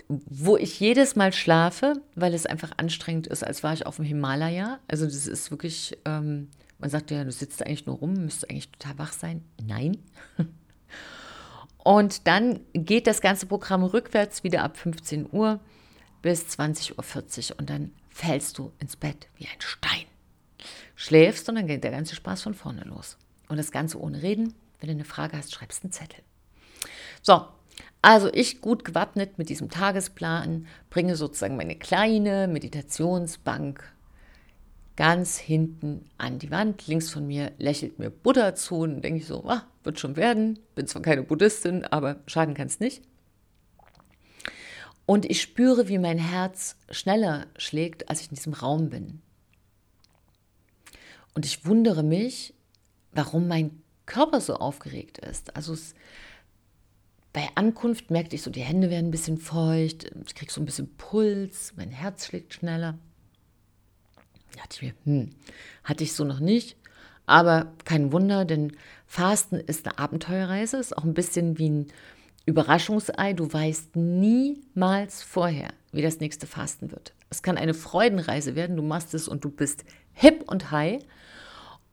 wo 0.07 0.57
ich 0.57 0.79
jedes 0.79 1.15
Mal 1.15 1.33
schlafe, 1.33 2.01
weil 2.15 2.33
es 2.33 2.45
einfach 2.45 2.71
anstrengend 2.77 3.27
ist, 3.27 3.43
als 3.43 3.63
war 3.63 3.73
ich 3.73 3.85
auf 3.85 3.97
dem 3.97 4.05
Himalaya. 4.05 4.79
Also 4.87 5.05
das 5.05 5.27
ist 5.27 5.51
wirklich, 5.51 5.97
ähm, 6.05 6.49
man 6.77 6.89
sagt 6.89 7.11
ja, 7.11 7.23
du 7.23 7.31
sitzt 7.31 7.65
eigentlich 7.65 7.85
nur 7.85 7.97
rum, 7.97 8.13
müsstest 8.13 8.49
eigentlich 8.49 8.71
total 8.71 8.97
wach 8.97 9.13
sein. 9.13 9.43
Nein. 9.61 9.97
Und 11.77 12.27
dann 12.27 12.59
geht 12.73 13.07
das 13.07 13.21
ganze 13.21 13.45
Programm 13.45 13.83
rückwärts 13.83 14.43
wieder 14.43 14.63
ab 14.63 14.77
15 14.77 15.29
Uhr 15.31 15.59
bis 16.21 16.45
20.40 16.45 17.51
Uhr 17.51 17.59
und 17.59 17.69
dann 17.69 17.91
fällst 18.09 18.57
du 18.57 18.73
ins 18.79 18.97
Bett 18.97 19.27
wie 19.37 19.45
ein 19.45 19.59
Stein. 19.59 20.05
Schläfst 20.95 21.47
und 21.47 21.55
dann 21.55 21.67
geht 21.67 21.85
der 21.85 21.91
ganze 21.91 22.15
Spaß 22.15 22.41
von 22.43 22.53
vorne 22.53 22.83
los. 22.83 23.17
Und 23.47 23.55
das 23.57 23.71
Ganze 23.71 23.99
ohne 23.99 24.21
Reden. 24.21 24.53
Wenn 24.79 24.87
du 24.87 24.93
eine 24.93 25.05
Frage 25.05 25.37
hast, 25.37 25.53
schreibst 25.53 25.83
einen 25.83 25.91
Zettel. 25.91 26.21
So, 27.21 27.45
also 28.01 28.31
ich 28.33 28.61
gut 28.61 28.85
gewappnet 28.85 29.37
mit 29.37 29.49
diesem 29.49 29.69
Tagesplan 29.69 30.67
bringe 30.89 31.15
sozusagen 31.15 31.57
meine 31.57 31.75
kleine 31.75 32.47
Meditationsbank 32.47 33.83
ganz 34.95 35.37
hinten 35.37 36.09
an 36.17 36.39
die 36.39 36.51
Wand. 36.51 36.87
Links 36.87 37.09
von 37.09 37.25
mir 37.27 37.51
lächelt 37.57 37.99
mir 37.99 38.09
Buddha 38.09 38.55
zu 38.55 38.79
und 38.79 39.01
denke 39.01 39.19
ich 39.19 39.27
so, 39.27 39.45
ah, 39.47 39.65
wird 39.83 39.99
schon 39.99 40.15
werden. 40.15 40.59
Bin 40.75 40.87
zwar 40.87 41.01
keine 41.01 41.23
Buddhistin, 41.23 41.85
aber 41.85 42.17
schaden 42.25 42.53
kann 42.53 42.67
es 42.67 42.79
nicht. 42.79 43.01
Und 45.05 45.25
ich 45.25 45.41
spüre, 45.41 45.87
wie 45.87 45.97
mein 45.97 46.19
Herz 46.19 46.75
schneller 46.91 47.47
schlägt, 47.57 48.09
als 48.09 48.21
ich 48.21 48.29
in 48.29 48.35
diesem 48.35 48.53
Raum 48.53 48.89
bin. 48.89 49.21
Und 51.33 51.45
ich 51.45 51.65
wundere 51.65 52.03
mich, 52.03 52.53
warum 53.13 53.47
mein 53.47 53.81
Körper 54.09 54.41
so 54.41 54.55
aufgeregt 54.55 55.19
ist. 55.19 55.55
Also 55.55 55.71
es 55.73 55.95
bei 57.31 57.47
Ankunft 57.55 58.11
merkte 58.11 58.35
ich 58.35 58.41
so, 58.41 58.51
die 58.51 58.61
Hände 58.61 58.89
werden 58.89 59.07
ein 59.07 59.11
bisschen 59.11 59.37
feucht, 59.37 60.11
ich 60.25 60.35
kriege 60.35 60.51
so 60.51 60.59
ein 60.59 60.65
bisschen 60.65 60.93
Puls, 60.97 61.73
mein 61.77 61.91
Herz 61.91 62.25
schlägt 62.25 62.53
schneller. 62.55 62.97
Da 64.51 64.61
dachte 64.61 64.77
ich 64.77 64.81
mir, 64.81 64.93
hm, 65.05 65.29
hatte 65.83 66.03
ich 66.03 66.13
so 66.13 66.23
noch 66.23 66.39
nicht. 66.39 66.75
Aber 67.27 67.71
kein 67.85 68.11
Wunder, 68.11 68.43
denn 68.43 68.75
Fasten 69.05 69.57
ist 69.57 69.87
eine 69.87 69.99
Abenteuerreise, 69.99 70.77
ist 70.77 70.97
auch 70.97 71.03
ein 71.03 71.13
bisschen 71.13 71.59
wie 71.59 71.69
ein 71.69 71.87
Überraschungsei. 72.47 73.33
Du 73.33 73.53
weißt 73.53 73.95
niemals 73.95 75.21
vorher, 75.21 75.69
wie 75.91 76.01
das 76.01 76.19
nächste 76.19 76.47
Fasten 76.47 76.91
wird. 76.91 77.13
Es 77.29 77.43
kann 77.43 77.57
eine 77.57 77.75
Freudenreise 77.75 78.55
werden, 78.55 78.75
du 78.75 78.81
machst 78.81 79.13
es 79.13 79.27
und 79.27 79.45
du 79.45 79.51
bist 79.51 79.85
hip 80.13 80.43
und 80.47 80.71
high 80.71 81.03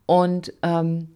und 0.07 0.51
ähm, 0.63 1.09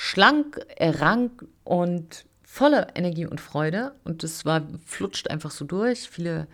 schlank, 0.00 0.58
rank 0.78 1.44
und 1.62 2.24
voller 2.42 2.96
Energie 2.96 3.26
und 3.26 3.38
Freude 3.38 3.92
und 4.02 4.22
das 4.22 4.46
war, 4.46 4.66
flutscht 4.86 5.28
einfach 5.28 5.50
so 5.50 5.66
durch. 5.66 6.08
Viele 6.08 6.46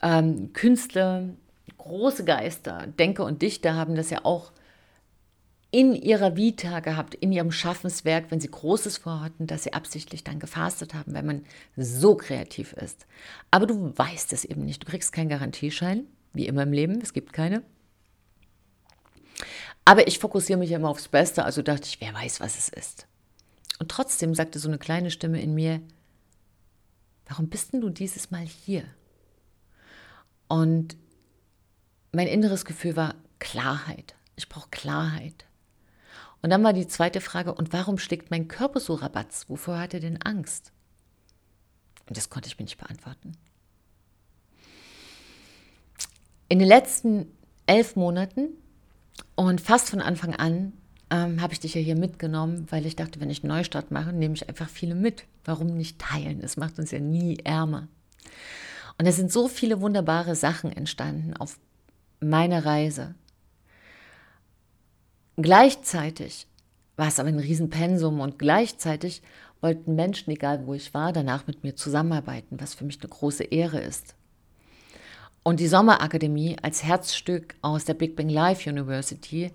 ähm, 0.00 0.54
Künstler, 0.54 1.28
große 1.76 2.24
Geister, 2.24 2.86
Denker 2.86 3.26
und 3.26 3.42
Dichter 3.42 3.74
haben 3.74 3.96
das 3.96 4.08
ja 4.08 4.24
auch 4.24 4.50
in 5.70 5.94
ihrer 5.94 6.36
Vita 6.36 6.80
gehabt, 6.80 7.14
in 7.14 7.32
ihrem 7.32 7.52
Schaffenswerk, 7.52 8.30
wenn 8.30 8.40
sie 8.40 8.50
Großes 8.50 8.96
vorhatten, 8.96 9.46
dass 9.46 9.64
sie 9.64 9.74
absichtlich 9.74 10.24
dann 10.24 10.40
gefastet 10.40 10.94
haben, 10.94 11.12
weil 11.12 11.22
man 11.22 11.44
so 11.76 12.16
kreativ 12.16 12.72
ist. 12.72 13.06
Aber 13.50 13.66
du 13.66 13.92
weißt 13.94 14.32
es 14.32 14.46
eben 14.46 14.64
nicht. 14.64 14.82
Du 14.82 14.86
kriegst 14.86 15.12
keinen 15.12 15.28
Garantieschein, 15.28 16.06
wie 16.32 16.46
immer 16.46 16.62
im 16.62 16.72
Leben. 16.72 16.98
Es 17.02 17.12
gibt 17.12 17.34
keine. 17.34 17.62
Aber 19.84 20.06
ich 20.06 20.18
fokussiere 20.18 20.58
mich 20.58 20.70
immer 20.70 20.88
aufs 20.88 21.08
Beste, 21.08 21.44
also 21.44 21.62
dachte 21.62 21.86
ich, 21.86 22.00
wer 22.00 22.14
weiß, 22.14 22.40
was 22.40 22.58
es 22.58 22.68
ist. 22.68 23.06
Und 23.78 23.90
trotzdem 23.90 24.34
sagte 24.34 24.58
so 24.58 24.68
eine 24.68 24.78
kleine 24.78 25.10
Stimme 25.10 25.40
in 25.40 25.54
mir, 25.54 25.80
warum 27.26 27.48
bist 27.48 27.72
denn 27.72 27.80
du 27.80 27.88
dieses 27.88 28.30
Mal 28.30 28.44
hier? 28.44 28.84
Und 30.48 30.96
mein 32.12 32.26
inneres 32.26 32.64
Gefühl 32.64 32.96
war 32.96 33.14
Klarheit. 33.38 34.14
Ich 34.36 34.48
brauche 34.48 34.68
Klarheit. 34.70 35.46
Und 36.42 36.50
dann 36.50 36.64
war 36.64 36.72
die 36.72 36.88
zweite 36.88 37.20
Frage, 37.20 37.54
und 37.54 37.72
warum 37.72 37.98
schlägt 37.98 38.30
mein 38.30 38.48
Körper 38.48 38.80
so 38.80 38.94
rabatz? 38.94 39.46
Wovor 39.48 39.78
hat 39.78 39.94
er 39.94 40.00
denn 40.00 40.20
Angst? 40.22 40.72
Und 42.08 42.16
das 42.16 42.30
konnte 42.30 42.48
ich 42.48 42.58
mir 42.58 42.64
nicht 42.64 42.78
beantworten. 42.78 43.32
In 46.48 46.58
den 46.58 46.66
letzten 46.66 47.26
elf 47.66 47.94
Monaten 47.94 48.48
und 49.34 49.60
fast 49.60 49.90
von 49.90 50.00
Anfang 50.00 50.34
an 50.34 50.72
ähm, 51.10 51.40
habe 51.40 51.52
ich 51.52 51.60
dich 51.60 51.74
ja 51.74 51.80
hier 51.80 51.96
mitgenommen, 51.96 52.66
weil 52.70 52.86
ich 52.86 52.96
dachte, 52.96 53.20
wenn 53.20 53.30
ich 53.30 53.42
einen 53.42 53.52
Neustart 53.52 53.90
mache, 53.90 54.12
nehme 54.12 54.34
ich 54.34 54.48
einfach 54.48 54.68
viele 54.68 54.94
mit. 54.94 55.24
Warum 55.44 55.76
nicht 55.76 55.98
teilen? 55.98 56.40
Es 56.42 56.56
macht 56.56 56.78
uns 56.78 56.90
ja 56.90 57.00
nie 57.00 57.38
ärmer. 57.44 57.88
Und 58.98 59.06
es 59.06 59.16
sind 59.16 59.32
so 59.32 59.48
viele 59.48 59.80
wunderbare 59.80 60.34
Sachen 60.34 60.70
entstanden 60.70 61.36
auf 61.36 61.58
meiner 62.20 62.64
Reise. 62.64 63.14
Gleichzeitig 65.36 66.46
war 66.96 67.08
es 67.08 67.18
aber 67.18 67.30
ein 67.30 67.38
Riesenpensum 67.38 68.20
und 68.20 68.38
gleichzeitig 68.38 69.22
wollten 69.62 69.94
Menschen, 69.94 70.30
egal 70.30 70.66
wo 70.66 70.74
ich 70.74 70.92
war, 70.92 71.12
danach 71.12 71.46
mit 71.46 71.64
mir 71.64 71.74
zusammenarbeiten, 71.74 72.60
was 72.60 72.74
für 72.74 72.84
mich 72.84 73.00
eine 73.00 73.08
große 73.08 73.44
Ehre 73.44 73.80
ist. 73.80 74.14
Und 75.42 75.60
die 75.60 75.68
Sommerakademie 75.68 76.56
als 76.62 76.84
Herzstück 76.84 77.54
aus 77.62 77.84
der 77.84 77.94
Big 77.94 78.16
Bang 78.16 78.28
Life 78.28 78.68
University 78.68 79.52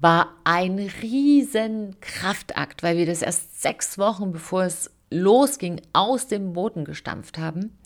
war 0.00 0.34
ein 0.44 0.78
riesen 1.02 1.96
Kraftakt, 2.00 2.82
weil 2.82 2.96
wir 2.96 3.06
das 3.06 3.22
erst 3.22 3.62
sechs 3.62 3.98
Wochen 3.98 4.32
bevor 4.32 4.64
es 4.64 4.90
losging 5.10 5.80
aus 5.92 6.26
dem 6.26 6.54
Boden 6.54 6.84
gestampft 6.84 7.38
haben. 7.38 7.78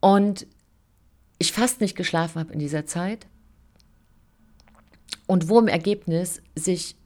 Und 0.00 0.46
ich 1.38 1.52
fast 1.52 1.80
nicht 1.80 1.96
geschlafen 1.96 2.40
habe 2.40 2.52
in 2.52 2.58
dieser 2.58 2.86
Zeit. 2.86 3.26
und 5.26 5.48
wo 5.48 5.58
im 5.58 5.68
Ergebnis 5.68 6.40
sich 6.54 6.96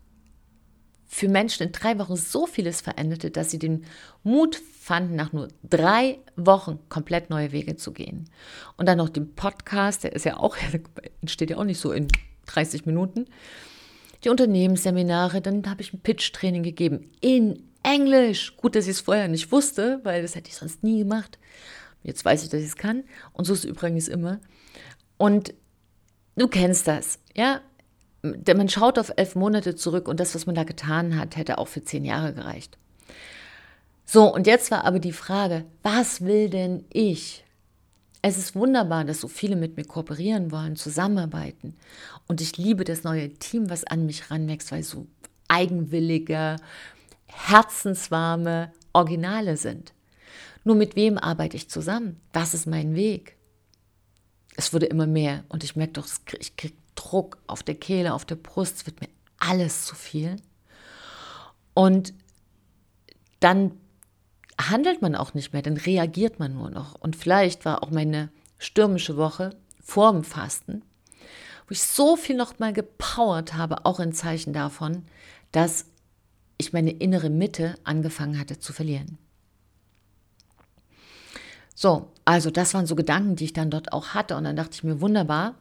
für 1.13 1.29
Menschen 1.29 1.67
in 1.67 1.73
drei 1.73 1.99
Wochen 1.99 2.15
so 2.15 2.47
vieles 2.47 2.81
veränderte, 2.81 3.33
dass 3.33 3.51
sie 3.51 3.59
den 3.59 3.85
Mut 4.23 4.55
fanden, 4.81 5.17
nach 5.17 5.33
nur 5.33 5.49
drei 5.69 6.21
Wochen 6.37 6.79
komplett 6.89 7.31
neue 7.31 7.51
Wege 7.51 7.75
zu 7.75 7.91
gehen. 7.93 8.31
Und 8.77 8.87
dann 8.87 8.99
noch 8.99 9.09
den 9.09 9.35
Podcast, 9.35 10.05
der 10.05 10.13
ist 10.13 10.25
ja 10.25 10.37
auch, 10.37 10.57
entsteht 11.21 11.51
ja 11.51 11.57
auch 11.57 11.65
nicht 11.65 11.81
so 11.81 11.91
in 11.91 12.07
30 12.47 12.87
Minuten. 12.87 13.27
Die 14.23 14.29
Unternehmensseminare, 14.29 15.41
dann 15.41 15.69
habe 15.69 15.83
ich 15.83 15.93
ein 15.93 15.99
Pitch-Training 15.99 16.63
gegeben 16.63 17.11
in 17.21 17.65
Englisch. 17.83 18.57
Gut, 18.57 18.77
dass 18.77 18.85
ich 18.85 18.93
es 18.93 19.01
vorher 19.01 19.27
nicht 19.27 19.51
wusste, 19.51 19.99
weil 20.05 20.23
das 20.23 20.37
hätte 20.37 20.49
ich 20.49 20.57
sonst 20.57 20.85
nie 20.85 21.01
gemacht. 21.01 21.41
Jetzt 22.05 22.25
weiß 22.25 22.45
ich, 22.45 22.51
dass 22.51 22.61
ich 22.61 22.69
es 22.69 22.77
kann. 22.77 23.03
Und 23.33 23.47
so 23.47 23.53
ist 23.53 23.65
es 23.65 23.65
übrigens 23.65 24.07
immer. 24.07 24.39
Und 25.17 25.55
du 26.37 26.47
kennst 26.47 26.87
das, 26.87 27.19
ja? 27.37 27.63
Man 28.23 28.69
schaut 28.69 28.99
auf 28.99 29.13
elf 29.17 29.35
Monate 29.35 29.77
zurück 29.77 30.09
und 30.09 30.21
das, 30.21 30.35
was 30.35 30.47
man 30.47 30.55
da 30.55 30.65
getan 30.65 31.19
hat, 31.19 31.37
hätte 31.37 31.59
auch 31.59 31.69
für 31.69 31.83
zehn 31.83 32.05
Jahre 32.05 32.35
gereicht. 32.35 32.77
So, 34.05 34.33
und 34.35 34.47
jetzt 34.47 34.71
war 34.71 34.85
aber 34.85 34.99
die 34.99 35.13
Frage, 35.13 35.65
was 35.83 36.23
will 36.23 36.51
denn 36.51 36.85
ich? 36.91 37.45
Es 38.23 38.37
ist 38.37 38.55
wunderbar, 38.55 39.05
dass 39.05 39.21
so 39.21 39.29
viele 39.29 39.57
mit 39.57 39.77
mir 39.77 39.85
kooperieren 39.85 40.51
wollen, 40.51 40.77
zusammenarbeiten. 40.77 41.77
Und 42.27 42.41
ich 42.41 42.59
liebe 42.59 42.85
das 42.85 43.05
neue 43.05 43.33
Team, 43.35 43.71
was 43.71 43.85
an 43.85 44.05
mich 44.05 44.31
ranwächst, 44.31 44.73
weil 44.73 44.83
so 44.83 45.07
eigenwillige, 45.49 46.57
herzenswarme 47.27 48.73
Originale 48.93 49.57
sind. 49.57 49.95
Nur 50.65 50.77
mit 50.77 50.97
wem 50.97 51.17
arbeite 51.17 51.57
ich 51.57 51.71
zusammen? 51.71 52.21
Was 52.33 52.53
ist 52.53 52.67
mein 52.67 52.95
Weg? 52.95 53.37
Es 54.57 54.73
wurde 54.75 54.87
immer 54.87 55.07
mehr 55.07 55.45
und 55.49 55.65
ich 55.65 55.77
merke 55.77 55.95
doch, 55.95 56.07
ich 56.39 56.57
kriege 56.57 56.75
Druck 56.95 57.39
auf 57.47 57.63
der 57.63 57.75
Kehle, 57.75 58.15
auf 58.15 58.25
der 58.25 58.37
Brust, 58.37 58.87
wird 58.87 59.01
mir 59.01 59.09
alles 59.39 59.87
zu 59.87 59.95
viel. 59.95 60.37
Und 61.75 62.13
dann 63.41 63.73
handelt 64.61 65.03
man 65.03 65.15
auch 65.15 65.35
nicht 65.35 65.53
mehr, 65.53 65.63
dann 65.63 65.77
reagiert 65.77 66.39
man 66.39 66.55
nur 66.55 66.71
noch. 66.71 66.95
Und 66.95 67.17
vielleicht 67.17 67.65
war 67.65 67.83
auch 67.83 67.91
meine 67.91 68.31
stürmische 68.59 69.17
Woche 69.17 69.57
vor 69.83 70.13
dem 70.13 70.25
Fasten, 70.25 70.83
wo 71.67 71.73
ich 71.73 71.83
so 71.83 72.17
viel 72.17 72.37
noch 72.37 72.59
mal 72.59 72.73
gepowert 72.73 73.55
habe, 73.55 73.87
auch 73.87 73.99
ein 73.99 74.13
Zeichen 74.13 74.53
davon, 74.53 75.05
dass 75.53 75.87
ich 76.59 76.73
meine 76.73 76.91
innere 76.91 77.31
Mitte 77.31 77.75
angefangen 77.85 78.39
hatte 78.39 78.59
zu 78.59 78.73
verlieren. 78.73 79.19
So, 81.75 82.13
also 82.27 82.51
das 82.51 82.75
waren 82.75 82.85
so 82.85 82.95
Gedanken, 82.95 83.37
die 83.37 83.45
ich 83.45 83.55
dann 83.55 83.71
dort 83.71 83.95
auch 83.95 84.09
hatte. 84.09 84.37
Und 84.37 84.45
dann 84.45 84.57
dachte 84.57 84.73
ich 84.75 84.85
mir, 84.85 85.01
wunderbar, 85.01 85.55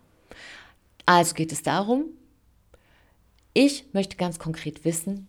also 1.10 1.34
geht 1.34 1.52
es 1.52 1.63
darum, 1.63 2.06
ich 3.56 3.86
möchte 3.93 4.15
ganz 4.15 4.38
konkret 4.38 4.86
wissen, 4.86 5.28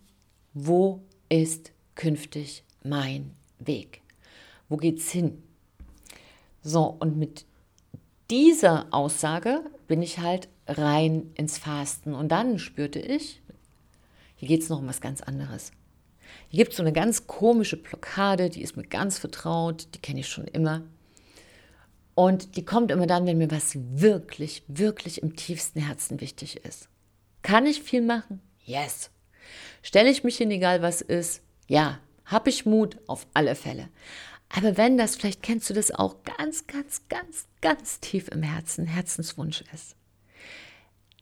wo 0.53 1.01
ist 1.27 1.71
künftig 1.95 2.63
mein 2.83 3.31
Weg? 3.57 4.01
Wo 4.69 4.77
geht's 4.77 5.09
hin? 5.09 5.41
So, 6.61 6.85
und 6.99 7.17
mit 7.17 7.45
dieser 8.29 8.93
Aussage 8.93 9.63
bin 9.87 10.03
ich 10.03 10.19
halt 10.19 10.49
rein 10.67 11.31
ins 11.33 11.57
Fasten. 11.57 12.13
Und 12.13 12.29
dann 12.29 12.59
spürte 12.59 12.99
ich, 12.99 13.41
hier 14.35 14.49
geht 14.49 14.61
es 14.61 14.69
noch 14.69 14.81
um 14.81 14.87
was 14.87 15.01
ganz 15.01 15.21
anderes. 15.21 15.71
Hier 16.49 16.59
gibt 16.59 16.73
es 16.73 16.77
so 16.77 16.83
eine 16.83 16.93
ganz 16.93 17.25
komische 17.25 17.77
Blockade, 17.77 18.51
die 18.51 18.61
ist 18.61 18.77
mir 18.77 18.85
ganz 18.85 19.17
vertraut, 19.17 19.87
die 19.95 19.99
kenne 19.99 20.19
ich 20.19 20.27
schon 20.27 20.45
immer. 20.45 20.83
Und 22.13 22.55
die 22.55 22.65
kommt 22.65 22.91
immer 22.91 23.07
dann, 23.07 23.25
wenn 23.25 23.37
mir 23.37 23.51
was 23.51 23.73
wirklich, 23.75 24.63
wirklich 24.67 25.21
im 25.21 25.35
tiefsten 25.35 25.79
Herzen 25.79 26.19
wichtig 26.19 26.57
ist. 26.65 26.89
Kann 27.41 27.65
ich 27.65 27.81
viel 27.81 28.01
machen? 28.01 28.41
Yes. 28.63 29.09
Stelle 29.81 30.09
ich 30.09 30.23
mich 30.23 30.37
hin, 30.37 30.51
egal 30.51 30.81
was 30.81 31.01
ist? 31.01 31.41
Ja. 31.67 31.99
Habe 32.25 32.49
ich 32.49 32.65
Mut? 32.65 32.97
Auf 33.07 33.27
alle 33.33 33.55
Fälle. 33.55 33.89
Aber 34.49 34.77
wenn 34.77 34.97
das, 34.97 35.15
vielleicht 35.15 35.43
kennst 35.43 35.69
du 35.69 35.73
das 35.73 35.91
auch, 35.91 36.23
ganz, 36.23 36.67
ganz, 36.67 37.07
ganz, 37.07 37.47
ganz 37.61 37.99
tief 37.99 38.27
im 38.27 38.43
Herzen, 38.43 38.85
Herzenswunsch 38.85 39.63
ist, 39.73 39.95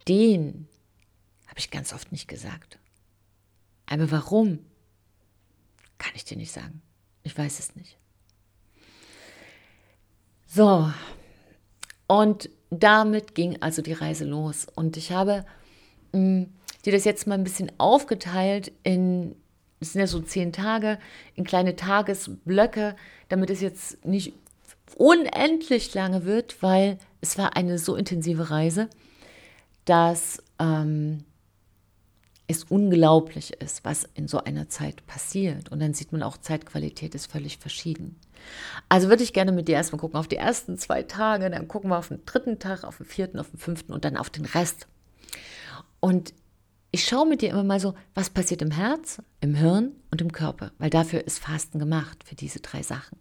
den 0.08 0.68
habe 1.48 1.60
ich 1.60 1.70
ganz 1.70 1.94
oft 1.94 2.12
nicht 2.12 2.28
gesagt. 2.28 2.80
Aber 3.86 4.10
warum? 4.12 4.60
Kann 6.00 6.14
ich 6.16 6.26
dir 6.26 6.38
nicht 6.38 6.52
sagen. 6.52 6.82
Ich 7.24 7.38
weiß 7.38 7.60
es 7.60 7.76
nicht. 7.76 7.99
So, 10.52 10.92
und 12.08 12.50
damit 12.72 13.36
ging 13.36 13.62
also 13.62 13.84
die 13.84 13.94
Reise 13.94 14.26
los. 14.26 14.66
Und 14.74 14.98
ich 14.98 15.12
habe 15.12 15.46
mh, 16.12 16.20
mm, 16.20 16.54
dir 16.86 16.94
das 16.94 17.06
jetzt 17.06 17.28
mal 17.28 17.36
ein 17.36 17.44
bisschen 17.44 17.72
aufgeteilt 17.78 18.72
in, 18.84 19.36
es 19.80 19.94
sind 19.94 20.02
ja 20.02 20.08
so 20.08 20.20
zehn 20.22 20.52
Tage, 20.52 20.98
in 21.36 21.44
kleine 21.44 21.76
Tagesblöcke, 21.76 22.96
damit 23.28 23.52
es 23.52 23.62
jetzt 23.62 24.04
nicht 24.04 24.34
unendlich 24.96 25.94
lange 25.94 26.26
wird, 26.26 26.64
weil 26.64 26.98
es 27.22 27.38
war 27.38 27.56
eine 27.56 27.78
so 27.78 27.96
intensive 27.96 28.50
Reise, 28.50 28.90
dass 29.86 30.42
ähm, 30.58 31.26
es 32.50 32.64
unglaublich 32.64 33.54
ist, 33.62 33.86
was 33.86 34.10
in 34.16 34.28
so 34.28 34.44
einer 34.44 34.68
Zeit 34.70 35.06
passiert. 35.06 35.72
Und 35.72 35.80
dann 35.80 35.94
sieht 35.94 36.12
man 36.12 36.24
auch, 36.24 36.36
Zeitqualität 36.36 37.14
ist 37.14 37.32
völlig 37.32 37.60
verschieden. 37.60 38.20
Also 38.90 39.08
würde 39.08 39.22
ich 39.22 39.34
gerne 39.34 39.52
mit 39.52 39.68
dir 39.68 39.76
erstmal 39.76 40.00
gucken 40.00 40.18
auf 40.18 40.28
die 40.28 40.38
ersten 40.38 40.76
zwei 40.80 41.04
Tage, 41.04 41.52
dann 41.52 41.68
gucken 41.68 41.92
wir 41.92 42.00
auf 42.00 42.08
den 42.08 42.26
dritten 42.26 42.58
Tag, 42.58 42.84
auf 42.84 42.98
den 42.98 43.06
vierten, 43.06 43.38
auf 43.40 43.52
den 43.52 43.60
fünften 43.60 43.94
und 43.94 44.04
dann 44.04 44.18
auf 44.18 44.32
den 44.32 44.46
Rest. 44.46 44.88
Und 46.00 46.34
ich 46.90 47.06
schaue 47.06 47.28
mit 47.28 47.44
dir 47.44 47.52
immer 47.52 47.64
mal 47.64 47.80
so, 47.80 47.94
was 48.16 48.32
passiert 48.32 48.64
im 48.64 48.72
Herz, 48.72 49.22
im 49.42 49.54
Hirn 49.54 49.92
und 50.10 50.20
im 50.20 50.32
Körper, 50.32 50.72
weil 50.80 50.90
dafür 50.90 51.28
ist 51.28 51.38
Fasten 51.38 51.78
gemacht, 51.78 52.24
für 52.24 52.34
diese 52.34 52.62
drei 52.62 52.82
Sachen. 52.82 53.20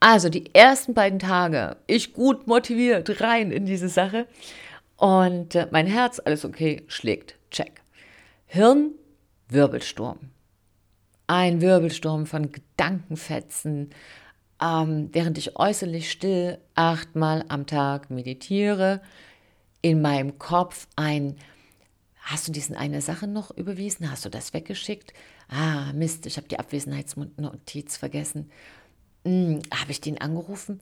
Also 0.00 0.28
die 0.28 0.54
ersten 0.54 0.92
beiden 0.92 1.18
Tage, 1.18 1.78
ich 1.86 2.12
gut 2.12 2.46
motiviert 2.46 3.22
rein 3.22 3.50
in 3.50 3.64
diese 3.64 3.88
Sache 3.88 4.26
und 4.96 5.54
äh, 5.54 5.66
mein 5.70 5.86
Herz, 5.86 6.20
alles 6.22 6.44
okay, 6.44 6.84
schlägt, 6.88 7.36
check. 7.50 7.85
Hirn, 8.56 8.92
Wirbelsturm. 9.50 10.30
Ein 11.26 11.60
Wirbelsturm 11.60 12.24
von 12.24 12.52
Gedankenfetzen, 12.52 13.90
ähm, 14.62 15.10
während 15.12 15.36
ich 15.36 15.58
äußerlich 15.58 16.10
still 16.10 16.56
achtmal 16.74 17.44
am 17.48 17.66
Tag 17.66 18.08
meditiere, 18.08 19.02
in 19.82 20.00
meinem 20.00 20.38
Kopf 20.38 20.86
ein, 20.96 21.36
hast 22.16 22.48
du 22.48 22.52
diesen 22.52 22.76
eine 22.76 23.02
Sache 23.02 23.26
noch 23.26 23.50
überwiesen? 23.50 24.10
Hast 24.10 24.24
du 24.24 24.30
das 24.30 24.54
weggeschickt? 24.54 25.12
Ah, 25.50 25.92
Mist, 25.92 26.24
ich 26.24 26.38
habe 26.38 26.48
die 26.48 26.58
Abwesenheitsnotiz 26.58 27.98
vergessen. 27.98 28.50
Hm, 29.26 29.60
habe 29.78 29.90
ich 29.90 30.00
den 30.00 30.18
angerufen? 30.18 30.80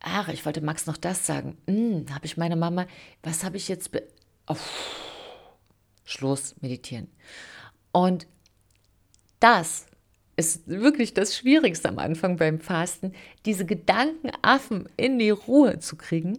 Ach, 0.00 0.28
ich 0.28 0.44
wollte 0.44 0.60
Max 0.60 0.84
noch 0.84 0.98
das 0.98 1.24
sagen. 1.24 1.56
Hm, 1.66 2.04
habe 2.14 2.26
ich 2.26 2.36
meiner 2.36 2.56
Mama, 2.56 2.86
was 3.22 3.42
habe 3.42 3.56
ich 3.56 3.68
jetzt... 3.68 3.90
Be 3.90 4.06
oh 4.48 4.56
Schluss, 6.06 6.54
meditieren. 6.62 7.08
Und 7.92 8.26
das 9.40 9.86
ist 10.36 10.66
wirklich 10.66 11.12
das 11.12 11.36
Schwierigste 11.36 11.88
am 11.88 11.98
Anfang 11.98 12.36
beim 12.36 12.60
Fasten, 12.60 13.12
diese 13.44 13.66
Gedankenaffen 13.66 14.88
in 14.96 15.18
die 15.18 15.30
Ruhe 15.30 15.78
zu 15.80 15.96
kriegen. 15.96 16.38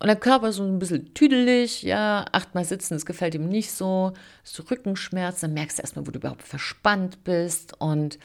Und 0.00 0.08
der 0.08 0.16
Körper 0.16 0.48
ist 0.48 0.56
so 0.56 0.64
ein 0.64 0.78
bisschen 0.78 1.14
tüdelig, 1.14 1.82
ja, 1.82 2.26
achtmal 2.32 2.64
sitzen, 2.64 2.94
das 2.94 3.06
gefällt 3.06 3.34
ihm 3.34 3.48
nicht 3.48 3.70
so, 3.70 4.12
so 4.42 4.62
Rückenschmerzen, 4.64 5.48
dann 5.48 5.54
merkst 5.54 5.78
du 5.78 5.82
erstmal, 5.82 6.06
wo 6.06 6.10
du 6.10 6.18
überhaupt 6.18 6.42
verspannt 6.42 7.24
bist 7.24 7.80
und 7.80 8.18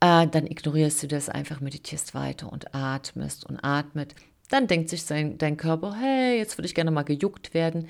äh, 0.00 0.26
dann 0.26 0.46
ignorierst 0.46 1.02
du 1.04 1.06
das 1.06 1.28
einfach, 1.28 1.60
meditierst 1.60 2.14
weiter 2.14 2.52
und 2.52 2.74
atmest 2.74 3.46
und 3.46 3.60
atmet. 3.62 4.14
Dann 4.50 4.66
denkt 4.66 4.90
sich 4.90 5.04
sein, 5.04 5.38
dein 5.38 5.56
Körper, 5.56 5.94
hey, 5.94 6.36
jetzt 6.38 6.58
würde 6.58 6.66
ich 6.66 6.74
gerne 6.74 6.90
mal 6.90 7.04
gejuckt 7.04 7.54
werden 7.54 7.88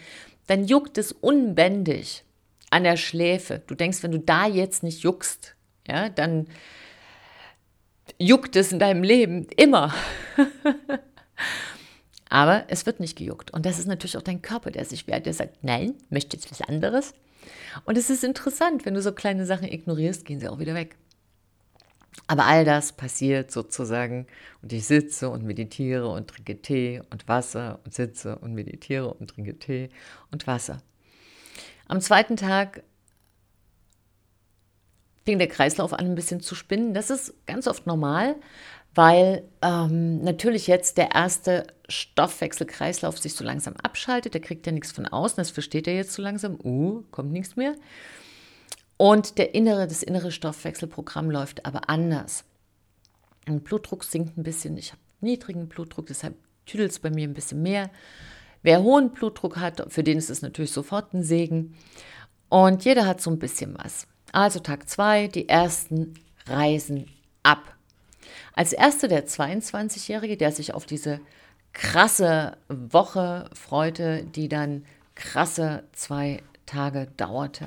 dann 0.52 0.66
juckt 0.66 0.98
es 0.98 1.12
unbändig 1.12 2.24
an 2.68 2.84
der 2.84 2.98
Schläfe. 2.98 3.62
Du 3.66 3.74
denkst, 3.74 4.02
wenn 4.02 4.12
du 4.12 4.18
da 4.18 4.46
jetzt 4.46 4.82
nicht 4.82 5.02
juckst, 5.02 5.56
ja, 5.88 6.10
dann 6.10 6.46
juckt 8.18 8.54
es 8.56 8.70
in 8.70 8.78
deinem 8.78 9.02
Leben 9.02 9.46
immer. 9.56 9.94
Aber 12.28 12.66
es 12.68 12.84
wird 12.84 13.00
nicht 13.00 13.16
gejuckt. 13.16 13.50
Und 13.54 13.64
das 13.64 13.78
ist 13.78 13.86
natürlich 13.86 14.18
auch 14.18 14.22
dein 14.22 14.42
Körper, 14.42 14.70
der 14.70 14.84
sich 14.84 15.06
wehrt, 15.06 15.24
der 15.24 15.32
sagt, 15.32 15.64
nein, 15.64 15.94
möchte 16.10 16.36
jetzt 16.36 16.50
was 16.50 16.60
anderes. 16.60 17.14
Und 17.86 17.96
es 17.96 18.10
ist 18.10 18.22
interessant, 18.22 18.84
wenn 18.84 18.92
du 18.92 19.00
so 19.00 19.12
kleine 19.12 19.46
Sachen 19.46 19.68
ignorierst, 19.68 20.26
gehen 20.26 20.38
sie 20.38 20.48
auch 20.48 20.58
wieder 20.58 20.74
weg. 20.74 20.96
Aber 22.26 22.46
all 22.46 22.64
das 22.64 22.92
passiert 22.92 23.50
sozusagen 23.50 24.26
und 24.62 24.72
ich 24.72 24.86
sitze 24.86 25.28
und 25.30 25.44
meditiere 25.44 26.08
und 26.08 26.28
trinke 26.28 26.60
Tee 26.60 27.02
und 27.10 27.26
Wasser 27.28 27.80
und 27.84 27.94
sitze 27.94 28.38
und 28.38 28.54
meditiere 28.54 29.12
und 29.14 29.30
trinke 29.30 29.58
Tee 29.58 29.88
und 30.30 30.46
Wasser. 30.46 30.82
Am 31.88 32.00
zweiten 32.00 32.36
Tag 32.36 32.82
fing 35.24 35.38
der 35.38 35.48
Kreislauf 35.48 35.92
an, 35.92 36.06
ein 36.06 36.14
bisschen 36.14 36.40
zu 36.40 36.54
spinnen. 36.54 36.94
Das 36.94 37.10
ist 37.10 37.34
ganz 37.46 37.66
oft 37.66 37.86
normal, 37.86 38.36
weil 38.94 39.44
ähm, 39.62 40.22
natürlich 40.22 40.66
jetzt 40.66 40.98
der 40.98 41.12
erste 41.12 41.66
Stoffwechselkreislauf 41.88 43.18
sich 43.18 43.34
so 43.34 43.44
langsam 43.44 43.74
abschaltet. 43.82 44.34
Der 44.34 44.40
kriegt 44.40 44.66
ja 44.66 44.72
nichts 44.72 44.92
von 44.92 45.06
außen, 45.06 45.36
das 45.36 45.50
versteht 45.50 45.86
er 45.86 45.94
jetzt 45.94 46.12
so 46.12 46.22
langsam. 46.22 46.58
Uh, 46.62 47.02
kommt 47.10 47.32
nichts 47.32 47.56
mehr. 47.56 47.74
Und 49.02 49.36
der 49.38 49.52
innere, 49.52 49.88
das 49.88 50.04
innere 50.04 50.30
Stoffwechselprogramm 50.30 51.28
läuft 51.28 51.66
aber 51.66 51.88
anders. 51.88 52.44
Mein 53.48 53.60
Blutdruck 53.60 54.04
sinkt 54.04 54.38
ein 54.38 54.44
bisschen. 54.44 54.76
Ich 54.76 54.92
habe 54.92 55.02
niedrigen 55.20 55.66
Blutdruck, 55.66 56.06
deshalb 56.06 56.36
tüdelt 56.66 56.92
es 56.92 57.00
bei 57.00 57.10
mir 57.10 57.26
ein 57.26 57.34
bisschen 57.34 57.62
mehr. 57.62 57.90
Wer 58.62 58.84
hohen 58.84 59.10
Blutdruck 59.10 59.56
hat, 59.56 59.84
für 59.88 60.04
den 60.04 60.18
ist 60.18 60.30
es 60.30 60.40
natürlich 60.40 60.70
sofort 60.70 61.14
ein 61.14 61.24
Segen. 61.24 61.74
Und 62.48 62.84
jeder 62.84 63.04
hat 63.04 63.20
so 63.20 63.28
ein 63.32 63.40
bisschen 63.40 63.76
was. 63.76 64.06
Also 64.30 64.60
Tag 64.60 64.88
2, 64.88 65.26
die 65.26 65.48
ersten 65.48 66.14
reisen 66.46 67.06
ab. 67.42 67.74
Als 68.52 68.72
erster 68.72 69.08
der 69.08 69.26
22-Jährige, 69.26 70.36
der 70.36 70.52
sich 70.52 70.74
auf 70.74 70.86
diese 70.86 71.18
krasse 71.72 72.56
Woche 72.68 73.50
freute, 73.52 74.22
die 74.22 74.48
dann 74.48 74.84
krasse 75.16 75.82
zwei 75.90 76.40
Tage 76.66 77.08
dauerte. 77.16 77.66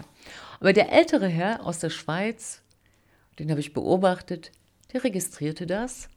Aber 0.60 0.74
der 0.74 0.92
ältere 0.92 1.28
Herr 1.28 1.66
aus 1.66 1.80
der 1.80 1.90
Schweiz, 1.90 2.62
den 3.40 3.50
habe 3.50 3.60
ich 3.60 3.74
beobachtet, 3.74 4.52
der 4.94 5.04
registrierte 5.04 5.66
das, 5.68 6.10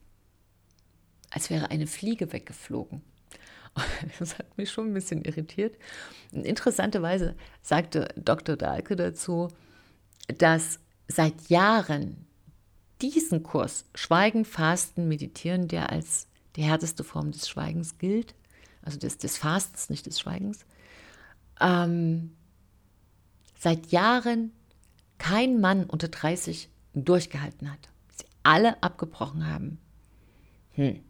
als 1.30 1.50
wäre 1.50 1.70
eine 1.70 1.86
Fliege 1.86 2.32
weggeflogen. 2.32 3.02
Das 4.18 4.38
hat 4.38 4.58
mich 4.58 4.70
schon 4.70 4.88
ein 4.88 4.94
bisschen 4.94 5.24
irritiert. 5.24 5.76
Interessanterweise 6.32 7.36
sagte 7.62 8.08
Dr. 8.16 8.56
Dahlke 8.56 8.96
dazu, 8.96 9.48
dass 10.26 10.80
seit 11.06 11.48
Jahren 11.48 12.26
diesen 13.00 13.42
Kurs 13.42 13.84
Schweigen, 13.94 14.44
Fasten, 14.44 15.06
Meditieren, 15.06 15.68
der 15.68 15.90
als 15.90 16.26
die 16.56 16.62
härteste 16.62 17.04
Form 17.04 17.30
des 17.30 17.48
Schweigens 17.48 17.98
gilt, 17.98 18.34
also 18.82 18.98
des, 18.98 19.18
des 19.18 19.38
Fastens, 19.38 19.90
nicht 19.90 20.06
des 20.06 20.18
Schweigens, 20.18 20.66
ähm, 21.60 22.36
seit 23.58 23.88
Jahren 23.88 24.52
kein 25.18 25.60
Mann 25.60 25.84
unter 25.84 26.08
30 26.08 26.70
durchgehalten 26.94 27.70
hat. 27.70 27.88
Sie 28.16 28.24
alle 28.42 28.82
abgebrochen 28.82 29.46
haben. 29.46 29.78
Hm. 30.72 31.00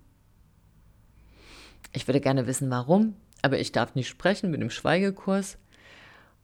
Ich 1.93 2.07
würde 2.07 2.21
gerne 2.21 2.47
wissen, 2.47 2.71
warum, 2.71 3.15
aber 3.43 3.59
ich 3.59 3.73
darf 3.73 3.95
nicht 3.95 4.09
sprechen 4.09 4.51
mit 4.51 4.61
dem 4.61 4.71
Schweigekurs. 4.71 5.59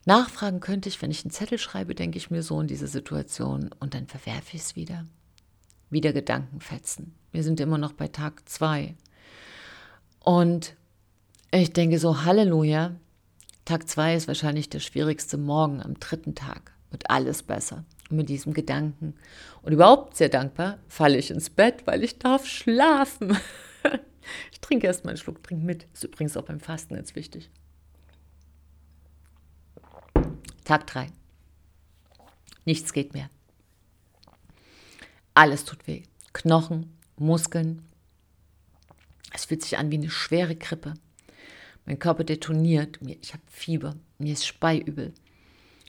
Nachfragen 0.07 0.61
könnte 0.61 0.89
ich, 0.89 1.01
wenn 1.01 1.11
ich 1.11 1.25
einen 1.25 1.31
Zettel 1.31 1.59
schreibe, 1.59 1.95
denke 1.95 2.19
ich 2.19 2.31
mir 2.31 2.43
so 2.43 2.61
in 2.61 2.67
diese 2.67 2.87
Situation 2.87 3.71
und 3.81 3.95
dann 3.95 4.07
verwerfe 4.07 4.57
ich 4.57 4.63
es 4.63 4.77
wieder. 4.77 5.07
Wieder 5.89 6.13
Gedankenfetzen. 6.13 7.15
Wir 7.33 7.43
sind 7.43 7.61
immer 7.61 7.79
noch 7.79 7.93
bei 7.93 8.09
Tag 8.09 8.47
zwei. 8.49 8.95
Und 10.21 10.75
ich 11.51 11.73
denke 11.73 11.99
so, 11.99 12.25
Halleluja, 12.25 12.97
Tag 13.65 13.89
zwei 13.89 14.15
ist 14.15 14.29
wahrscheinlich 14.29 14.69
der 14.69 14.81
schwierigste 14.81 15.39
Morgen. 15.39 15.83
Am 15.83 15.99
dritten 15.99 16.35
Tag 16.35 16.73
wird 16.91 17.09
alles 17.11 17.43
besser. 17.43 17.85
Und 18.11 18.19
mit 18.19 18.29
diesem 18.29 18.53
Gedanken 18.53 19.15
und 19.63 19.73
überhaupt 19.73 20.17
sehr 20.17 20.29
dankbar 20.29 20.79
falle 20.89 21.17
ich 21.17 21.31
ins 21.31 21.49
Bett, 21.49 21.87
weil 21.87 22.05
ich 22.05 22.19
darf 22.19 22.47
schlafen. 22.47 23.39
ich 24.53 24.61
trinke 24.61 24.87
erst 24.87 25.05
mal 25.05 25.11
einen 25.11 25.19
Schluck, 25.19 25.43
trink 25.43 25.65
mit. 25.65 25.87
Ist 25.95 26.05
übrigens 26.05 26.37
auch 26.37 26.45
beim 26.45 26.61
Fasten 26.61 26.95
ganz 26.95 27.15
wichtig. 27.15 27.51
Tag 30.65 30.87
drei. 30.87 31.09
Nichts 32.67 32.93
geht 32.93 33.15
mehr. 33.15 33.31
Alles 35.33 35.65
tut 35.65 35.87
weh. 35.87 36.03
Knochen, 36.33 36.97
Muskeln. 37.17 37.83
Es 39.33 39.47
fühlt 39.47 39.63
sich 39.63 39.79
an 39.79 39.91
wie 39.91 39.97
eine 39.97 40.11
schwere 40.11 40.57
Krippe. 40.57 40.95
Mein 41.87 41.99
Körper 41.99 42.25
detoniert, 42.25 42.99
ich 43.03 43.33
habe 43.33 43.43
Fieber, 43.47 43.97
mir 44.19 44.33
ist 44.33 44.47
speiübel. 44.47 45.13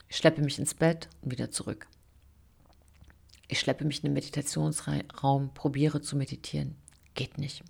Ich 0.08 0.16
schleppe 0.16 0.42
mich 0.42 0.58
ins 0.58 0.74
Bett 0.74 1.08
und 1.22 1.32
wieder 1.32 1.50
zurück. 1.50 1.86
Ich 3.48 3.60
schleppe 3.60 3.84
mich 3.84 3.98
in 3.98 4.02
den 4.02 4.12
Meditationsraum, 4.12 5.54
probiere 5.54 6.00
zu 6.00 6.16
meditieren. 6.16 6.76
Geht 7.14 7.38
nicht. 7.38 7.62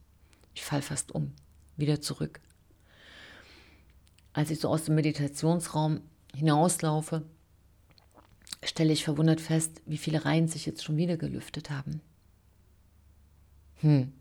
Ich 0.54 0.62
falle 0.62 0.82
fast 0.82 1.12
um. 1.12 1.32
Wieder 1.76 2.00
zurück. 2.00 2.40
Als 4.32 4.50
ich 4.50 4.58
so 4.58 4.68
aus 4.68 4.84
dem 4.84 4.96
Meditationsraum 4.96 6.00
hinauslaufe, 6.34 7.22
stelle 8.62 8.92
ich 8.92 9.04
verwundert 9.04 9.40
fest, 9.40 9.82
wie 9.86 9.98
viele 9.98 10.24
Reihen 10.24 10.48
sich 10.48 10.66
jetzt 10.66 10.82
schon 10.82 10.96
wieder 10.96 11.16
gelüftet 11.16 11.70
haben. 11.70 12.00
Hm, 13.76 14.12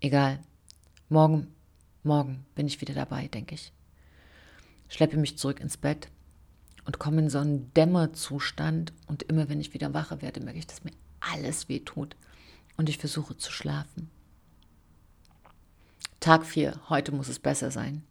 egal. 0.00 0.40
Morgen 1.08 1.54
Morgen 2.04 2.44
bin 2.54 2.66
ich 2.66 2.80
wieder 2.80 2.94
dabei, 2.94 3.28
denke 3.28 3.54
ich. 3.54 3.72
Schleppe 4.88 5.16
mich 5.16 5.38
zurück 5.38 5.60
ins 5.60 5.76
Bett 5.76 6.08
und 6.84 6.98
komme 6.98 7.20
in 7.22 7.30
so 7.30 7.38
einen 7.38 7.72
Dämmerzustand 7.74 8.92
und 9.06 9.22
immer 9.24 9.48
wenn 9.48 9.60
ich 9.60 9.72
wieder 9.72 9.94
wache 9.94 10.20
werde, 10.20 10.40
merke 10.40 10.58
ich, 10.58 10.66
dass 10.66 10.84
mir 10.84 10.92
alles 11.20 11.68
weh 11.68 11.78
tut 11.78 12.16
und 12.76 12.88
ich 12.88 12.98
versuche 12.98 13.36
zu 13.36 13.52
schlafen. 13.52 14.10
Tag 16.18 16.44
4, 16.44 16.88
heute 16.88 17.12
muss 17.12 17.28
es 17.28 17.38
besser 17.38 17.70
sein. 17.70 18.02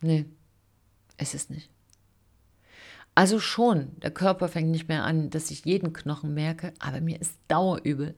Nee, 0.00 0.24
es 1.18 1.34
ist 1.34 1.50
nicht. 1.50 1.70
Also 3.14 3.40
schon, 3.40 3.98
der 4.00 4.10
Körper 4.10 4.48
fängt 4.48 4.70
nicht 4.70 4.88
mehr 4.88 5.04
an, 5.04 5.28
dass 5.28 5.50
ich 5.50 5.66
jeden 5.66 5.92
Knochen 5.92 6.32
merke, 6.32 6.72
aber 6.78 7.02
mir 7.02 7.20
ist 7.20 7.38
dauerübel. 7.48 8.14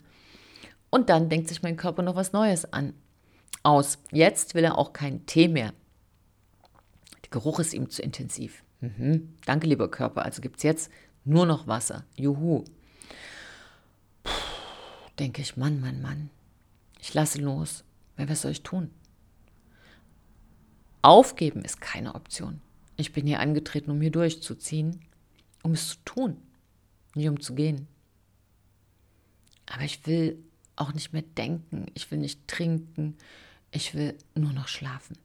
Und 0.90 1.10
dann 1.10 1.28
denkt 1.28 1.48
sich 1.48 1.62
mein 1.62 1.76
Körper 1.76 2.02
noch 2.02 2.14
was 2.14 2.32
Neues 2.32 2.72
an 2.72 2.94
aus. 3.64 3.98
Jetzt 4.12 4.54
will 4.54 4.64
er 4.64 4.78
auch 4.78 4.92
keinen 4.92 5.26
Tee 5.26 5.48
mehr. 5.48 5.72
Der 7.22 7.30
Geruch 7.30 7.58
ist 7.58 7.74
ihm 7.74 7.90
zu 7.90 8.02
intensiv. 8.02 8.62
Mhm. 8.80 9.34
Danke, 9.44 9.66
lieber 9.66 9.90
Körper. 9.90 10.24
Also 10.24 10.40
gibt 10.40 10.58
es 10.58 10.62
jetzt 10.62 10.90
nur 11.24 11.46
noch 11.46 11.66
Wasser. 11.66 12.04
Juhu. 12.16 12.64
Denke 15.18 15.42
ich, 15.42 15.56
Mann, 15.56 15.80
Mann, 15.80 16.02
Mann. 16.02 16.30
Ich 17.00 17.14
lasse 17.14 17.40
los. 17.40 17.84
was 18.16 18.42
soll 18.42 18.52
ich 18.52 18.62
tun? 18.62 18.90
Aufgeben 21.02 21.64
ist 21.64 21.80
keine 21.80 22.14
Option. 22.14 22.60
Ich 22.96 23.12
bin 23.12 23.26
hier 23.26 23.40
angetreten, 23.40 23.90
um 23.90 24.00
hier 24.00 24.10
durchzuziehen, 24.10 25.00
um 25.62 25.72
es 25.72 25.88
zu 25.90 25.96
tun, 26.04 26.36
nicht 27.14 27.28
um 27.28 27.40
zu 27.40 27.54
gehen. 27.54 27.88
Aber 29.66 29.82
ich 29.82 30.06
will 30.06 30.38
auch 30.76 30.92
nicht 30.92 31.12
mehr 31.12 31.22
denken, 31.22 31.86
ich 31.94 32.10
will 32.10 32.18
nicht 32.18 32.46
trinken, 32.48 33.16
ich 33.74 33.94
will 33.94 34.16
nur 34.34 34.52
noch 34.52 34.68
schlafen. 34.68 35.18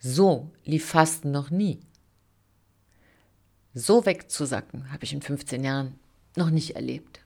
So 0.00 0.50
lief 0.64 0.86
Fasten 0.86 1.30
noch 1.30 1.50
nie. 1.50 1.80
So 3.74 4.06
wegzusacken 4.06 4.92
habe 4.92 5.04
ich 5.04 5.12
in 5.12 5.22
15 5.22 5.62
Jahren 5.64 5.98
noch 6.36 6.50
nicht 6.50 6.74
erlebt. 6.76 7.20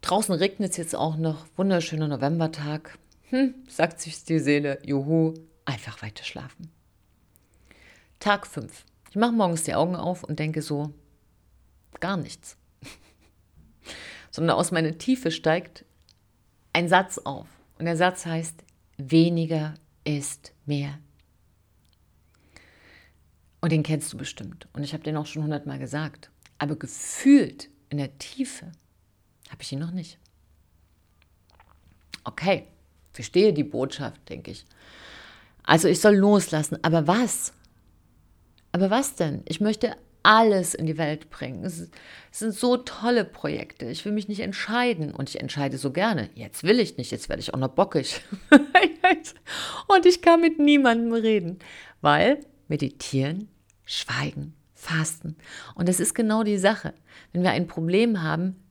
Draußen 0.00 0.34
regnet 0.34 0.70
es 0.70 0.76
jetzt 0.76 0.94
auch 0.94 1.16
noch, 1.16 1.46
wunderschöner 1.56 2.08
Novembertag. 2.08 2.98
Hm, 3.30 3.54
sagt 3.68 4.00
sich 4.00 4.24
die 4.24 4.38
Seele, 4.38 4.80
juhu, 4.84 5.34
einfach 5.66 6.00
weiter 6.02 6.24
schlafen. 6.24 6.70
Tag 8.18 8.46
5. 8.46 8.84
Ich 9.10 9.16
mache 9.16 9.32
morgens 9.32 9.64
die 9.64 9.74
Augen 9.74 9.96
auf 9.96 10.24
und 10.24 10.38
denke 10.38 10.62
so, 10.62 10.92
gar 12.00 12.16
nichts 12.16 12.57
sondern 14.30 14.56
aus 14.56 14.70
meiner 14.70 14.98
Tiefe 14.98 15.30
steigt 15.30 15.84
ein 16.72 16.88
Satz 16.88 17.18
auf. 17.18 17.48
Und 17.78 17.84
der 17.84 17.96
Satz 17.96 18.26
heißt, 18.26 18.62
weniger 18.96 19.74
ist 20.04 20.52
mehr. 20.66 20.98
Und 23.60 23.72
den 23.72 23.82
kennst 23.82 24.12
du 24.12 24.16
bestimmt. 24.16 24.68
Und 24.72 24.84
ich 24.84 24.92
habe 24.92 25.02
den 25.02 25.16
auch 25.16 25.26
schon 25.26 25.42
hundertmal 25.42 25.78
gesagt. 25.78 26.30
Aber 26.58 26.76
gefühlt 26.76 27.68
in 27.88 27.98
der 27.98 28.18
Tiefe 28.18 28.72
habe 29.50 29.62
ich 29.62 29.72
ihn 29.72 29.78
noch 29.78 29.90
nicht. 29.90 30.18
Okay, 32.24 32.66
verstehe 33.12 33.52
die 33.52 33.64
Botschaft, 33.64 34.28
denke 34.28 34.50
ich. 34.50 34.66
Also 35.62 35.88
ich 35.88 36.00
soll 36.00 36.16
loslassen. 36.16 36.78
Aber 36.82 37.06
was? 37.06 37.52
Aber 38.72 38.90
was 38.90 39.16
denn? 39.16 39.42
Ich 39.46 39.60
möchte 39.60 39.96
alles 40.28 40.74
in 40.74 40.84
die 40.84 40.98
Welt 40.98 41.30
bringen. 41.30 41.64
Es, 41.64 41.88
sind 42.30 42.54
so 42.54 42.76
tolle 42.76 43.24
Projekte. 43.24 43.86
Ich 43.86 44.04
will 44.04 44.12
mich 44.12 44.28
nicht 44.28 44.40
entscheiden 44.40 45.14
und 45.14 45.30
ich 45.30 45.40
entscheide 45.40 45.78
so 45.78 45.90
gerne. 45.90 46.28
Jetzt 46.34 46.62
will 46.64 46.78
ich 46.80 46.98
nicht, 46.98 47.10
jetzt 47.10 47.30
werde 47.30 47.40
ich 47.40 47.54
auch 47.54 47.58
noch 47.58 47.70
bockig. 47.70 48.20
und 49.88 50.04
ich 50.04 50.20
kann 50.20 50.42
mit 50.42 50.58
niemandem 50.58 51.14
reden, 51.14 51.58
weil 52.02 52.40
meditieren, 52.68 53.48
schweigen, 53.86 54.52
fasten. 54.74 55.34
Und 55.74 55.88
das 55.88 55.98
ist 55.98 56.14
genau 56.14 56.42
die 56.42 56.58
Sache. 56.58 56.92
Wenn 57.32 57.42
wir 57.42 57.52
ein 57.52 57.66
Problem 57.66 58.22
haben, 58.22 58.62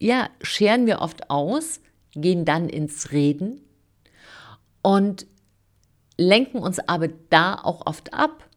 ja, 0.00 0.28
scheren 0.42 0.86
wir 0.86 1.00
oft 1.00 1.30
aus, 1.30 1.80
gehen 2.14 2.44
dann 2.44 2.68
ins 2.68 3.12
Reden 3.12 3.60
und 4.82 5.28
lenken 6.16 6.58
uns 6.58 6.80
aber 6.80 7.06
da 7.30 7.54
auch 7.54 7.86
oft 7.86 8.12
ab 8.12 8.47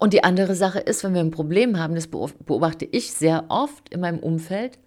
Und 0.00 0.14
die 0.14 0.24
andere 0.24 0.54
Sache 0.54 0.78
ist, 0.80 1.04
wenn 1.04 1.12
wir 1.12 1.20
ein 1.20 1.30
Problem 1.30 1.78
haben, 1.78 1.94
das 1.94 2.06
beobachte 2.06 2.86
ich 2.86 3.12
sehr 3.12 3.44
oft 3.50 3.90
in 3.90 4.00
meinem 4.00 4.18
Umfeld, 4.18 4.78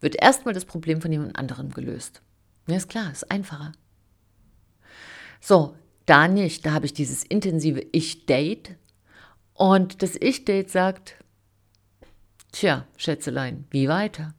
wird 0.00 0.16
erstmal 0.20 0.54
das 0.54 0.64
Problem 0.64 1.02
von 1.02 1.12
jemand 1.12 1.36
anderem 1.38 1.68
gelöst. 1.68 2.22
Ja, 2.66 2.76
ist 2.76 2.88
klar, 2.88 3.12
ist 3.12 3.30
einfacher. 3.30 3.72
So, 5.38 5.76
da 6.06 6.28
nicht. 6.28 6.64
Da 6.64 6.72
habe 6.72 6.86
ich 6.86 6.94
dieses 6.94 7.24
intensive 7.24 7.84
Ich-Date. 7.92 8.76
Und 9.52 10.02
das 10.02 10.16
Ich-Date 10.16 10.70
sagt, 10.70 11.16
tja, 12.50 12.86
Schätzelein, 12.96 13.66
wie 13.68 13.88
weiter? 13.88 14.32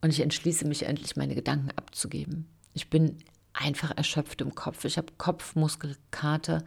Und 0.00 0.10
ich 0.10 0.20
entschließe 0.20 0.64
mich 0.64 0.84
endlich, 0.84 1.16
meine 1.16 1.34
Gedanken 1.34 1.72
abzugeben. 1.72 2.46
Ich 2.72 2.88
bin 2.88 3.18
einfach 3.52 3.96
erschöpft 3.96 4.40
im 4.42 4.54
Kopf. 4.54 4.84
Ich 4.84 4.96
habe 4.96 5.12
Kopfmuskelkater 5.18 6.64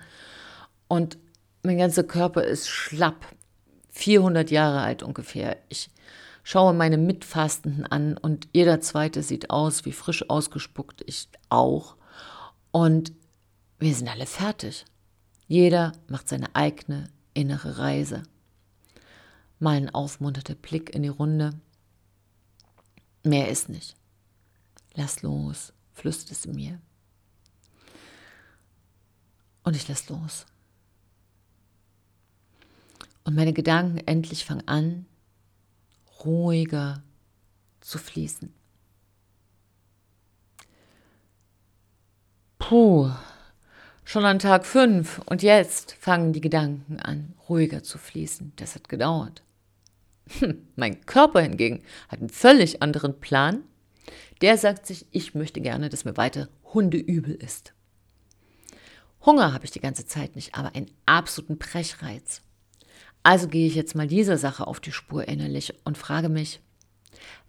und 0.89 1.17
mein 1.63 1.77
ganzer 1.77 2.03
Körper 2.03 2.43
ist 2.43 2.67
schlapp. 2.67 3.25
400 3.91 4.51
Jahre 4.51 4.81
alt 4.81 5.03
ungefähr. 5.03 5.57
Ich 5.69 5.89
schaue 6.43 6.73
meine 6.73 6.97
Mitfastenden 6.97 7.85
an 7.85 8.17
und 8.17 8.47
jeder 8.53 8.81
zweite 8.81 9.21
sieht 9.21 9.49
aus 9.49 9.85
wie 9.85 9.91
frisch 9.91 10.29
ausgespuckt. 10.29 11.03
Ich 11.05 11.29
auch. 11.49 11.97
Und 12.71 13.13
wir 13.79 13.93
sind 13.93 14.09
alle 14.09 14.25
fertig. 14.25 14.85
Jeder 15.47 15.91
macht 16.07 16.29
seine 16.29 16.55
eigene 16.55 17.09
innere 17.33 17.77
Reise. 17.77 18.23
Mal 19.59 19.75
ein 19.75 19.93
aufmunternder 19.93 20.55
Blick 20.55 20.95
in 20.95 21.03
die 21.03 21.09
Runde. 21.09 21.51
Mehr 23.23 23.49
ist 23.49 23.69
nicht. 23.69 23.95
Lass 24.95 25.21
los, 25.21 25.73
flüstert 25.93 26.31
es 26.31 26.47
mir. 26.47 26.79
Und 29.63 29.75
ich 29.75 29.87
lass 29.87 30.09
los. 30.09 30.45
Und 33.23 33.35
meine 33.35 33.53
Gedanken 33.53 33.99
endlich 34.07 34.45
fangen 34.45 34.67
an, 34.67 35.05
ruhiger 36.23 37.03
zu 37.79 37.97
fließen. 37.97 38.53
Puh, 42.57 43.11
schon 44.05 44.25
an 44.25 44.39
Tag 44.39 44.65
fünf 44.65 45.19
und 45.25 45.43
jetzt 45.43 45.93
fangen 45.93 46.33
die 46.33 46.41
Gedanken 46.41 46.99
an, 46.99 47.33
ruhiger 47.49 47.83
zu 47.83 47.97
fließen. 47.97 48.53
Das 48.55 48.75
hat 48.75 48.87
gedauert. 48.87 49.43
Hm, 50.39 50.67
mein 50.75 51.05
Körper 51.05 51.41
hingegen 51.41 51.83
hat 52.07 52.19
einen 52.19 52.29
völlig 52.29 52.81
anderen 52.81 53.19
Plan. 53.19 53.63
Der 54.41 54.57
sagt 54.57 54.85
sich, 54.85 55.05
ich 55.11 55.35
möchte 55.35 55.61
gerne, 55.61 55.89
dass 55.89 56.05
mir 56.05 56.17
weiter 56.17 56.49
Hundeübel 56.73 57.35
ist. 57.35 57.73
Hunger 59.25 59.53
habe 59.53 59.65
ich 59.65 59.71
die 59.71 59.81
ganze 59.81 60.05
Zeit 60.05 60.35
nicht, 60.35 60.55
aber 60.55 60.75
einen 60.75 60.89
absoluten 61.05 61.57
Brechreiz. 61.57 62.41
Also 63.23 63.47
gehe 63.47 63.67
ich 63.67 63.75
jetzt 63.75 63.95
mal 63.95 64.07
dieser 64.07 64.37
Sache 64.37 64.67
auf 64.67 64.79
die 64.79 64.91
Spur 64.91 65.27
innerlich 65.27 65.73
und 65.83 65.97
frage 65.97 66.29
mich, 66.29 66.59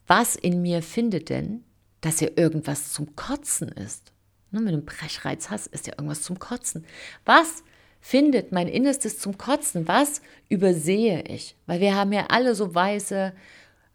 was 0.07 0.37
in 0.37 0.61
mir 0.61 0.83
findet 0.83 1.31
denn, 1.31 1.65
dass 2.01 2.19
hier 2.19 2.37
irgendwas 2.37 2.93
zum 2.93 3.17
Kotzen 3.17 3.69
ist? 3.69 4.13
Ne, 4.51 4.61
mit 4.61 4.75
einem 4.75 4.85
Brechreiz 4.85 5.49
hast, 5.49 5.69
ist 5.69 5.87
ja 5.87 5.95
irgendwas 5.95 6.23
zum 6.23 6.39
Kotzen. 6.39 6.85
Was 7.25 7.65
findet 8.01 8.53
mein 8.53 8.69
Innerstes 8.69 9.19
zum 9.19 9.39
Kotzen? 9.39 9.89
Was 9.89 10.21
übersehe 10.51 11.23
ich? 11.23 11.57
Weil 11.67 11.81
wir 11.81 11.95
haben 11.95 12.13
ja 12.13 12.27
alle 12.29 12.55
so 12.55 12.75
weiße 12.75 13.33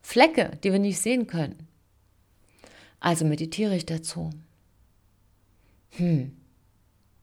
Flecke, 0.02 0.58
die 0.64 0.72
wir 0.72 0.80
nicht 0.80 1.00
sehen 1.00 1.28
können. 1.28 1.68
Also 3.00 3.26
meditiere 3.26 3.76
ich 3.76 3.86
dazu. 3.86 4.32
Hm, 5.92 6.36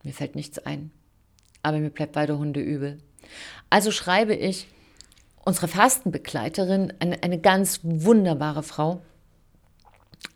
mir 0.04 0.12
fällt 0.12 0.36
nichts 0.36 0.58
ein. 0.60 0.92
Aber 1.62 1.78
mir 1.78 1.90
bleibt 1.90 2.14
weiter 2.14 2.38
Hunde 2.38 2.60
übel. 2.60 2.98
Also 3.74 3.90
schreibe 3.90 4.36
ich 4.36 4.68
unsere 5.44 5.66
Fastenbegleiterin, 5.66 6.92
eine, 7.00 7.24
eine 7.24 7.40
ganz 7.40 7.80
wunderbare 7.82 8.62
Frau, 8.62 9.02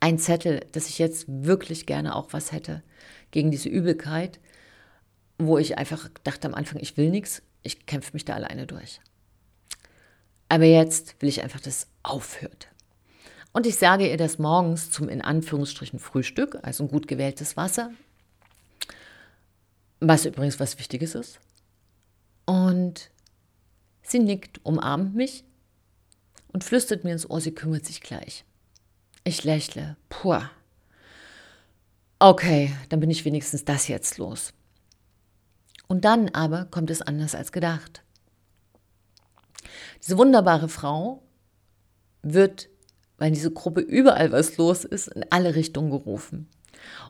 ein 0.01 0.19
Zettel, 0.19 0.67
dass 0.73 0.89
ich 0.89 0.99
jetzt 0.99 1.27
wirklich 1.29 1.87
gerne 1.87 2.17
auch 2.17 2.33
was 2.33 2.51
hätte 2.51 2.83
gegen 3.31 3.53
diese 3.53 3.69
Übelkeit, 3.69 4.41
wo 5.39 5.57
ich 5.57 5.79
einfach 5.79 6.09
dachte 6.25 6.49
am 6.49 6.55
Anfang, 6.55 6.81
ich 6.81 6.97
will 6.97 7.11
nichts, 7.11 7.43
ich 7.63 7.87
kämpfe 7.87 8.11
mich 8.15 8.25
da 8.25 8.35
alleine 8.35 8.67
durch. 8.67 9.01
Aber 10.49 10.65
jetzt 10.65 11.15
will 11.23 11.29
ich 11.29 11.45
einfach, 11.45 11.61
dass 11.61 11.77
es 11.77 11.87
aufhört. 12.03 12.67
Und 13.53 13.67
ich 13.67 13.77
sage 13.77 14.11
ihr 14.11 14.17
das 14.17 14.41
morgens 14.41 14.91
zum 14.91 15.09
in 15.09 15.23
Anführungsstrichen 15.23 16.01
Frühstück, 16.01 16.59
also 16.63 16.83
ein 16.83 16.91
gut 16.91 17.07
gewähltes 17.07 17.57
Wasser, 17.57 17.93
was 20.01 20.25
übrigens 20.25 20.59
was 20.59 20.77
Wichtiges 20.81 21.15
ist. 21.15 21.39
Und 22.45 23.13
sie 24.11 24.19
nickt, 24.19 24.61
umarmt 24.65 25.15
mich 25.15 25.45
und 26.53 26.65
flüstert 26.65 27.05
mir 27.05 27.13
ins 27.13 27.29
Ohr, 27.29 27.41
sie 27.41 27.55
kümmert 27.55 27.87
sich 27.87 28.01
gleich. 28.01 28.45
Ich 29.25 29.45
lächle. 29.45 29.97
Puh. 30.09 30.41
Okay, 32.19 32.75
dann 32.89 33.01
bin 33.01 33.11
ich 33.11 33.25
wenigstens 33.25 33.65
das 33.65 33.89
jetzt 33.89 34.19
los. 34.19 34.53
Und 35.87 36.05
dann 36.05 36.29
aber 36.31 36.67
kommt 36.67 36.91
es 36.91 37.03
anders 37.03 37.35
als 37.35 37.53
gedacht. 37.53 38.03
Diese 40.03 40.19
wunderbare 40.19 40.69
Frau 40.69 41.23
wird, 42.23 42.69
weil 43.19 43.29
in 43.29 43.35
dieser 43.35 43.51
Gruppe 43.51 43.81
überall 43.81 44.33
was 44.33 44.57
los 44.57 44.85
ist, 44.85 45.09
in 45.09 45.25
alle 45.31 45.55
Richtungen 45.55 45.91
gerufen. 45.91 46.49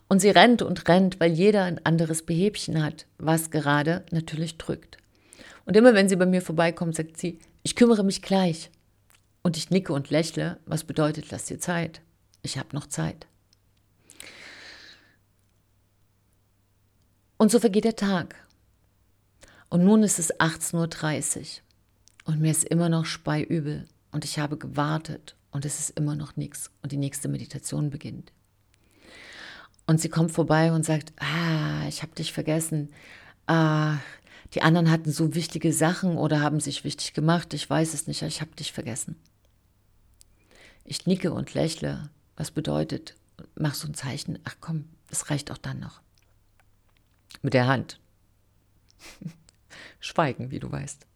Und 0.08 0.20
sie 0.20 0.30
rennt 0.30 0.62
und 0.62 0.88
rennt, 0.88 1.20
weil 1.20 1.32
jeder 1.32 1.64
ein 1.64 1.84
anderes 1.84 2.24
Behebchen 2.24 2.82
hat, 2.82 3.06
was 3.18 3.50
gerade 3.50 4.04
natürlich 4.10 4.58
drückt. 4.58 4.98
Und 5.68 5.76
immer 5.76 5.92
wenn 5.92 6.08
sie 6.08 6.16
bei 6.16 6.24
mir 6.24 6.40
vorbeikommt, 6.40 6.96
sagt 6.96 7.18
sie, 7.18 7.40
ich 7.62 7.76
kümmere 7.76 8.02
mich 8.02 8.22
gleich. 8.22 8.70
Und 9.42 9.58
ich 9.58 9.68
nicke 9.68 9.92
und 9.92 10.08
lächle, 10.08 10.58
was 10.64 10.82
bedeutet, 10.82 11.30
lass 11.30 11.44
dir 11.44 11.60
Zeit. 11.60 12.00
Ich 12.40 12.56
habe 12.56 12.74
noch 12.74 12.86
Zeit. 12.86 13.26
Und 17.36 17.50
so 17.50 17.60
vergeht 17.60 17.84
der 17.84 17.96
Tag. 17.96 18.34
Und 19.68 19.84
nun 19.84 20.02
ist 20.04 20.18
es 20.18 20.34
18.30 20.40 21.36
Uhr 21.36 21.46
und 22.24 22.40
mir 22.40 22.50
ist 22.50 22.64
immer 22.64 22.88
noch 22.88 23.04
speiübel 23.04 23.86
und 24.10 24.24
ich 24.24 24.38
habe 24.38 24.56
gewartet 24.56 25.36
und 25.50 25.66
es 25.66 25.80
ist 25.80 25.98
immer 25.98 26.16
noch 26.16 26.36
nichts 26.36 26.70
und 26.80 26.92
die 26.92 26.96
nächste 26.96 27.28
Meditation 27.28 27.90
beginnt. 27.90 28.32
Und 29.86 30.00
sie 30.00 30.08
kommt 30.08 30.32
vorbei 30.32 30.72
und 30.72 30.86
sagt, 30.86 31.12
ah, 31.18 31.86
ich 31.88 32.00
habe 32.00 32.14
dich 32.14 32.32
vergessen. 32.32 32.88
Ah, 33.46 33.98
die 34.54 34.62
anderen 34.62 34.90
hatten 34.90 35.12
so 35.12 35.34
wichtige 35.34 35.72
Sachen 35.72 36.16
oder 36.16 36.40
haben 36.40 36.60
sich 36.60 36.84
wichtig 36.84 37.12
gemacht. 37.12 37.52
Ich 37.54 37.68
weiß 37.68 37.94
es 37.94 38.06
nicht, 38.06 38.22
ich 38.22 38.40
habe 38.40 38.54
dich 38.56 38.72
vergessen. 38.72 39.16
Ich 40.84 41.06
nicke 41.06 41.32
und 41.32 41.52
lächle, 41.52 42.08
was 42.36 42.50
bedeutet, 42.50 43.14
mach 43.56 43.74
so 43.74 43.86
ein 43.86 43.94
Zeichen. 43.94 44.38
Ach 44.44 44.56
komm, 44.60 44.88
das 45.08 45.28
reicht 45.30 45.50
auch 45.50 45.58
dann 45.58 45.80
noch. 45.80 46.00
Mit 47.42 47.52
der 47.52 47.66
Hand. 47.66 48.00
Schweigen, 50.00 50.50
wie 50.50 50.60
du 50.60 50.72
weißt. 50.72 51.06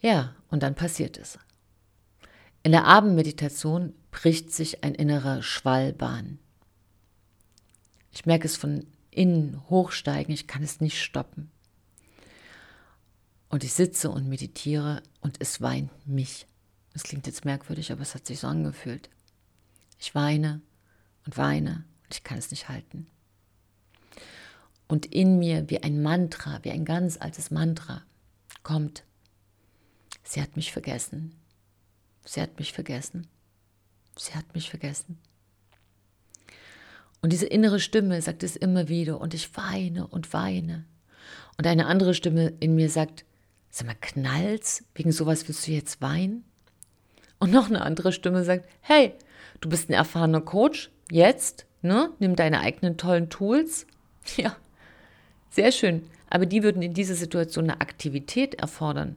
Ja, 0.00 0.34
und 0.50 0.62
dann 0.62 0.74
passiert 0.74 1.16
es. 1.16 1.38
In 2.62 2.72
der 2.72 2.86
Abendmeditation 2.86 3.94
bricht 4.10 4.52
sich 4.52 4.82
ein 4.82 4.94
innerer 4.94 5.42
Schwall 5.42 5.92
Bahn. 5.92 6.38
Ich 8.10 8.26
merke 8.26 8.46
es 8.46 8.56
von 8.56 8.86
innen 9.14 9.62
hochsteigen, 9.68 10.32
ich 10.32 10.46
kann 10.46 10.62
es 10.62 10.80
nicht 10.80 11.00
stoppen. 11.00 11.50
Und 13.48 13.64
ich 13.64 13.72
sitze 13.72 14.10
und 14.10 14.28
meditiere 14.28 15.02
und 15.20 15.36
es 15.40 15.60
weint 15.60 15.90
mich. 16.06 16.46
Das 16.92 17.02
klingt 17.02 17.26
jetzt 17.26 17.44
merkwürdig, 17.44 17.92
aber 17.92 18.02
es 18.02 18.14
hat 18.14 18.26
sich 18.26 18.40
so 18.40 18.46
angefühlt. 18.46 19.10
Ich 19.98 20.14
weine 20.14 20.60
und 21.24 21.36
weine 21.36 21.84
und 22.04 22.14
ich 22.14 22.24
kann 22.24 22.38
es 22.38 22.50
nicht 22.50 22.68
halten. 22.68 23.06
Und 24.88 25.06
in 25.06 25.38
mir 25.38 25.70
wie 25.70 25.82
ein 25.82 26.02
Mantra, 26.02 26.60
wie 26.62 26.70
ein 26.70 26.84
ganz 26.84 27.16
altes 27.20 27.50
Mantra 27.50 28.02
kommt, 28.62 29.04
sie 30.22 30.42
hat 30.42 30.56
mich 30.56 30.72
vergessen. 30.72 31.34
Sie 32.24 32.40
hat 32.40 32.58
mich 32.58 32.72
vergessen. 32.72 33.26
Sie 34.16 34.34
hat 34.34 34.54
mich 34.54 34.70
vergessen. 34.70 35.18
Und 37.24 37.32
diese 37.32 37.46
innere 37.46 37.80
Stimme 37.80 38.20
sagt 38.20 38.42
es 38.42 38.54
immer 38.54 38.90
wieder 38.90 39.18
und 39.18 39.32
ich 39.32 39.56
weine 39.56 40.06
und 40.06 40.34
weine. 40.34 40.84
Und 41.56 41.66
eine 41.66 41.86
andere 41.86 42.12
Stimme 42.12 42.52
in 42.60 42.74
mir 42.74 42.90
sagt, 42.90 43.24
sag 43.70 43.86
mal, 43.86 43.96
knallt's? 43.98 44.84
Wegen 44.94 45.10
sowas 45.10 45.48
willst 45.48 45.66
du 45.66 45.70
jetzt 45.70 46.02
weinen? 46.02 46.44
Und 47.38 47.50
noch 47.50 47.70
eine 47.70 47.80
andere 47.80 48.12
Stimme 48.12 48.44
sagt, 48.44 48.68
hey, 48.82 49.14
du 49.62 49.70
bist 49.70 49.88
ein 49.88 49.94
erfahrener 49.94 50.42
Coach, 50.42 50.90
jetzt, 51.10 51.64
ne? 51.80 52.10
Nimm 52.18 52.36
deine 52.36 52.60
eigenen 52.60 52.98
tollen 52.98 53.30
Tools. 53.30 53.86
Ja, 54.36 54.54
sehr 55.48 55.72
schön. 55.72 56.02
Aber 56.28 56.44
die 56.44 56.62
würden 56.62 56.82
in 56.82 56.92
dieser 56.92 57.14
Situation 57.14 57.70
eine 57.70 57.80
Aktivität 57.80 58.56
erfordern. 58.56 59.16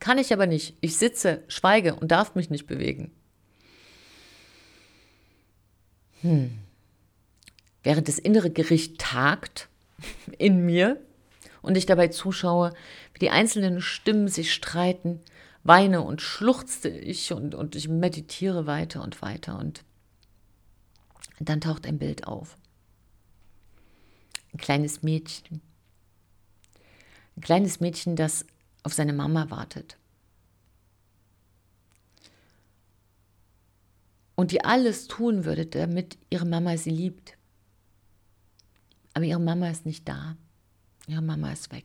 Kann 0.00 0.16
ich 0.16 0.32
aber 0.32 0.46
nicht. 0.46 0.78
Ich 0.80 0.96
sitze, 0.96 1.42
schweige 1.48 1.94
und 1.94 2.10
darf 2.10 2.34
mich 2.34 2.48
nicht 2.48 2.66
bewegen. 2.66 3.12
Hm. 6.26 6.58
Während 7.84 8.08
das 8.08 8.18
innere 8.18 8.50
Gericht 8.50 8.98
tagt 8.98 9.68
in 10.38 10.66
mir 10.66 11.00
und 11.62 11.76
ich 11.76 11.86
dabei 11.86 12.08
zuschaue, 12.08 12.72
wie 13.14 13.20
die 13.20 13.30
einzelnen 13.30 13.80
Stimmen 13.80 14.26
sich 14.26 14.52
streiten, 14.52 15.20
weine 15.62 16.02
und 16.02 16.20
schluchzte 16.20 16.88
ich 16.88 17.32
und, 17.32 17.54
und 17.54 17.76
ich 17.76 17.88
meditiere 17.88 18.66
weiter 18.66 19.04
und 19.04 19.22
weiter 19.22 19.56
und 19.56 19.84
dann 21.38 21.60
taucht 21.60 21.86
ein 21.86 21.98
Bild 21.98 22.26
auf. 22.26 22.56
Ein 24.52 24.58
kleines 24.58 25.04
Mädchen. 25.04 25.60
Ein 27.36 27.42
kleines 27.42 27.78
Mädchen, 27.78 28.16
das 28.16 28.46
auf 28.82 28.94
seine 28.94 29.12
Mama 29.12 29.50
wartet. 29.50 29.96
Und 34.36 34.52
die 34.52 34.64
alles 34.64 35.08
tun 35.08 35.44
würde, 35.44 35.66
damit 35.66 36.16
ihre 36.30 36.46
Mama 36.46 36.76
sie 36.76 36.90
liebt. 36.90 37.36
Aber 39.14 39.24
ihre 39.24 39.40
Mama 39.40 39.68
ist 39.70 39.86
nicht 39.86 40.06
da. 40.06 40.36
Ihre 41.08 41.22
Mama 41.22 41.52
ist 41.52 41.72
weg. 41.72 41.84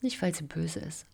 Nicht, 0.00 0.20
weil 0.20 0.34
sie 0.34 0.44
böse 0.44 0.80
ist, 0.80 1.06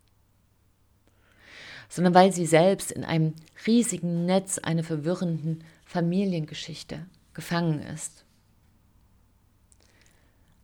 sondern 1.88 2.14
weil 2.14 2.32
sie 2.32 2.46
selbst 2.46 2.90
in 2.92 3.05
einem 3.05 3.34
riesigen 3.66 4.24
Netz 4.24 4.59
einer 4.59 4.84
verwirrenden 4.84 5.64
Familiengeschichte 5.84 7.07
gefangen 7.34 7.80
ist. 7.80 8.24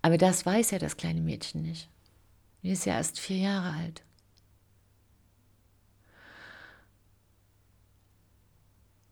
Aber 0.02 0.18
das 0.18 0.46
weiß 0.46 0.70
ja 0.70 0.78
das 0.78 0.96
kleine 0.96 1.20
Mädchen 1.20 1.62
nicht. 1.62 1.88
Die 2.62 2.70
ist 2.70 2.86
ja 2.86 2.94
erst 2.94 3.18
vier 3.18 3.38
Jahre 3.38 3.76
alt. 3.76 4.02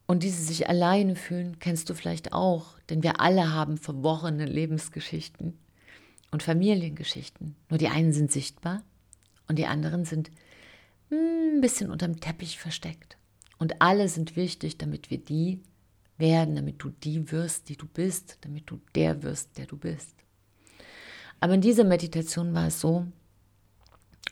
Und 0.06 0.22
dieses 0.22 0.46
sich 0.48 0.68
alleine 0.68 1.16
fühlen 1.16 1.58
kennst 1.58 1.88
du 1.88 1.94
vielleicht 1.94 2.32
auch, 2.32 2.78
denn 2.90 3.02
wir 3.02 3.20
alle 3.20 3.52
haben 3.52 3.78
verworrene 3.78 4.44
Lebensgeschichten 4.44 5.58
und 6.30 6.42
Familiengeschichten. 6.42 7.56
Nur 7.70 7.78
die 7.78 7.88
einen 7.88 8.12
sind 8.12 8.30
sichtbar 8.30 8.82
und 9.48 9.58
die 9.58 9.66
anderen 9.66 10.04
sind 10.04 10.30
hm, 11.08 11.56
ein 11.56 11.60
bisschen 11.60 11.90
unterm 11.90 12.20
Teppich 12.20 12.58
versteckt. 12.58 13.16
Und 13.58 13.80
alle 13.80 14.08
sind 14.08 14.36
wichtig, 14.36 14.76
damit 14.76 15.10
wir 15.10 15.18
die 15.18 15.62
werden, 16.18 16.54
damit 16.54 16.82
du 16.82 16.90
die 16.90 17.30
wirst, 17.32 17.68
die 17.68 17.76
du 17.76 17.86
bist, 17.86 18.38
damit 18.42 18.64
du 18.70 18.80
der 18.94 19.22
wirst, 19.22 19.56
der 19.56 19.66
du 19.66 19.76
bist. 19.76 20.14
Aber 21.40 21.54
in 21.54 21.60
dieser 21.60 21.84
Meditation 21.84 22.54
war 22.54 22.66
es 22.66 22.80
so, 22.80 23.06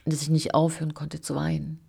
dass 0.04 0.22
ich 0.22 0.30
nicht 0.30 0.54
aufhören 0.54 0.94
konnte 0.94 1.20
zu 1.20 1.34
weinen. 1.34 1.80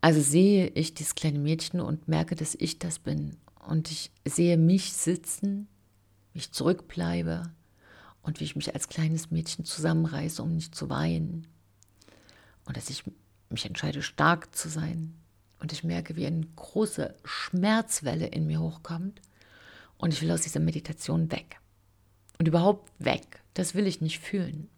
Also 0.00 0.20
sehe 0.20 0.68
ich 0.68 0.94
dieses 0.94 1.14
kleine 1.14 1.38
Mädchen 1.38 1.80
und 1.80 2.08
merke, 2.08 2.36
dass 2.36 2.54
ich 2.54 2.78
das 2.78 2.98
bin. 2.98 3.36
Und 3.66 3.90
ich 3.90 4.10
sehe 4.24 4.56
mich 4.56 4.92
sitzen, 4.92 5.68
wie 6.32 6.38
ich 6.38 6.52
zurückbleibe 6.52 7.52
und 8.22 8.40
wie 8.40 8.44
ich 8.44 8.56
mich 8.56 8.74
als 8.74 8.88
kleines 8.88 9.30
Mädchen 9.30 9.64
zusammenreiße, 9.64 10.42
um 10.42 10.54
nicht 10.54 10.74
zu 10.74 10.88
weinen. 10.88 11.46
Und 12.64 12.76
dass 12.76 12.90
ich 12.90 13.04
mich 13.50 13.64
entscheide, 13.66 14.02
stark 14.02 14.54
zu 14.54 14.68
sein. 14.68 15.14
Und 15.60 15.72
ich 15.72 15.82
merke, 15.82 16.14
wie 16.14 16.26
eine 16.26 16.46
große 16.54 17.14
Schmerzwelle 17.24 18.26
in 18.26 18.46
mir 18.46 18.60
hochkommt. 18.60 19.20
Und 19.96 20.14
ich 20.14 20.22
will 20.22 20.30
aus 20.30 20.42
dieser 20.42 20.60
Meditation 20.60 21.32
weg. 21.32 21.60
Und 22.38 22.46
überhaupt 22.46 22.92
weg. 22.98 23.42
Das 23.54 23.74
will 23.74 23.86
ich 23.86 24.00
nicht 24.00 24.20
fühlen. 24.20 24.68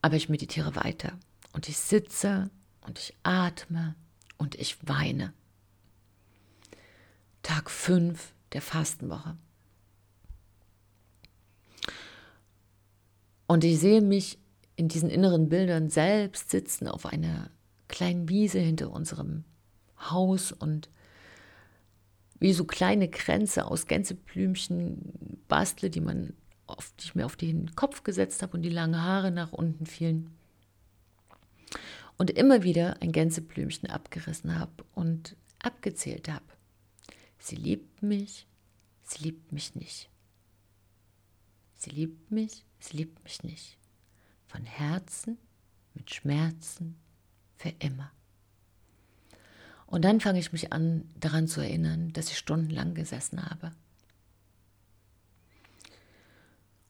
Aber 0.00 0.16
ich 0.16 0.30
meditiere 0.30 0.74
weiter. 0.76 1.18
Und 1.52 1.68
ich 1.68 1.76
sitze 1.76 2.50
und 2.88 2.98
ich 2.98 3.14
atme 3.22 3.94
und 4.38 4.54
ich 4.54 4.78
weine. 4.88 5.34
Tag 7.42 7.70
5 7.70 8.32
der 8.52 8.62
Fastenwoche. 8.62 9.36
Und 13.46 13.64
ich 13.64 13.78
sehe 13.78 14.00
mich 14.00 14.38
in 14.76 14.88
diesen 14.88 15.10
inneren 15.10 15.50
Bildern 15.50 15.90
selbst 15.90 16.50
sitzen 16.50 16.88
auf 16.88 17.04
einer 17.04 17.50
kleinen 17.88 18.28
Wiese 18.28 18.58
hinter 18.58 18.90
unserem 18.90 19.44
Haus 19.98 20.52
und 20.52 20.88
wie 22.38 22.52
so 22.52 22.64
kleine 22.64 23.08
Kränze 23.08 23.66
aus 23.66 23.86
Gänseblümchen 23.86 25.42
bastle, 25.48 25.90
die 25.90 26.00
man 26.00 26.32
auf, 26.66 26.92
die 26.98 27.06
ich 27.06 27.14
mir 27.14 27.26
auf 27.26 27.36
den 27.36 27.74
Kopf 27.74 28.02
gesetzt 28.02 28.42
habe 28.42 28.56
und 28.56 28.62
die 28.62 28.68
lange 28.70 29.02
Haare 29.02 29.30
nach 29.30 29.52
unten 29.52 29.86
fielen. 29.86 30.30
Und 32.18 32.30
immer 32.30 32.64
wieder 32.64 33.00
ein 33.00 33.12
Gänseblümchen 33.12 33.88
abgerissen 33.88 34.58
habe 34.58 34.84
und 34.94 35.36
abgezählt 35.60 36.28
habe. 36.28 36.44
Sie 37.38 37.56
liebt 37.56 38.02
mich, 38.02 38.46
sie 39.04 39.22
liebt 39.22 39.52
mich 39.52 39.74
nicht. 39.76 40.10
Sie 41.76 41.90
liebt 41.90 42.30
mich, 42.32 42.64
sie 42.80 42.96
liebt 42.96 43.22
mich 43.22 43.44
nicht. 43.44 43.78
Von 44.48 44.64
Herzen, 44.64 45.38
mit 45.94 46.12
Schmerzen, 46.12 46.96
für 47.56 47.72
immer. 47.78 48.10
Und 49.86 50.04
dann 50.04 50.20
fange 50.20 50.40
ich 50.40 50.52
mich 50.52 50.72
an, 50.72 51.08
daran 51.18 51.48
zu 51.48 51.60
erinnern, 51.60 52.12
dass 52.12 52.30
ich 52.30 52.38
stundenlang 52.38 52.94
gesessen 52.94 53.42
habe. 53.48 53.72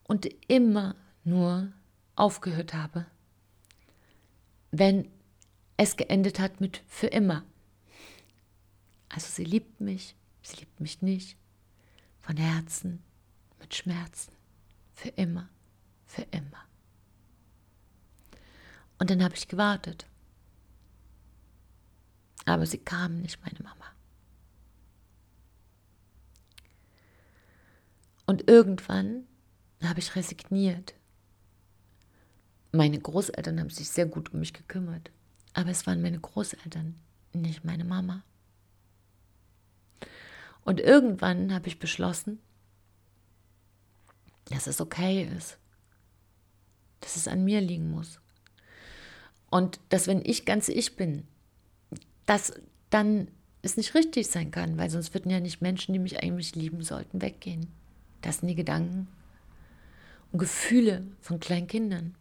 Und 0.04 0.26
immer 0.48 0.96
nur 1.22 1.70
aufgehört 2.16 2.74
habe, 2.74 3.06
wenn 4.70 5.08
es 5.78 5.96
geendet 5.96 6.38
hat 6.40 6.60
mit 6.60 6.82
für 6.88 7.06
immer. 7.06 7.44
Also 9.08 9.28
sie 9.28 9.44
liebt 9.44 9.80
mich, 9.80 10.16
sie 10.42 10.56
liebt 10.56 10.80
mich 10.80 11.00
nicht, 11.00 11.38
von 12.20 12.36
Herzen, 12.36 13.02
mit 13.58 13.74
Schmerzen. 13.74 14.32
Für 14.92 15.08
immer, 15.10 15.48
für 16.04 16.26
immer. 16.32 16.64
Und 18.98 19.08
dann 19.08 19.22
habe 19.22 19.36
ich 19.36 19.46
gewartet. 19.46 20.06
Aber 22.44 22.66
sie 22.66 22.78
kam 22.78 23.20
nicht, 23.20 23.40
meine 23.42 23.60
Mama. 23.62 23.84
Und 28.26 28.50
irgendwann 28.50 29.28
habe 29.82 30.00
ich 30.00 30.16
resigniert. 30.16 30.94
Meine 32.72 32.98
Großeltern 32.98 33.60
haben 33.60 33.70
sich 33.70 33.88
sehr 33.88 34.06
gut 34.06 34.32
um 34.32 34.40
mich 34.40 34.52
gekümmert, 34.52 35.12
aber 35.54 35.70
es 35.70 35.86
waren 35.86 36.02
meine 36.02 36.20
Großeltern, 36.20 36.94
nicht 37.32 37.64
meine 37.64 37.84
Mama. 37.84 38.22
Und 40.64 40.80
irgendwann 40.80 41.52
habe 41.54 41.68
ich 41.68 41.78
beschlossen, 41.78 42.40
dass 44.46 44.66
es 44.66 44.80
okay 44.80 45.28
ist, 45.36 45.58
dass 47.00 47.16
es 47.16 47.28
an 47.28 47.44
mir 47.44 47.60
liegen 47.60 47.90
muss. 47.90 48.20
Und 49.50 49.80
dass 49.88 50.06
wenn 50.06 50.22
ich 50.24 50.44
ganz 50.44 50.68
ich 50.68 50.96
bin, 50.96 51.26
dass 52.26 52.52
dann 52.90 53.28
es 53.62 53.76
nicht 53.76 53.94
richtig 53.94 54.28
sein 54.28 54.50
kann, 54.50 54.78
weil 54.78 54.90
sonst 54.90 55.14
würden 55.14 55.30
ja 55.30 55.40
nicht 55.40 55.62
Menschen, 55.62 55.92
die 55.92 55.98
mich 55.98 56.22
eigentlich 56.22 56.54
lieben 56.54 56.82
sollten, 56.82 57.22
weggehen. 57.22 57.72
Das 58.20 58.38
sind 58.38 58.48
die 58.48 58.54
Gedanken 58.54 59.08
und 60.32 60.38
Gefühle 60.38 61.06
von 61.20 61.40
kleinen 61.40 61.66
Kindern. 61.66 62.14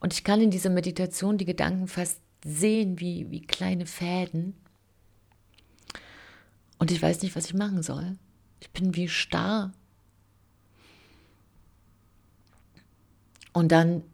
Und 0.00 0.12
ich 0.12 0.24
kann 0.24 0.40
in 0.40 0.50
dieser 0.50 0.70
Meditation 0.70 1.38
die 1.38 1.44
Gedanken 1.44 1.88
fast 1.88 2.20
sehen 2.44 3.00
wie, 3.00 3.30
wie 3.30 3.42
kleine 3.42 3.86
Fäden. 3.86 4.54
Und 6.78 6.90
ich 6.90 7.02
weiß 7.02 7.22
nicht, 7.22 7.34
was 7.34 7.46
ich 7.46 7.54
machen 7.54 7.82
soll. 7.82 8.16
Ich 8.60 8.70
bin 8.70 8.94
wie 8.94 9.08
starr 9.08 9.72
Und 13.58 13.72
dann 13.72 14.04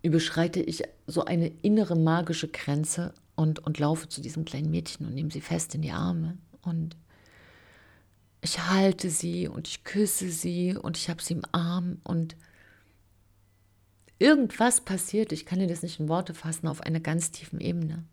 überschreite 0.00 0.58
ich 0.58 0.84
so 1.06 1.26
eine 1.26 1.48
innere 1.60 1.96
magische 1.96 2.48
Grenze 2.48 3.12
und, 3.34 3.58
und 3.58 3.78
laufe 3.78 4.08
zu 4.08 4.22
diesem 4.22 4.46
kleinen 4.46 4.70
Mädchen 4.70 5.06
und 5.06 5.14
nehme 5.14 5.30
sie 5.30 5.42
fest 5.42 5.74
in 5.74 5.82
die 5.82 5.90
Arme. 5.90 6.38
Und 6.62 6.96
ich 8.40 8.58
halte 8.70 9.10
sie 9.10 9.48
und 9.48 9.68
ich 9.68 9.84
küsse 9.84 10.30
sie 10.30 10.78
und 10.78 10.96
ich 10.96 11.10
habe 11.10 11.22
sie 11.22 11.34
im 11.34 11.42
Arm 11.52 11.98
und 12.04 12.36
irgendwas 14.18 14.80
passiert, 14.80 15.32
ich 15.32 15.46
kann 15.46 15.58
dir 15.58 15.66
das 15.66 15.82
nicht 15.82 16.00
in 16.00 16.08
Worte 16.08 16.34
fassen, 16.34 16.68
auf 16.68 16.80
einer 16.80 17.00
ganz 17.00 17.30
tiefen 17.30 17.60
Ebene. 17.60 18.04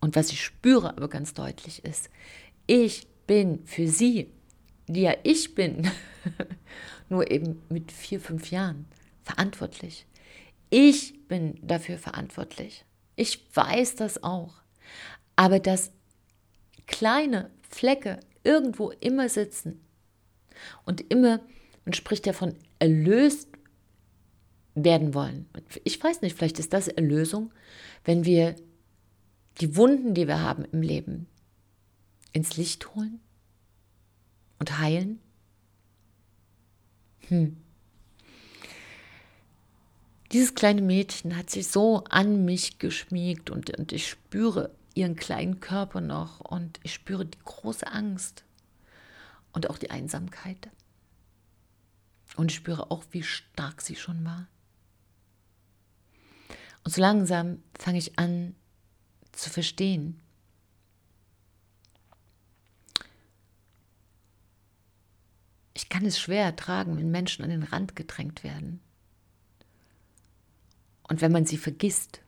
Und 0.00 0.16
was 0.16 0.30
ich 0.30 0.42
spüre 0.42 0.90
aber 0.90 1.08
ganz 1.08 1.34
deutlich 1.34 1.84
ist, 1.84 2.10
ich 2.66 3.06
bin 3.26 3.64
für 3.66 3.88
sie, 3.88 4.30
die 4.86 5.02
ja 5.02 5.14
ich 5.22 5.54
bin, 5.54 5.90
nur 7.08 7.30
eben 7.30 7.62
mit 7.68 7.92
vier, 7.92 8.20
fünf 8.20 8.50
Jahren 8.50 8.86
verantwortlich. 9.22 10.06
Ich 10.70 11.26
bin 11.28 11.58
dafür 11.62 11.98
verantwortlich. 11.98 12.84
Ich 13.16 13.46
weiß 13.54 13.96
das 13.96 14.22
auch. 14.22 14.54
Aber 15.36 15.58
dass 15.58 15.92
kleine 16.86 17.50
Flecke 17.68 18.20
irgendwo 18.44 18.90
immer 19.00 19.28
sitzen 19.28 19.80
und 20.84 21.00
immer, 21.10 21.40
man 21.84 21.92
spricht 21.92 22.26
ja 22.26 22.32
von 22.32 22.54
erlöst 22.78 23.48
werden 24.76 25.14
wollen. 25.14 25.46
Ich 25.84 26.02
weiß 26.02 26.20
nicht, 26.22 26.36
vielleicht 26.36 26.58
ist 26.58 26.72
das 26.72 26.86
Erlösung, 26.86 27.50
wenn 28.04 28.24
wir 28.24 28.54
die 29.60 29.74
Wunden, 29.74 30.14
die 30.14 30.28
wir 30.28 30.40
haben 30.40 30.64
im 30.66 30.82
Leben, 30.82 31.26
ins 32.32 32.56
Licht 32.56 32.94
holen 32.94 33.20
und 34.58 34.78
heilen. 34.78 35.18
Hm. 37.28 37.56
dieses 40.30 40.54
kleine 40.54 40.80
Mädchen 40.80 41.36
hat 41.36 41.50
sich 41.50 41.66
so 41.66 42.04
an 42.04 42.44
mich 42.44 42.78
geschmiegt 42.78 43.50
und, 43.50 43.76
und 43.76 43.92
ich 43.92 44.08
spüre 44.08 44.70
ihren 44.94 45.16
kleinen 45.16 45.58
Körper 45.58 46.00
noch 46.00 46.38
und 46.38 46.78
ich 46.84 46.94
spüre 46.94 47.26
die 47.26 47.38
große 47.44 47.86
Angst 47.86 48.44
und 49.52 49.68
auch 49.70 49.78
die 49.78 49.90
Einsamkeit. 49.90 50.68
Und 52.36 52.50
ich 52.50 52.56
spüre 52.56 52.90
auch, 52.90 53.04
wie 53.10 53.22
stark 53.22 53.80
sie 53.80 53.96
schon 53.96 54.24
war. 54.24 54.46
Und 56.86 56.92
so 56.92 57.00
langsam 57.00 57.64
fange 57.76 57.98
ich 57.98 58.16
an 58.16 58.54
zu 59.32 59.50
verstehen, 59.50 60.20
ich 65.74 65.88
kann 65.88 66.06
es 66.06 66.20
schwer 66.20 66.44
ertragen, 66.44 66.96
wenn 66.96 67.10
Menschen 67.10 67.42
an 67.42 67.50
den 67.50 67.64
Rand 67.64 67.96
gedrängt 67.96 68.44
werden. 68.44 68.78
Und 71.08 71.22
wenn 71.22 71.32
man 71.32 71.44
sie 71.44 71.56
vergisst. 71.56 72.20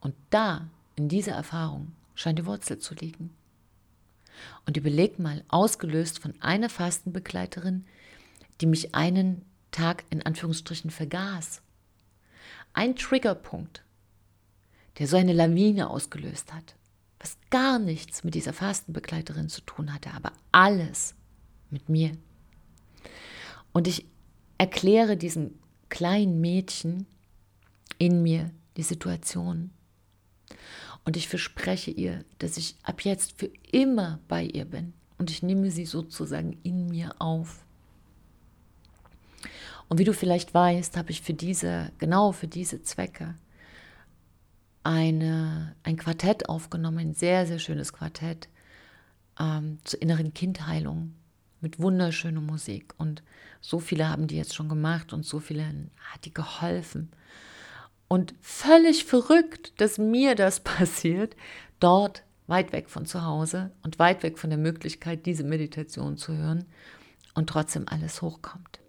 Und 0.00 0.14
da, 0.30 0.70
in 0.96 1.10
dieser 1.10 1.32
Erfahrung, 1.32 1.92
scheint 2.14 2.38
die 2.38 2.46
Wurzel 2.46 2.78
zu 2.78 2.94
liegen. 2.94 3.34
Und 4.64 4.78
überleg 4.78 5.18
mal, 5.18 5.44
ausgelöst 5.48 6.20
von 6.20 6.32
einer 6.40 6.70
Fastenbegleiterin, 6.70 7.84
die 8.62 8.66
mich 8.66 8.94
einen 8.94 9.44
Tag 9.72 10.04
in 10.08 10.22
Anführungsstrichen 10.22 10.90
vergaß. 10.90 11.60
Ein 12.74 12.96
Triggerpunkt, 12.96 13.84
der 14.98 15.06
so 15.06 15.16
eine 15.16 15.32
Lawine 15.32 15.90
ausgelöst 15.90 16.52
hat, 16.52 16.76
was 17.18 17.36
gar 17.50 17.78
nichts 17.78 18.24
mit 18.24 18.34
dieser 18.34 18.52
Fastenbegleiterin 18.52 19.48
zu 19.48 19.60
tun 19.62 19.92
hatte, 19.92 20.12
aber 20.14 20.32
alles 20.50 21.14
mit 21.70 21.88
mir. 21.88 22.12
Und 23.72 23.88
ich 23.88 24.06
erkläre 24.58 25.16
diesem 25.16 25.58
kleinen 25.88 26.40
Mädchen 26.40 27.06
in 27.98 28.22
mir 28.22 28.50
die 28.76 28.82
Situation. 28.82 29.70
Und 31.04 31.16
ich 31.16 31.28
verspreche 31.28 31.90
ihr, 31.90 32.24
dass 32.38 32.56
ich 32.56 32.76
ab 32.82 33.02
jetzt 33.02 33.38
für 33.38 33.50
immer 33.70 34.20
bei 34.28 34.44
ihr 34.44 34.64
bin. 34.64 34.92
Und 35.18 35.30
ich 35.30 35.42
nehme 35.42 35.70
sie 35.70 35.84
sozusagen 35.84 36.58
in 36.62 36.88
mir 36.88 37.14
auf. 37.20 37.64
Und 39.92 39.98
wie 39.98 40.04
du 40.04 40.14
vielleicht 40.14 40.54
weißt, 40.54 40.96
habe 40.96 41.10
ich 41.10 41.20
für 41.20 41.34
diese, 41.34 41.92
genau 41.98 42.32
für 42.32 42.48
diese 42.48 42.82
Zwecke, 42.82 43.34
eine, 44.82 45.76
ein 45.82 45.98
Quartett 45.98 46.48
aufgenommen, 46.48 46.98
ein 46.98 47.12
sehr, 47.12 47.46
sehr 47.46 47.58
schönes 47.58 47.92
Quartett 47.92 48.48
ähm, 49.38 49.80
zur 49.84 50.00
inneren 50.00 50.32
Kindheilung 50.32 51.12
mit 51.60 51.78
wunderschöner 51.78 52.40
Musik. 52.40 52.94
Und 52.96 53.22
so 53.60 53.80
viele 53.80 54.08
haben 54.08 54.28
die 54.28 54.38
jetzt 54.38 54.54
schon 54.54 54.70
gemacht 54.70 55.12
und 55.12 55.26
so 55.26 55.40
viele 55.40 55.66
hat 55.66 56.24
die 56.24 56.32
geholfen. 56.32 57.10
Und 58.08 58.34
völlig 58.40 59.04
verrückt, 59.04 59.78
dass 59.78 59.98
mir 59.98 60.34
das 60.36 60.60
passiert, 60.64 61.36
dort 61.80 62.24
weit 62.46 62.72
weg 62.72 62.88
von 62.88 63.04
zu 63.04 63.26
Hause 63.26 63.72
und 63.82 63.98
weit 63.98 64.22
weg 64.22 64.38
von 64.38 64.48
der 64.48 64.58
Möglichkeit, 64.58 65.26
diese 65.26 65.44
Meditation 65.44 66.16
zu 66.16 66.34
hören 66.34 66.64
und 67.34 67.50
trotzdem 67.50 67.84
alles 67.88 68.22
hochkommt. 68.22 68.81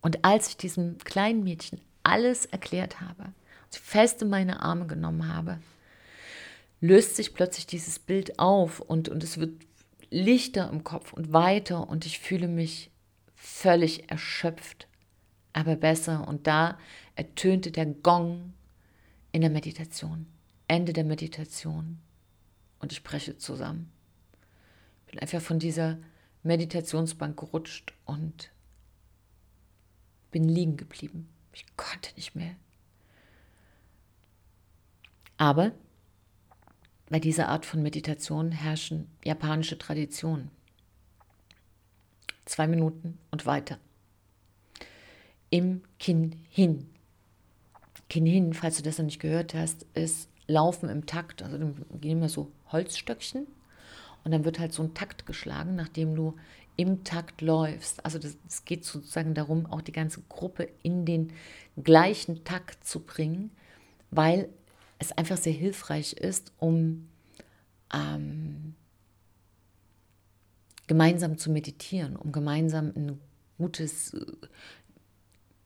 Und 0.00 0.24
als 0.24 0.48
ich 0.48 0.56
diesem 0.56 0.98
kleinen 0.98 1.42
Mädchen 1.42 1.80
alles 2.02 2.46
erklärt 2.46 3.00
habe, 3.00 3.32
sie 3.70 3.80
fest 3.80 4.22
in 4.22 4.30
meine 4.30 4.62
Arme 4.62 4.86
genommen 4.86 5.32
habe, 5.32 5.58
löst 6.80 7.16
sich 7.16 7.34
plötzlich 7.34 7.66
dieses 7.66 7.98
Bild 7.98 8.38
auf 8.38 8.80
und, 8.80 9.08
und 9.08 9.24
es 9.24 9.38
wird 9.38 9.52
lichter 10.10 10.70
im 10.70 10.84
Kopf 10.84 11.12
und 11.12 11.32
weiter 11.32 11.88
und 11.88 12.06
ich 12.06 12.18
fühle 12.20 12.48
mich 12.48 12.90
völlig 13.34 14.10
erschöpft, 14.10 14.88
aber 15.52 15.76
besser. 15.76 16.26
Und 16.26 16.46
da 16.46 16.78
ertönte 17.14 17.70
der 17.70 17.86
Gong 17.86 18.52
in 19.32 19.40
der 19.40 19.50
Meditation, 19.50 20.26
Ende 20.66 20.92
der 20.92 21.04
Meditation 21.04 21.98
und 22.78 22.92
ich 22.92 23.02
breche 23.02 23.36
zusammen. 23.36 23.92
Ich 25.06 25.12
bin 25.12 25.20
einfach 25.20 25.40
von 25.40 25.58
dieser 25.58 25.98
Meditationsbank 26.42 27.38
gerutscht 27.38 27.92
und 28.04 28.50
bin 30.30 30.48
liegen 30.48 30.76
geblieben. 30.76 31.28
Ich 31.52 31.64
konnte 31.76 32.14
nicht 32.16 32.34
mehr. 32.34 32.54
Aber 35.36 35.72
bei 37.08 37.20
dieser 37.20 37.48
Art 37.48 37.64
von 37.64 37.82
Meditation 37.82 38.52
herrschen 38.52 39.08
japanische 39.24 39.78
Traditionen. 39.78 40.50
Zwei 42.44 42.66
Minuten 42.66 43.18
und 43.30 43.46
weiter. 43.46 43.78
Im 45.50 45.82
Kin-Hin. 45.98 46.90
Kin-Hin, 48.10 48.52
falls 48.52 48.76
du 48.76 48.82
das 48.82 48.98
noch 48.98 49.06
nicht 49.06 49.20
gehört 49.20 49.54
hast, 49.54 49.86
ist 49.94 50.28
Laufen 50.46 50.88
im 50.88 51.06
Takt. 51.06 51.42
Also 51.42 51.58
gehen 52.00 52.18
immer 52.18 52.28
so 52.28 52.52
Holzstöckchen 52.72 53.46
und 54.24 54.32
dann 54.32 54.44
wird 54.44 54.58
halt 54.58 54.72
so 54.72 54.82
ein 54.82 54.94
Takt 54.94 55.26
geschlagen, 55.26 55.76
nachdem 55.76 56.14
du 56.14 56.34
im 56.78 57.02
Takt 57.02 57.42
läufst. 57.42 58.04
Also 58.04 58.18
es 58.46 58.64
geht 58.64 58.84
sozusagen 58.84 59.34
darum, 59.34 59.66
auch 59.66 59.82
die 59.82 59.92
ganze 59.92 60.22
Gruppe 60.28 60.68
in 60.82 61.04
den 61.04 61.32
gleichen 61.82 62.44
Takt 62.44 62.86
zu 62.86 63.00
bringen, 63.00 63.50
weil 64.12 64.48
es 65.00 65.10
einfach 65.10 65.36
sehr 65.36 65.52
hilfreich 65.52 66.12
ist, 66.12 66.52
um 66.58 67.08
ähm, 67.92 68.76
gemeinsam 70.86 71.36
zu 71.36 71.50
meditieren, 71.50 72.14
um 72.14 72.30
gemeinsam 72.30 72.92
in 72.94 73.10
ein 73.10 73.20
gutes, 73.58 74.16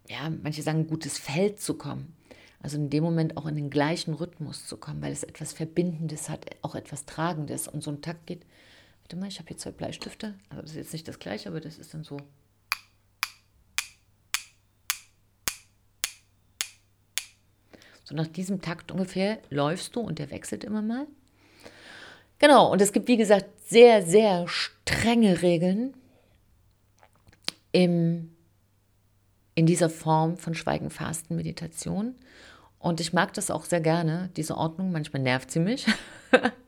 ja, 0.08 0.30
manche 0.42 0.62
sagen, 0.62 0.86
gutes 0.86 1.18
Feld 1.18 1.60
zu 1.60 1.74
kommen. 1.74 2.16
Also 2.62 2.78
in 2.78 2.88
dem 2.88 3.04
Moment 3.04 3.36
auch 3.36 3.46
in 3.46 3.56
den 3.56 3.68
gleichen 3.68 4.14
Rhythmus 4.14 4.66
zu 4.66 4.78
kommen, 4.78 5.02
weil 5.02 5.12
es 5.12 5.24
etwas 5.24 5.52
Verbindendes 5.52 6.30
hat, 6.30 6.46
auch 6.62 6.74
etwas 6.74 7.04
Tragendes. 7.04 7.68
Und 7.68 7.82
so 7.82 7.90
ein 7.90 8.00
Takt 8.00 8.26
geht 8.26 8.46
Warte 9.02 9.16
mal, 9.16 9.28
ich 9.28 9.38
habe 9.38 9.48
hier 9.48 9.58
zwei 9.58 9.72
Bleistifte. 9.72 10.34
Also 10.48 10.62
das 10.62 10.70
ist 10.72 10.76
jetzt 10.76 10.92
nicht 10.92 11.08
das 11.08 11.18
gleiche, 11.18 11.48
aber 11.48 11.60
das 11.60 11.78
ist 11.78 11.92
dann 11.94 12.04
so. 12.04 12.16
So 18.04 18.14
nach 18.14 18.26
diesem 18.26 18.60
Takt 18.60 18.90
ungefähr 18.90 19.38
läufst 19.50 19.94
du 19.94 20.00
und 20.00 20.18
der 20.18 20.30
wechselt 20.30 20.64
immer 20.64 20.82
mal. 20.82 21.06
Genau, 22.38 22.72
und 22.72 22.82
es 22.82 22.92
gibt, 22.92 23.06
wie 23.06 23.16
gesagt, 23.16 23.46
sehr, 23.68 24.04
sehr 24.04 24.48
strenge 24.48 25.42
Regeln 25.42 25.94
im, 27.70 28.34
in 29.54 29.66
dieser 29.66 29.88
Form 29.88 30.36
von 30.36 30.54
Schweigen, 30.54 30.90
Fasten, 30.90 31.36
Meditation. 31.36 32.16
Und 32.78 33.00
ich 33.00 33.12
mag 33.12 33.32
das 33.34 33.50
auch 33.50 33.64
sehr 33.64 33.80
gerne, 33.80 34.30
diese 34.36 34.56
Ordnung. 34.56 34.90
Manchmal 34.90 35.22
nervt 35.22 35.50
sie 35.52 35.60
mich. 35.60 35.86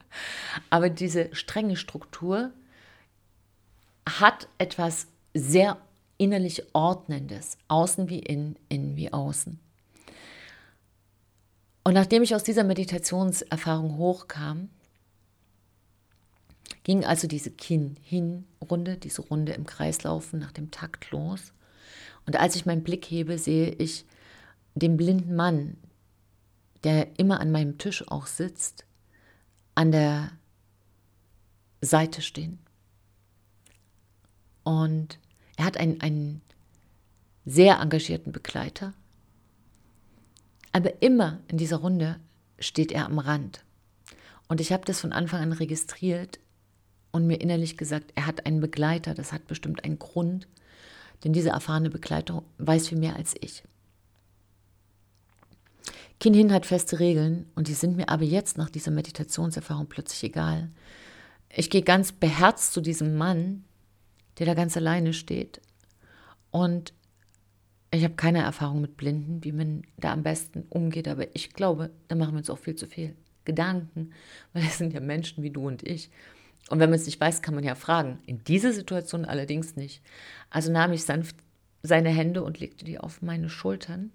Aber 0.71 0.91
diese 0.91 1.35
strenge 1.35 1.77
Struktur 1.77 2.53
hat 4.07 4.49
etwas 4.59 5.07
sehr 5.33 5.79
innerlich 6.19 6.75
Ordnendes, 6.75 7.59
außen 7.69 8.09
wie 8.09 8.21
innen, 8.21 8.57
innen 8.69 8.97
wie 8.97 9.12
außen. 9.12 9.59
Und 11.85 11.95
nachdem 11.95 12.23
ich 12.23 12.35
aus 12.35 12.43
dieser 12.43 12.65
Meditationserfahrung 12.65 13.99
hochkam, 13.99 14.71
ging 16.83 17.05
also 17.05 17.27
diese 17.27 17.51
Kinn-Hin-Runde, 17.51 18.97
diese 18.97 19.23
Runde 19.23 19.53
im 19.53 19.67
Kreislaufen 19.67 20.39
nach 20.39 20.53
dem 20.53 20.71
Takt 20.71 21.11
los. 21.11 21.53
Und 22.27 22.37
als 22.39 22.57
ich 22.57 22.67
meinen 22.67 22.85
Blick 22.85 23.05
hebe, 23.07 23.39
sehe 23.39 23.71
ich 23.71 24.07
den 24.75 24.97
blinden 24.97 25.37
Mann, 25.37 25.77
der 26.85 27.19
immer 27.19 27.41
an 27.41 27.51
meinem 27.51 27.79
Tisch 27.79 28.07
auch 28.09 28.27
sitzt, 28.27 28.85
an 29.75 29.93
der 29.93 30.31
Seite 31.81 32.22
stehen. 32.22 32.59
Und 34.62 35.18
er 35.57 35.66
hat 35.66 35.77
einen, 35.77 36.01
einen 36.01 36.41
sehr 37.45 37.81
engagierten 37.81 38.33
Begleiter, 38.33 38.95
aber 40.72 41.03
immer 41.03 41.41
in 41.49 41.59
dieser 41.59 41.77
Runde 41.77 42.18
steht 42.59 42.91
er 42.91 43.07
am 43.07 43.18
Rand. 43.18 43.64
Und 44.49 44.61
ich 44.61 44.72
habe 44.72 44.85
das 44.85 45.01
von 45.01 45.12
Anfang 45.12 45.41
an 45.41 45.53
registriert 45.53 46.39
und 47.12 47.27
mir 47.27 47.41
innerlich 47.41 47.77
gesagt, 47.77 48.12
er 48.14 48.27
hat 48.27 48.47
einen 48.47 48.61
Begleiter, 48.61 49.14
das 49.14 49.33
hat 49.33 49.47
bestimmt 49.47 49.85
einen 49.85 49.99
Grund, 49.99 50.49
denn 51.22 51.33
diese 51.33 51.51
erfahrene 51.51 51.91
Begleiter 51.91 52.43
weiß 52.59 52.89
viel 52.89 52.99
mehr 52.99 53.16
als 53.16 53.35
ich. 53.41 53.62
Kinhin 56.21 56.53
hat 56.53 56.67
feste 56.67 57.01
Regeln 57.01 57.47
und 57.55 57.69
die 57.69 57.75
sind 57.75 57.97
mir 57.97 58.09
aber 58.09 58.25
jetzt 58.25 58.57
nach 58.57 58.71
dieser 58.71 58.91
Meditationserfahrung 58.91 59.87
plötzlich 59.87 60.25
egal. 60.25 60.71
Ich 61.49 61.71
gehe 61.71 61.83
ganz 61.83 62.12
beherzt 62.12 62.73
zu 62.73 62.81
diesem 62.81 63.17
Mann, 63.17 63.65
der 64.39 64.47
da 64.47 64.55
ganz 64.55 64.77
alleine 64.77 65.12
steht 65.12 65.61
und 66.51 66.95
ich 67.91 68.03
habe 68.03 68.15
keine 68.15 68.43
Erfahrung 68.43 68.81
mit 68.81 68.97
Blinden, 68.97 69.45
wie 69.45 69.53
man 69.53 69.83
da 69.97 70.12
am 70.12 70.25
besten 70.25 70.65
umgeht, 70.69 71.07
aber 71.07 71.35
ich 71.35 71.53
glaube, 71.53 71.91
da 72.09 72.17
machen 72.17 72.33
wir 72.33 72.39
uns 72.39 72.51
auch 72.51 72.59
viel 72.59 72.75
zu 72.75 72.87
viel 72.87 73.15
Gedanken, 73.45 74.12
weil 74.53 74.65
es 74.65 74.79
sind 74.79 74.93
ja 74.93 75.01
Menschen 75.01 75.45
wie 75.45 75.51
du 75.51 75.67
und 75.67 75.83
ich. 75.83 76.11
Und 76.71 76.81
wenn 76.81 76.91
man 76.91 76.99
es 76.99 77.07
nicht 77.07 77.21
weiß, 77.21 77.43
kann 77.43 77.55
man 77.55 77.62
ja 77.62 77.75
fragen. 77.75 78.19
In 78.27 78.43
dieser 78.45 78.73
Situation 78.73 79.25
allerdings 79.25 79.77
nicht. 79.77 80.03
Also 80.51 80.73
nahm 80.73 80.93
ich 80.93 81.05
sanft 81.05 81.37
seine 81.83 82.09
Hände 82.09 82.43
und 82.43 82.59
legte 82.59 82.85
die 82.85 82.99
auf 82.99 83.21
meine 83.21 83.51
Schultern. 83.51 84.11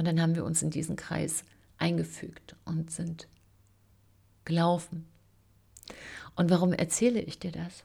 Und 0.00 0.06
dann 0.06 0.22
haben 0.22 0.34
wir 0.34 0.46
uns 0.46 0.62
in 0.62 0.70
diesen 0.70 0.96
Kreis 0.96 1.44
eingefügt 1.76 2.56
und 2.64 2.90
sind 2.90 3.28
gelaufen. 4.46 5.06
Und 6.36 6.48
warum 6.48 6.72
erzähle 6.72 7.20
ich 7.20 7.38
dir 7.38 7.52
das? 7.52 7.84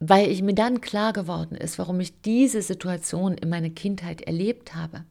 Weil 0.00 0.28
ich 0.28 0.42
mir 0.42 0.56
dann 0.56 0.80
klar 0.80 1.12
geworden 1.12 1.54
ist, 1.54 1.78
warum 1.78 2.00
ich 2.00 2.20
diese 2.22 2.62
Situation 2.62 3.34
in 3.34 3.48
meiner 3.48 3.70
Kindheit 3.70 4.22
erlebt 4.22 4.74
habe. 4.74 5.04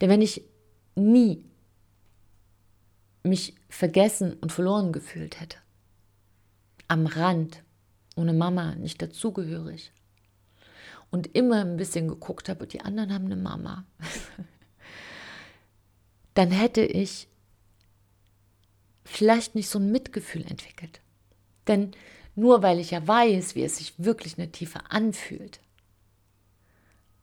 Denn 0.00 0.10
wenn 0.10 0.22
ich 0.22 0.44
nie 0.94 1.42
mich 3.24 3.56
vergessen 3.68 4.34
und 4.34 4.52
verloren 4.52 4.92
gefühlt 4.92 5.40
hätte, 5.40 5.58
am 6.86 7.06
Rand, 7.06 7.64
ohne 8.14 8.32
Mama, 8.32 8.76
nicht 8.76 9.02
dazugehörig, 9.02 9.90
und 11.10 11.34
immer 11.34 11.62
ein 11.62 11.76
bisschen 11.76 12.08
geguckt 12.08 12.48
habe, 12.48 12.66
die 12.66 12.80
anderen 12.80 13.12
haben 13.12 13.26
eine 13.26 13.36
Mama, 13.36 13.84
dann 16.34 16.50
hätte 16.50 16.82
ich 16.82 17.28
vielleicht 19.04 19.54
nicht 19.54 19.68
so 19.68 19.78
ein 19.78 19.90
Mitgefühl 19.90 20.46
entwickelt. 20.46 21.00
Denn 21.66 21.92
nur 22.34 22.62
weil 22.62 22.78
ich 22.78 22.92
ja 22.92 23.06
weiß, 23.06 23.54
wie 23.54 23.64
es 23.64 23.78
sich 23.78 23.98
wirklich 23.98 24.34
in 24.34 24.44
der 24.44 24.52
Tiefe 24.52 24.90
anfühlt, 24.90 25.60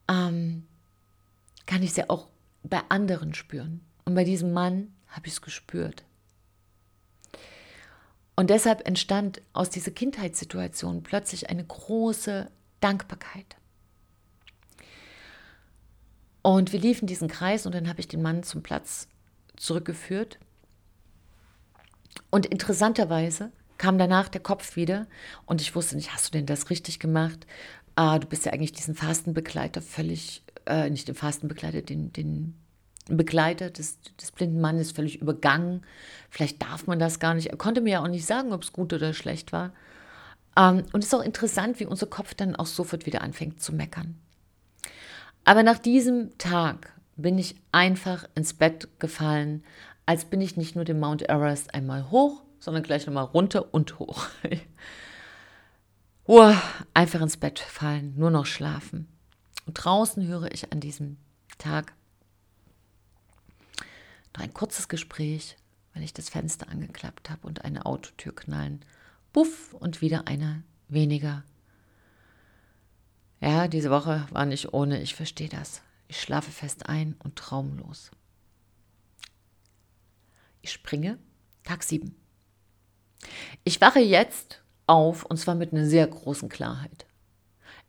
ähm, 0.07 0.67
kann 1.65 1.83
ich 1.83 1.91
es 1.91 1.95
ja 1.95 2.05
auch 2.09 2.27
bei 2.63 2.81
anderen 2.89 3.33
spüren. 3.33 3.81
Und 4.03 4.15
bei 4.15 4.23
diesem 4.23 4.51
Mann 4.51 4.93
habe 5.07 5.27
ich 5.27 5.33
es 5.33 5.41
gespürt. 5.41 6.03
Und 8.35 8.49
deshalb 8.49 8.85
entstand 8.85 9.41
aus 9.53 9.69
dieser 9.69 9.91
Kindheitssituation 9.91 11.03
plötzlich 11.03 11.49
eine 11.49 11.63
große 11.63 12.51
Dankbarkeit. 12.81 13.55
Und 16.45 16.73
wir 16.73 16.79
liefen 16.79 17.07
diesen 17.07 17.27
Kreis 17.27 17.65
und 17.65 17.73
dann 17.73 17.89
habe 17.89 17.99
ich 17.99 18.07
den 18.07 18.21
Mann 18.21 18.43
zum 18.43 18.61
Platz 18.61 19.07
zurückgeführt. 19.57 20.37
Und 22.29 22.45
interessanterweise 22.45 23.51
kam 23.79 23.97
danach 23.97 24.29
der 24.29 24.41
Kopf 24.41 24.75
wieder 24.75 25.07
und 25.47 25.59
ich 25.59 25.73
wusste 25.73 25.95
nicht, 25.95 26.13
hast 26.13 26.27
du 26.27 26.31
denn 26.33 26.45
das 26.45 26.69
richtig 26.69 26.99
gemacht? 26.99 27.47
Ah, 27.95 28.19
du 28.19 28.27
bist 28.27 28.45
ja 28.45 28.53
eigentlich 28.53 28.73
diesen 28.73 28.93
Fastenbegleiter 28.93 29.81
völlig, 29.81 30.43
äh, 30.67 30.87
nicht 30.91 31.07
den 31.07 31.15
Fastenbegleiter, 31.15 31.81
den, 31.81 32.13
den 32.13 32.53
Begleiter 33.07 33.71
des, 33.71 33.99
des 34.21 34.31
blinden 34.31 34.61
Mannes 34.61 34.91
völlig 34.91 35.19
übergangen. 35.19 35.81
Vielleicht 36.29 36.61
darf 36.61 36.85
man 36.85 36.99
das 36.99 37.17
gar 37.17 37.33
nicht. 37.33 37.47
Er 37.47 37.57
konnte 37.57 37.81
mir 37.81 37.93
ja 37.93 38.03
auch 38.03 38.07
nicht 38.07 38.27
sagen, 38.27 38.53
ob 38.53 38.61
es 38.61 38.71
gut 38.71 38.93
oder 38.93 39.15
schlecht 39.15 39.51
war. 39.51 39.73
Ähm, 40.55 40.83
und 40.93 40.99
es 40.99 41.07
ist 41.07 41.15
auch 41.15 41.25
interessant, 41.25 41.79
wie 41.79 41.87
unser 41.87 42.05
Kopf 42.05 42.35
dann 42.35 42.55
auch 42.55 42.67
sofort 42.67 43.07
wieder 43.07 43.23
anfängt 43.23 43.63
zu 43.63 43.73
meckern. 43.73 44.19
Aber 45.45 45.63
nach 45.63 45.77
diesem 45.77 46.35
Tag 46.37 46.91
bin 47.15 47.37
ich 47.37 47.55
einfach 47.71 48.25
ins 48.35 48.53
Bett 48.53 48.89
gefallen, 48.99 49.63
als 50.05 50.25
bin 50.25 50.41
ich 50.41 50.57
nicht 50.57 50.75
nur 50.75 50.85
den 50.85 50.99
Mount 50.99 51.29
Everest 51.29 51.73
einmal 51.73 52.09
hoch, 52.09 52.41
sondern 52.59 52.83
gleich 52.83 53.05
nochmal 53.05 53.25
runter 53.25 53.73
und 53.73 53.99
hoch. 53.99 54.27
Uah, 56.27 56.59
einfach 56.95 57.21
ins 57.21 57.37
Bett 57.37 57.59
fallen, 57.59 58.15
nur 58.17 58.31
noch 58.31 58.47
schlafen. 58.47 59.07
Und 59.67 59.75
draußen 59.75 60.25
höre 60.25 60.51
ich 60.51 60.71
an 60.71 60.79
diesem 60.79 61.17
Tag 61.59 61.93
noch 64.35 64.43
ein 64.43 64.53
kurzes 64.53 64.87
Gespräch, 64.87 65.57
weil 65.93 66.03
ich 66.03 66.13
das 66.13 66.29
Fenster 66.29 66.69
angeklappt 66.69 67.29
habe 67.29 67.45
und 67.47 67.63
eine 67.63 67.85
Autotür 67.85 68.33
knallen. 68.35 68.83
Buff 69.31 69.73
und 69.73 70.01
wieder 70.01 70.27
einer 70.27 70.63
weniger 70.87 71.43
ja, 73.41 73.67
diese 73.67 73.89
Woche 73.89 74.27
war 74.31 74.45
nicht 74.45 74.73
ohne, 74.73 75.01
ich 75.01 75.15
verstehe 75.15 75.49
das. 75.49 75.81
Ich 76.07 76.21
schlafe 76.21 76.51
fest 76.51 76.87
ein 76.87 77.15
und 77.23 77.35
traumlos. 77.35 78.11
Ich 80.61 80.71
springe, 80.71 81.19
Tag 81.63 81.83
7. 81.83 82.15
Ich 83.63 83.81
wache 83.81 83.99
jetzt 83.99 84.61
auf 84.87 85.25
und 85.25 85.37
zwar 85.37 85.55
mit 85.55 85.73
einer 85.73 85.85
sehr 85.85 86.07
großen 86.07 86.49
Klarheit. 86.49 87.05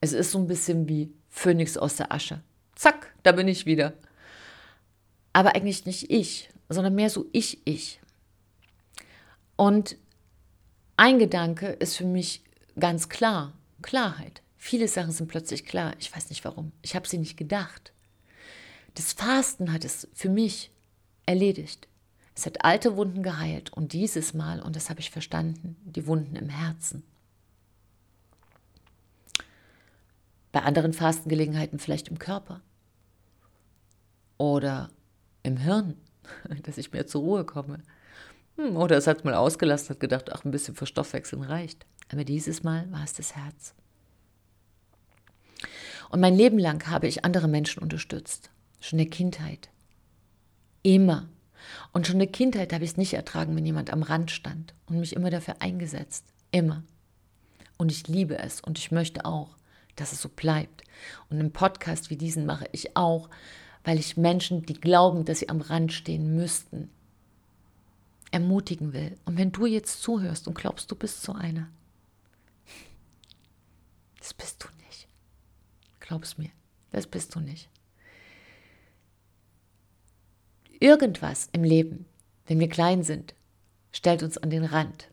Es 0.01 0.13
ist 0.13 0.31
so 0.31 0.39
ein 0.39 0.47
bisschen 0.47 0.89
wie 0.89 1.13
Phönix 1.29 1.77
aus 1.77 1.97
der 1.97 2.13
Asche. 2.13 2.43
Zack, 2.75 3.15
da 3.23 3.33
bin 3.33 3.49
ich 3.49 3.67
wieder. 3.67 3.95
Aber 5.33 5.55
eigentlich 5.55 5.85
nicht 5.87 6.11
ich, 6.11 6.49
sondern 6.69 6.95
mehr 6.95 7.11
so 7.11 7.27
ich, 7.33 7.61
ich. 7.67 8.01
Und 9.57 9.97
ein 10.97 11.19
Gedanke 11.19 11.69
ist 11.69 11.97
für 11.97 12.05
mich 12.05 12.43
ganz 12.79 13.09
klar, 13.09 13.53
Klarheit. 13.83 14.43
Viele 14.67 14.89
Sachen 14.89 15.13
sind 15.13 15.29
plötzlich 15.29 15.65
klar. 15.65 15.95
Ich 16.01 16.13
weiß 16.13 16.29
nicht 16.29 16.45
warum. 16.45 16.73
Ich 16.83 16.97
habe 16.97 17.07
sie 17.07 17.19
nicht 17.19 17.37
gedacht. 17.37 17.93
Das 18.95 19.13
Fasten 19.13 19.73
hat 19.73 19.85
es 19.85 20.09
für 20.13 20.29
mich 20.29 20.73
erledigt. 21.25 21.87
Es 22.35 22.47
hat 22.47 22.65
alte 22.65 22.97
Wunden 22.97 23.23
geheilt 23.23 23.73
und 23.73 23.93
dieses 23.93 24.35
Mal, 24.35 24.61
und 24.61 24.75
das 24.75 24.91
habe 24.91 24.99
ich 24.99 25.13
verstanden, 25.13 25.77
die 25.85 26.09
Wunden 26.09 26.35
im 26.35 26.49
Herzen. 26.49 27.05
Bei 30.51 30.63
anderen 30.65 30.95
Fastengelegenheiten 30.95 31.79
vielleicht 31.79 32.09
im 32.09 32.19
Körper 32.19 32.61
oder 34.37 34.91
im 35.45 35.59
Hirn, 35.59 35.95
dass 36.65 36.77
ich 36.77 36.91
mehr 36.91 37.07
zur 37.07 37.21
Ruhe 37.21 37.45
komme. 37.45 37.85
Hm, 38.57 38.77
oder 38.77 38.97
es 38.97 39.07
hat 39.07 39.25
mal 39.25 39.35
ausgelassen, 39.35 39.91
hat 39.91 40.01
gedacht, 40.01 40.33
ach, 40.33 40.45
ein 40.45 40.51
bisschen 40.51 40.75
für 40.75 40.87
Stoffwechseln 40.87 41.45
reicht. 41.45 41.87
Aber 42.11 42.25
dieses 42.25 42.65
Mal 42.65 42.91
war 42.91 43.05
es 43.05 43.13
das 43.13 43.37
Herz. 43.37 43.73
Und 46.11 46.21
mein 46.21 46.37
Leben 46.37 46.59
lang 46.59 46.87
habe 46.89 47.07
ich 47.07 47.25
andere 47.25 47.49
Menschen 47.49 47.83
unterstützt. 47.83 48.51
Schon 48.81 48.99
in 48.99 49.07
der 49.07 49.11
Kindheit. 49.11 49.69
Immer. 50.83 51.29
Und 51.93 52.07
schon 52.07 52.17
in 52.17 52.21
der 52.21 52.29
Kindheit 52.29 52.73
habe 52.73 52.85
ich 52.85 52.91
es 52.91 52.97
nicht 52.97 53.15
ertragen, 53.15 53.57
wenn 53.57 53.67
jemand 53.67 53.91
am 53.93 54.03
Rand 54.03 54.31
stand 54.31 54.75
und 54.87 55.01
mich 55.01 55.15
immer 55.15 55.31
dafür 55.31 55.57
eingesetzt. 55.61 56.25
Immer. 56.51 56.85
Und 57.77 57.91
ich 57.91 58.09
liebe 58.09 58.39
es 58.39 58.61
und 58.61 58.79
ich 58.79 58.93
möchte 58.93 59.25
auch, 59.25 59.57
dass 59.97 60.13
es 60.13 60.23
so 60.23 60.29
bleibt. 60.29 60.83
Und 61.29 61.39
einen 61.39 61.53
Podcast 61.53 62.11
wie 62.11 62.17
diesen 62.17 62.47
mache 62.47 62.69
ich 62.73 62.97
auch, 62.97 63.29
weil 63.85 63.99
ich 63.99 64.17
Menschen, 64.17 64.63
die 64.63 64.75
glauben, 64.75 65.25
dass 65.25 65.41
sie 65.41 65.49
am 65.49 65.61
Rand 65.61 65.93
stehen 65.93 66.35
müssten, 66.35 66.91
ermutigen 68.31 68.93
will. 68.93 69.17
Und 69.25 69.39
wenn 69.39 69.53
du 69.53 69.67
jetzt 69.67 70.03
zuhörst 70.03 70.49
und 70.49 70.55
glaubst, 70.55 70.91
du 70.91 70.97
bist 70.97 71.23
so 71.23 71.33
einer, 71.33 71.69
das 74.19 74.35
bist 74.35 74.65
du 74.65 74.76
Glaub's 76.07 76.39
mir, 76.39 76.51
das 76.93 77.07
bist 77.07 77.35
du 77.35 77.41
nicht. 77.41 77.69
Irgendwas 80.79 81.49
im 81.53 81.65
Leben, 81.65 82.07
wenn 82.47 82.61
wir 82.61 82.69
klein 82.69 83.03
sind, 83.03 83.35
stellt 83.93 84.23
uns 84.23 84.39
an 84.39 84.51
den 84.51 84.65
Rand. 84.65 85.09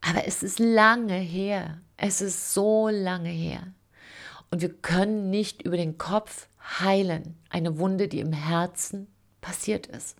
Aber 0.00 0.26
es 0.26 0.42
ist 0.42 0.58
lange 0.58 1.18
her. 1.18 1.80
Es 1.96 2.20
ist 2.20 2.54
so 2.54 2.88
lange 2.88 3.30
her. 3.30 3.72
Und 4.50 4.60
wir 4.60 4.72
können 4.72 5.30
nicht 5.30 5.62
über 5.62 5.76
den 5.76 5.98
Kopf 5.98 6.48
heilen. 6.80 7.38
Eine 7.48 7.78
Wunde, 7.78 8.08
die 8.08 8.20
im 8.20 8.32
Herzen 8.32 9.06
passiert 9.40 9.86
ist. 9.86 10.16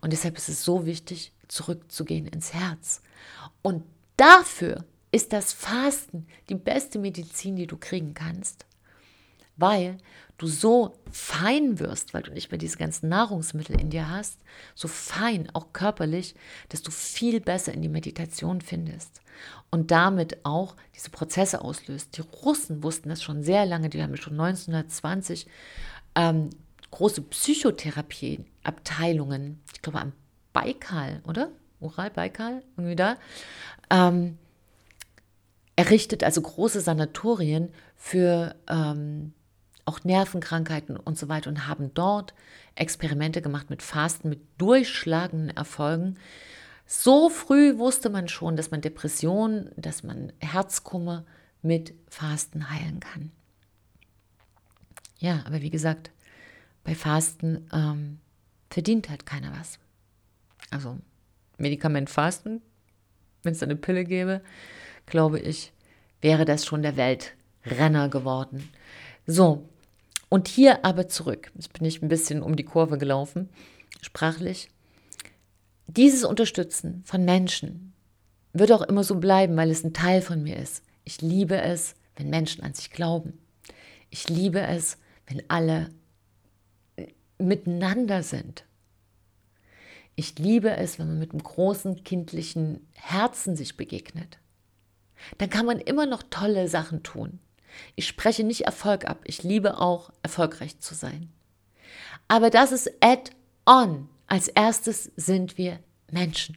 Und 0.00 0.12
deshalb 0.12 0.36
ist 0.36 0.48
es 0.48 0.64
so 0.64 0.86
wichtig, 0.86 1.32
zurückzugehen 1.48 2.26
ins 2.26 2.54
Herz. 2.54 3.02
Und 3.62 3.84
dafür 4.16 4.84
ist 5.14 5.32
das 5.32 5.52
Fasten 5.52 6.26
die 6.48 6.56
beste 6.56 6.98
Medizin, 6.98 7.54
die 7.54 7.68
du 7.68 7.76
kriegen 7.76 8.14
kannst, 8.14 8.66
weil 9.56 9.98
du 10.38 10.48
so 10.48 10.96
fein 11.12 11.78
wirst, 11.78 12.14
weil 12.14 12.24
du 12.24 12.32
nicht 12.32 12.50
mehr 12.50 12.58
diese 12.58 12.78
ganzen 12.78 13.10
Nahrungsmittel 13.10 13.80
in 13.80 13.90
dir 13.90 14.10
hast, 14.10 14.40
so 14.74 14.88
fein, 14.88 15.48
auch 15.54 15.72
körperlich, 15.72 16.34
dass 16.70 16.82
du 16.82 16.90
viel 16.90 17.40
besser 17.40 17.72
in 17.72 17.82
die 17.82 17.88
Meditation 17.88 18.60
findest 18.60 19.20
und 19.70 19.92
damit 19.92 20.44
auch 20.44 20.74
diese 20.96 21.10
Prozesse 21.10 21.60
auslöst. 21.60 22.16
Die 22.16 22.22
Russen 22.22 22.82
wussten 22.82 23.08
das 23.08 23.22
schon 23.22 23.44
sehr 23.44 23.66
lange, 23.66 23.90
die 23.90 24.02
haben 24.02 24.16
schon 24.16 24.32
1920 24.32 25.46
ähm, 26.16 26.50
große 26.90 27.22
Psychotherapie-Abteilungen, 27.22 29.62
ich 29.72 29.80
glaube 29.80 30.00
am 30.00 30.12
Baikal, 30.52 31.22
oder? 31.28 31.52
Ural, 31.78 32.10
Baikal, 32.10 32.64
irgendwie 32.76 32.96
da, 32.96 33.16
ähm, 33.90 34.38
errichtet 35.76 36.22
also 36.22 36.40
große 36.40 36.80
Sanatorien 36.80 37.70
für 37.96 38.54
ähm, 38.68 39.32
auch 39.84 40.02
Nervenkrankheiten 40.04 40.96
und 40.96 41.18
so 41.18 41.28
weiter 41.28 41.50
und 41.50 41.66
haben 41.66 41.92
dort 41.94 42.34
Experimente 42.74 43.42
gemacht 43.42 43.70
mit 43.70 43.82
Fasten, 43.82 44.28
mit 44.28 44.40
durchschlagenden 44.58 45.56
Erfolgen. 45.56 46.16
So 46.86 47.28
früh 47.28 47.78
wusste 47.78 48.10
man 48.10 48.28
schon, 48.28 48.56
dass 48.56 48.70
man 48.70 48.80
Depressionen, 48.80 49.70
dass 49.76 50.02
man 50.02 50.32
Herzkummer 50.40 51.24
mit 51.62 51.94
Fasten 52.08 52.70
heilen 52.70 53.00
kann. 53.00 53.30
Ja, 55.18 55.42
aber 55.46 55.62
wie 55.62 55.70
gesagt, 55.70 56.10
bei 56.82 56.94
Fasten 56.94 57.66
ähm, 57.72 58.20
verdient 58.70 59.08
halt 59.08 59.24
keiner 59.24 59.52
was. 59.58 59.78
Also 60.70 60.98
Medikament 61.56 62.10
Fasten, 62.10 62.60
wenn 63.42 63.52
es 63.52 63.62
eine 63.62 63.76
Pille 63.76 64.04
gäbe, 64.04 64.42
glaube 65.06 65.40
ich, 65.40 65.72
wäre 66.20 66.44
das 66.44 66.64
schon 66.64 66.82
der 66.82 66.96
Welt 66.96 67.34
Renner 67.64 68.08
geworden. 68.08 68.68
So, 69.26 69.68
und 70.28 70.48
hier 70.48 70.84
aber 70.84 71.08
zurück. 71.08 71.50
Jetzt 71.54 71.72
bin 71.72 71.86
ich 71.86 72.02
ein 72.02 72.08
bisschen 72.08 72.42
um 72.42 72.56
die 72.56 72.64
Kurve 72.64 72.98
gelaufen, 72.98 73.48
sprachlich. 74.00 74.70
Dieses 75.86 76.24
Unterstützen 76.24 77.02
von 77.04 77.24
Menschen 77.24 77.92
wird 78.52 78.72
auch 78.72 78.82
immer 78.82 79.04
so 79.04 79.16
bleiben, 79.16 79.56
weil 79.56 79.70
es 79.70 79.84
ein 79.84 79.92
Teil 79.92 80.22
von 80.22 80.42
mir 80.42 80.56
ist. 80.56 80.82
Ich 81.04 81.20
liebe 81.20 81.60
es, 81.60 81.94
wenn 82.16 82.30
Menschen 82.30 82.64
an 82.64 82.74
sich 82.74 82.90
glauben. 82.90 83.38
Ich 84.10 84.28
liebe 84.28 84.60
es, 84.60 84.98
wenn 85.26 85.42
alle 85.48 85.90
miteinander 87.38 88.22
sind. 88.22 88.64
Ich 90.16 90.38
liebe 90.38 90.70
es, 90.76 90.98
wenn 90.98 91.08
man 91.08 91.18
mit 91.18 91.32
einem 91.32 91.42
großen 91.42 92.04
kindlichen 92.04 92.86
Herzen 92.94 93.56
sich 93.56 93.76
begegnet. 93.76 94.38
Dann 95.38 95.50
kann 95.50 95.66
man 95.66 95.78
immer 95.78 96.06
noch 96.06 96.22
tolle 96.22 96.68
Sachen 96.68 97.02
tun. 97.02 97.38
Ich 97.96 98.06
spreche 98.06 98.44
nicht 98.44 98.62
Erfolg 98.62 99.06
ab. 99.06 99.20
Ich 99.24 99.42
liebe 99.42 99.80
auch, 99.80 100.10
erfolgreich 100.22 100.78
zu 100.80 100.94
sein. 100.94 101.32
Aber 102.28 102.50
das 102.50 102.72
ist 102.72 102.90
add-on. 103.00 104.08
Als 104.26 104.48
erstes 104.48 105.10
sind 105.16 105.58
wir 105.58 105.80
Menschen. 106.10 106.56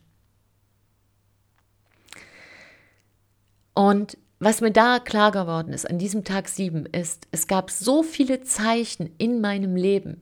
Und 3.74 4.18
was 4.40 4.62
mir 4.62 4.72
da 4.72 5.00
klar 5.00 5.32
geworden 5.32 5.74
ist 5.74 5.90
an 5.90 5.98
diesem 5.98 6.24
Tag 6.24 6.48
7 6.48 6.86
ist, 6.86 7.28
es 7.32 7.48
gab 7.48 7.72
so 7.72 8.04
viele 8.04 8.44
Zeichen 8.44 9.14
in 9.18 9.42
meinem 9.42 9.76
Leben, 9.76 10.22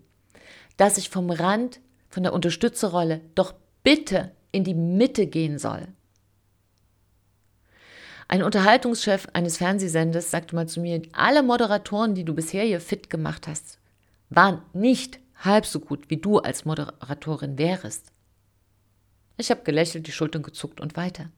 dass 0.77 0.97
ich 0.97 1.09
vom 1.09 1.29
Rand, 1.29 1.79
von 2.09 2.23
der 2.23 2.33
Unterstützerrolle 2.33 3.21
doch 3.35 3.53
bitte 3.83 4.31
in 4.51 4.63
die 4.63 4.73
Mitte 4.73 5.27
gehen 5.27 5.59
soll. 5.59 5.87
Ein 8.27 8.43
Unterhaltungschef 8.43 9.27
eines 9.33 9.57
Fernsehsenders 9.57 10.31
sagte 10.31 10.55
mal 10.55 10.67
zu 10.67 10.79
mir, 10.79 11.01
alle 11.13 11.43
Moderatoren, 11.43 12.15
die 12.15 12.23
du 12.23 12.33
bisher 12.33 12.63
hier 12.63 12.81
fit 12.81 13.09
gemacht 13.09 13.47
hast, 13.47 13.77
waren 14.29 14.61
nicht 14.73 15.19
halb 15.43 15.65
so 15.65 15.79
gut, 15.79 16.09
wie 16.09 16.17
du 16.17 16.39
als 16.39 16.65
Moderatorin 16.65 17.57
wärest. 17.57 18.11
Ich 19.37 19.51
habe 19.51 19.63
gelächelt, 19.63 20.07
die 20.07 20.11
Schultern 20.11 20.43
gezuckt 20.43 20.79
und 20.79 20.97
weiter. 20.97 21.29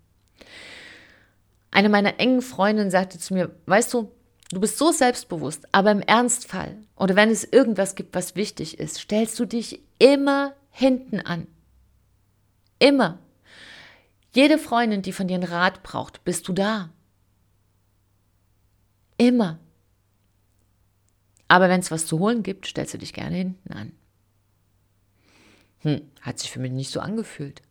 Eine 1.71 1.89
meiner 1.89 2.19
engen 2.19 2.41
Freundinnen 2.41 2.91
sagte 2.91 3.19
zu 3.19 3.33
mir, 3.33 3.51
weißt 3.65 3.93
du, 3.93 4.11
du 4.51 4.59
bist 4.59 4.77
so 4.77 4.91
selbstbewusst, 4.91 5.67
aber 5.73 5.91
im 5.91 6.01
Ernstfall 6.01 6.77
oder 6.95 7.15
wenn 7.15 7.29
es 7.29 7.43
irgendwas 7.43 7.95
gibt, 7.95 8.15
was 8.15 8.35
wichtig 8.35 8.79
ist, 8.79 8.99
stellst 8.99 9.37
du 9.39 9.45
dich 9.45 9.81
immer 9.99 10.53
hinten 10.71 11.19
an. 11.19 11.47
Immer. 12.79 13.19
Jede 14.37 14.59
Freundin, 14.59 15.01
die 15.01 15.13
von 15.13 15.27
dir 15.27 15.33
einen 15.33 15.51
Rat 15.51 15.81
braucht, 15.81 16.23
bist 16.23 16.47
du 16.47 16.53
da. 16.53 16.91
Immer. 19.17 19.57
Aber 21.47 21.69
wenn 21.69 21.79
es 21.79 21.89
was 21.89 22.05
zu 22.05 22.19
holen 22.19 22.43
gibt, 22.43 22.67
stellst 22.67 22.93
du 22.93 22.99
dich 22.99 23.13
gerne 23.13 23.35
hinten 23.35 23.73
an. 23.73 23.93
Hm, 25.79 26.01
hat 26.21 26.37
sich 26.37 26.51
für 26.51 26.59
mich 26.59 26.71
nicht 26.71 26.91
so 26.91 26.99
angefühlt. 26.99 27.63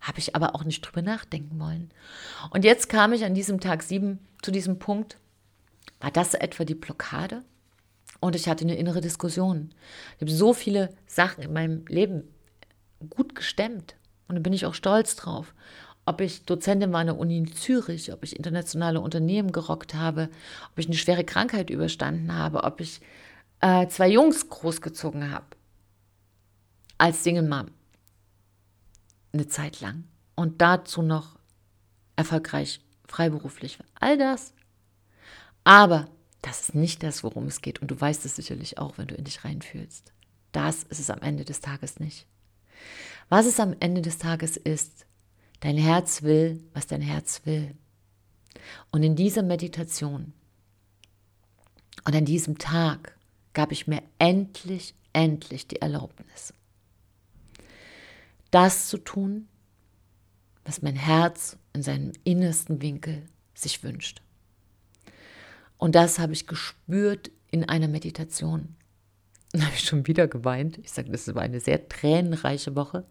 Habe 0.00 0.18
ich 0.18 0.34
aber 0.34 0.56
auch 0.56 0.64
nicht 0.64 0.80
drüber 0.80 1.02
nachdenken 1.02 1.60
wollen. 1.60 1.92
Und 2.50 2.64
jetzt 2.64 2.88
kam 2.88 3.12
ich 3.12 3.24
an 3.24 3.34
diesem 3.34 3.60
Tag 3.60 3.84
sieben 3.84 4.18
zu 4.42 4.50
diesem 4.50 4.80
Punkt. 4.80 5.18
War 6.00 6.10
das 6.10 6.34
etwa 6.34 6.64
die 6.64 6.74
Blockade? 6.74 7.44
Und 8.18 8.34
ich 8.34 8.48
hatte 8.48 8.64
eine 8.64 8.74
innere 8.74 9.00
Diskussion. 9.00 9.72
Ich 10.16 10.22
habe 10.22 10.32
so 10.32 10.52
viele 10.52 10.92
Sachen 11.06 11.44
in 11.44 11.52
meinem 11.52 11.86
Leben 11.86 12.24
gut 13.08 13.36
gestemmt. 13.36 13.94
Und 14.30 14.36
da 14.36 14.40
bin 14.40 14.52
ich 14.52 14.64
auch 14.64 14.74
stolz 14.74 15.16
drauf. 15.16 15.52
Ob 16.06 16.20
ich 16.20 16.44
Dozentin 16.44 16.92
war 16.92 17.00
an 17.00 17.08
der 17.08 17.18
Uni 17.18 17.36
in 17.36 17.52
Zürich, 17.52 18.12
ob 18.12 18.22
ich 18.22 18.36
internationale 18.36 19.00
Unternehmen 19.00 19.50
gerockt 19.50 19.94
habe, 19.94 20.30
ob 20.70 20.78
ich 20.78 20.86
eine 20.86 20.94
schwere 20.94 21.24
Krankheit 21.24 21.68
überstanden 21.68 22.32
habe, 22.32 22.62
ob 22.62 22.80
ich 22.80 23.00
äh, 23.60 23.88
zwei 23.88 24.08
Jungs 24.08 24.48
großgezogen 24.48 25.32
habe. 25.32 25.46
Als 26.96 27.24
Single 27.24 27.48
Mom 27.48 27.66
eine 29.32 29.48
Zeit 29.48 29.80
lang 29.80 30.04
und 30.36 30.60
dazu 30.60 31.02
noch 31.02 31.36
erfolgreich 32.14 32.80
freiberuflich. 33.08 33.80
All 33.98 34.16
das. 34.16 34.54
Aber 35.64 36.06
das 36.40 36.60
ist 36.60 36.74
nicht 36.76 37.02
das, 37.02 37.24
worum 37.24 37.46
es 37.46 37.62
geht. 37.62 37.82
Und 37.82 37.90
du 37.90 38.00
weißt 38.00 38.24
es 38.24 38.36
sicherlich 38.36 38.78
auch, 38.78 38.96
wenn 38.96 39.08
du 39.08 39.16
in 39.16 39.24
dich 39.24 39.44
reinfühlst. 39.44 40.12
Das 40.52 40.84
ist 40.84 41.00
es 41.00 41.10
am 41.10 41.20
Ende 41.20 41.44
des 41.44 41.60
Tages 41.60 41.98
nicht. 41.98 42.26
Was 43.30 43.46
es 43.46 43.60
am 43.60 43.76
Ende 43.78 44.02
des 44.02 44.18
Tages 44.18 44.56
ist, 44.56 45.06
dein 45.60 45.78
Herz 45.78 46.22
will, 46.22 46.62
was 46.74 46.88
dein 46.88 47.00
Herz 47.00 47.42
will. 47.44 47.76
Und 48.90 49.04
in 49.04 49.14
dieser 49.14 49.44
Meditation 49.44 50.32
und 52.04 52.16
an 52.16 52.24
diesem 52.24 52.58
Tag 52.58 53.16
gab 53.52 53.70
ich 53.70 53.86
mir 53.86 54.02
endlich, 54.18 54.94
endlich 55.12 55.68
die 55.68 55.80
Erlaubnis, 55.80 56.52
das 58.50 58.88
zu 58.88 58.98
tun, 58.98 59.46
was 60.64 60.82
mein 60.82 60.96
Herz 60.96 61.56
in 61.72 61.84
seinem 61.84 62.12
innersten 62.24 62.82
Winkel 62.82 63.22
sich 63.54 63.84
wünscht. 63.84 64.22
Und 65.78 65.94
das 65.94 66.18
habe 66.18 66.32
ich 66.32 66.48
gespürt 66.48 67.30
in 67.52 67.68
einer 67.68 67.88
Meditation. 67.88 68.74
Dann 69.52 69.64
habe 69.66 69.74
ich 69.76 69.84
schon 69.84 70.08
wieder 70.08 70.26
geweint. 70.26 70.78
Ich 70.78 70.90
sage, 70.90 71.10
das 71.10 71.32
war 71.32 71.42
eine 71.42 71.60
sehr 71.60 71.88
tränenreiche 71.88 72.74
Woche. 72.74 73.04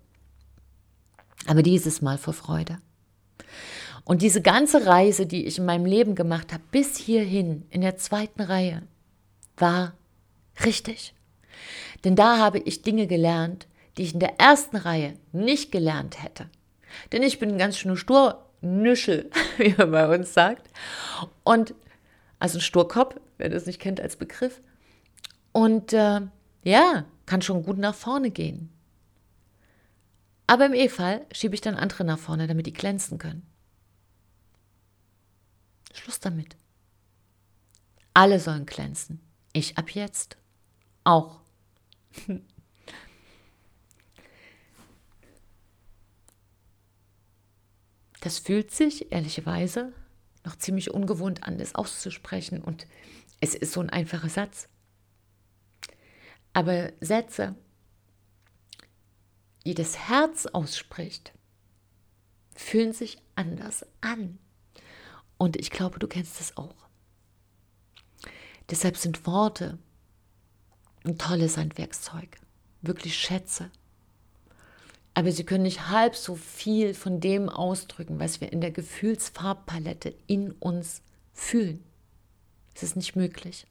Aber 1.48 1.64
dieses 1.64 2.02
Mal 2.02 2.18
vor 2.18 2.34
Freude. 2.34 2.78
Und 4.04 4.22
diese 4.22 4.42
ganze 4.42 4.86
Reise, 4.86 5.26
die 5.26 5.46
ich 5.46 5.60
in 5.60 5.66
meinem 5.66 5.86
Leben 5.86 6.16
gemacht 6.16 6.52
habe, 6.52 6.64
bis 6.72 6.98
hierhin 6.98 7.66
in 7.70 7.82
der 7.82 7.98
zweiten 7.98 8.42
Reihe, 8.42 8.84
war 9.58 9.94
richtig. 10.66 11.14
Denn 12.04 12.16
da 12.16 12.38
habe 12.38 12.60
ich 12.60 12.82
Dinge 12.82 13.08
gelernt, 13.08 13.68
die 13.98 14.04
ich 14.04 14.14
in 14.14 14.20
der 14.20 14.40
ersten 14.40 14.78
Reihe 14.78 15.14
nicht 15.32 15.72
gelernt 15.72 16.24
hätte. 16.24 16.50
Denn 17.12 17.22
ich 17.22 17.40
bin 17.40 17.58
ganz 17.58 17.78
schöner 17.78 17.98
Sturnüschel, 17.98 19.30
wie 19.58 19.76
man 19.78 19.92
bei 19.92 20.16
uns 20.18 20.34
sagt. 20.34 20.70
Und 21.44 21.74
also 22.40 22.58
ein 22.58 22.62
Sturkopf, 22.62 23.16
wer 23.38 23.50
das 23.50 23.66
nicht 23.66 23.80
kennt 23.80 24.00
als 24.00 24.16
Begriff. 24.16 24.62
Und 25.52 25.94
äh, 25.94 26.22
ja, 26.64 27.06
kann 27.26 27.42
schon 27.42 27.64
gut 27.64 27.78
nach 27.78 27.96
vorne 27.96 28.32
gehen. 28.32 28.70
Aber 30.50 30.66
im 30.66 30.74
E-Fall 30.74 31.28
schiebe 31.32 31.54
ich 31.54 31.62
dann 31.62 31.76
andere 31.76 32.04
nach 32.04 32.18
vorne, 32.18 32.48
damit 32.48 32.66
die 32.66 32.74
glänzen 32.74 33.20
können. 33.20 33.46
Schluss 35.94 36.20
damit. 36.20 36.58
Alle 38.16 38.40
sollen 38.40 38.66
glänzen. 38.66 39.22
Ich 39.54 39.78
ab 39.78 39.92
jetzt 39.92 40.38
auch. 41.04 41.42
Das 48.22 48.38
fühlt 48.38 48.72
sich, 48.72 49.14
ehrlicherweise, 49.14 49.94
noch 50.44 50.58
ziemlich 50.58 50.92
ungewohnt 50.92 51.44
an, 51.44 51.58
das 51.58 51.74
auszusprechen. 51.74 52.62
Und 52.62 52.86
es 53.40 53.56
ist 53.56 53.72
so 53.72 53.80
ein 53.80 53.90
einfacher 53.90 54.28
Satz. 54.28 54.68
Aber 56.52 56.92
Sätze, 57.00 57.56
die 59.70 59.76
das 59.76 60.10
Herz 60.10 60.46
ausspricht, 60.48 61.32
fühlen 62.56 62.92
sich 62.92 63.22
anders 63.36 63.86
an. 64.02 64.38
Und 65.38 65.56
ich 65.56 65.70
glaube, 65.70 66.00
du 66.00 66.08
kennst 66.08 66.40
das 66.40 66.58
auch. 66.58 66.76
Deshalb 68.70 68.98
sind 68.98 69.26
Worte 69.26 69.78
ein 71.06 71.18
tolles 71.18 71.58
Handwerkszeug, 71.58 72.38
wirklich 72.82 73.16
Schätze 73.16 73.72
aber 75.20 75.34
sie 75.34 75.44
können 75.44 75.64
nicht 75.64 75.90
halb 75.90 76.16
so 76.16 76.36
viel 76.36 76.94
von 76.94 77.20
dem 77.20 77.50
ausdrücken, 77.50 78.20
was 78.22 78.40
wir 78.40 78.54
in 78.54 78.62
der 78.62 78.72
Gefühlsfarbpalette 78.72 80.14
in 80.28 80.52
uns 80.54 81.02
fühlen. 81.34 81.84
Es 82.74 82.84
ist 82.84 82.96
nicht 82.96 83.18
möglich. 83.18 83.68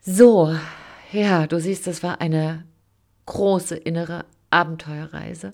So, 0.00 0.56
ja, 1.12 1.46
du 1.46 1.60
siehst, 1.60 1.86
das 1.86 2.02
war 2.02 2.20
eine 2.20 2.66
große 3.26 3.76
innere 3.76 4.24
Abenteuerreise. 4.50 5.52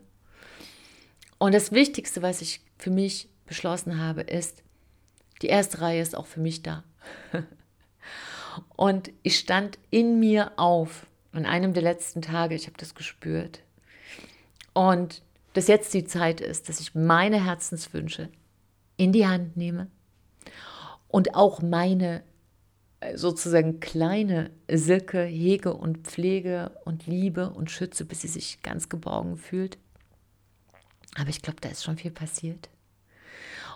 Und 1.38 1.54
das 1.54 1.72
Wichtigste, 1.72 2.22
was 2.22 2.42
ich 2.42 2.60
für 2.76 2.90
mich 2.90 3.28
beschlossen 3.46 4.00
habe, 4.00 4.22
ist, 4.22 4.62
die 5.42 5.46
erste 5.46 5.80
Reihe 5.80 6.02
ist 6.02 6.16
auch 6.16 6.26
für 6.26 6.40
mich 6.40 6.62
da. 6.62 6.84
Und 8.76 9.12
ich 9.22 9.38
stand 9.38 9.78
in 9.90 10.18
mir 10.18 10.52
auf 10.56 11.06
an 11.32 11.46
einem 11.46 11.74
der 11.74 11.82
letzten 11.82 12.22
Tage, 12.22 12.54
ich 12.54 12.66
habe 12.66 12.76
das 12.78 12.94
gespürt. 12.94 13.62
Und 14.72 15.22
dass 15.52 15.68
jetzt 15.68 15.94
die 15.94 16.04
Zeit 16.04 16.40
ist, 16.40 16.68
dass 16.68 16.80
ich 16.80 16.94
meine 16.94 17.44
Herzenswünsche 17.44 18.28
in 18.96 19.12
die 19.12 19.26
Hand 19.26 19.56
nehme 19.56 19.88
und 21.08 21.34
auch 21.34 21.62
meine 21.62 22.22
sozusagen 23.14 23.80
kleine 23.80 24.50
Silke 24.70 25.22
hege 25.22 25.74
und 25.74 26.06
pflege 26.06 26.72
und 26.84 27.06
liebe 27.06 27.50
und 27.50 27.70
schütze, 27.70 28.04
bis 28.04 28.22
sie 28.22 28.28
sich 28.28 28.62
ganz 28.62 28.88
geborgen 28.88 29.36
fühlt. 29.36 29.78
Aber 31.16 31.30
ich 31.30 31.42
glaube, 31.42 31.60
da 31.60 31.68
ist 31.68 31.84
schon 31.84 31.98
viel 31.98 32.10
passiert. 32.10 32.68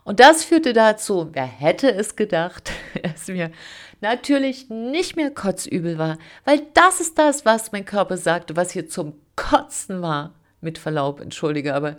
Und 0.05 0.19
das 0.19 0.43
führte 0.45 0.73
dazu, 0.73 1.29
wer 1.33 1.47
hätte 1.47 1.93
es 1.93 2.17
gedacht, 2.17 2.73
dass 3.03 3.29
mir 3.29 3.53
natürlich 4.01 4.69
nicht 4.69 5.15
mehr 5.15 5.31
kotzübel 5.31 5.99
war, 5.99 6.19
weil 6.45 6.67
das 6.75 7.01
ist 7.01 7.19
das, 7.19 7.45
was 7.45 7.71
mein 7.71 7.85
Körper 7.85 8.17
sagte, 8.17 8.57
was 8.57 8.73
hier 8.73 8.89
zum 8.89 9.15
Kotzen 9.37 10.03
war. 10.03 10.35
Mit 10.61 10.79
Verlaub, 10.79 11.21
entschuldige, 11.21 11.75
aber 11.75 11.99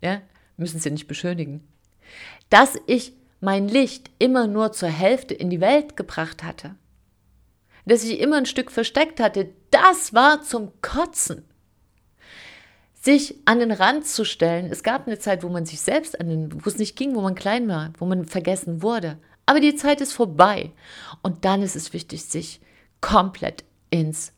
ja, 0.00 0.22
müssen 0.56 0.78
Sie 0.78 0.92
nicht 0.92 1.08
beschönigen. 1.08 1.66
Dass 2.48 2.78
ich 2.86 3.14
mein 3.44 3.68
Licht 3.68 4.10
immer 4.18 4.46
nur 4.46 4.72
zur 4.72 4.88
Hälfte 4.88 5.34
in 5.34 5.50
die 5.50 5.60
Welt 5.60 5.96
gebracht 5.96 6.42
hatte. 6.42 6.74
Dass 7.86 8.02
ich 8.02 8.18
immer 8.18 8.38
ein 8.38 8.46
Stück 8.46 8.70
versteckt 8.70 9.20
hatte, 9.20 9.50
das 9.70 10.14
war 10.14 10.42
zum 10.42 10.72
Kotzen 10.80 11.44
sich 13.04 13.36
an 13.44 13.58
den 13.58 13.70
Rand 13.70 14.06
zu 14.06 14.24
stellen. 14.24 14.66
Es 14.70 14.82
gab 14.82 15.06
eine 15.06 15.18
Zeit, 15.18 15.42
wo 15.42 15.50
man 15.50 15.66
sich 15.66 15.82
selbst 15.82 16.18
an 16.18 16.28
den, 16.30 16.64
wo 16.64 16.68
es 16.68 16.78
nicht 16.78 16.96
ging, 16.96 17.14
wo 17.14 17.20
man 17.20 17.34
klein 17.34 17.68
war, 17.68 17.92
wo 17.98 18.06
man 18.06 18.24
vergessen 18.24 18.82
wurde. 18.82 19.18
Aber 19.44 19.60
die 19.60 19.76
Zeit 19.76 20.00
ist 20.00 20.14
vorbei. 20.14 20.72
Und 21.22 21.44
dann 21.44 21.60
ist 21.60 21.76
es 21.76 21.92
wichtig, 21.92 22.24
sich 22.24 22.62
komplett 23.02 23.64
ins 23.90 24.32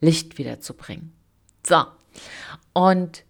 Licht 0.00 0.36
wiederzubringen. 0.36 1.12
So. 1.64 1.84
Und 2.72 3.22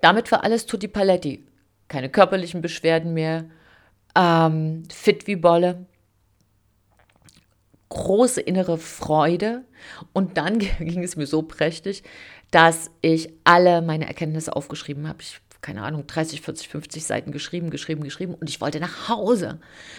damit 0.00 0.32
war 0.32 0.44
alles 0.44 0.64
tutti 0.64 0.88
paletti. 0.88 1.46
Keine 1.88 2.08
körperlichen 2.08 2.62
Beschwerden 2.62 3.12
mehr. 3.12 3.44
Ähm, 4.18 4.82
fit 4.90 5.28
wie 5.28 5.36
Bolle. 5.36 5.86
Große 7.88 8.40
innere 8.40 8.76
Freude. 8.76 9.64
Und 10.12 10.36
dann 10.36 10.58
ging 10.80 11.04
es 11.04 11.16
mir 11.16 11.26
so 11.26 11.42
prächtig, 11.42 12.02
dass 12.50 12.90
ich 13.00 13.30
alle 13.44 13.80
meine 13.80 14.08
Erkenntnisse 14.08 14.56
aufgeschrieben 14.56 15.06
habe. 15.06 15.22
Ich 15.22 15.40
keine 15.60 15.82
Ahnung, 15.82 16.06
30, 16.06 16.40
40, 16.40 16.68
50 16.68 17.04
Seiten 17.04 17.32
geschrieben, 17.32 17.70
geschrieben, 17.70 18.04
geschrieben 18.04 18.34
und 18.34 18.48
ich 18.48 18.60
wollte 18.60 18.78
nach 18.78 19.08
Hause. 19.08 19.58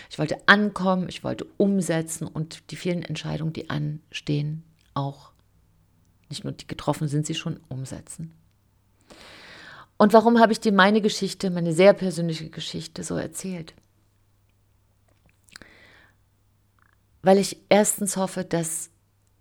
Ich 0.09 0.17
wollte 0.17 0.37
ankommen, 0.45 1.09
ich 1.09 1.23
wollte 1.23 1.45
umsetzen 1.57 2.27
und 2.27 2.71
die 2.71 2.77
vielen 2.77 3.03
Entscheidungen, 3.03 3.51
die 3.51 3.69
anstehen, 3.69 4.63
auch 4.93 5.31
nicht 6.29 6.43
nur 6.43 6.53
die 6.53 6.67
getroffen 6.67 7.07
sind, 7.07 7.25
sie 7.25 7.35
schon 7.35 7.59
umsetzen. 7.67 8.33
Und 9.97 10.13
warum 10.13 10.39
habe 10.39 10.53
ich 10.53 10.61
dir 10.61 10.71
meine 10.71 11.01
Geschichte, 11.01 11.49
meine 11.49 11.73
sehr 11.73 11.93
persönliche 11.93 12.49
Geschichte 12.49 13.03
so 13.03 13.15
erzählt? 13.15 13.73
Weil 17.21 17.37
ich 17.37 17.57
erstens 17.69 18.17
hoffe, 18.17 18.45
dass 18.45 18.89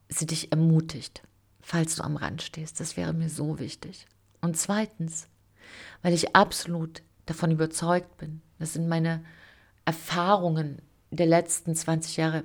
sie 0.08 0.26
dich 0.26 0.52
ermutigt 0.52 1.22
falls 1.68 1.96
du 1.96 2.02
am 2.02 2.16
Rand 2.16 2.40
stehst. 2.40 2.80
Das 2.80 2.96
wäre 2.96 3.12
mir 3.12 3.28
so 3.28 3.58
wichtig. 3.58 4.06
Und 4.40 4.56
zweitens, 4.56 5.28
weil 6.00 6.14
ich 6.14 6.34
absolut 6.34 7.02
davon 7.26 7.50
überzeugt 7.50 8.16
bin, 8.16 8.40
das 8.58 8.72
sind 8.72 8.88
meine 8.88 9.22
Erfahrungen 9.84 10.80
der 11.10 11.26
letzten 11.26 11.74
20 11.74 12.16
Jahre 12.16 12.44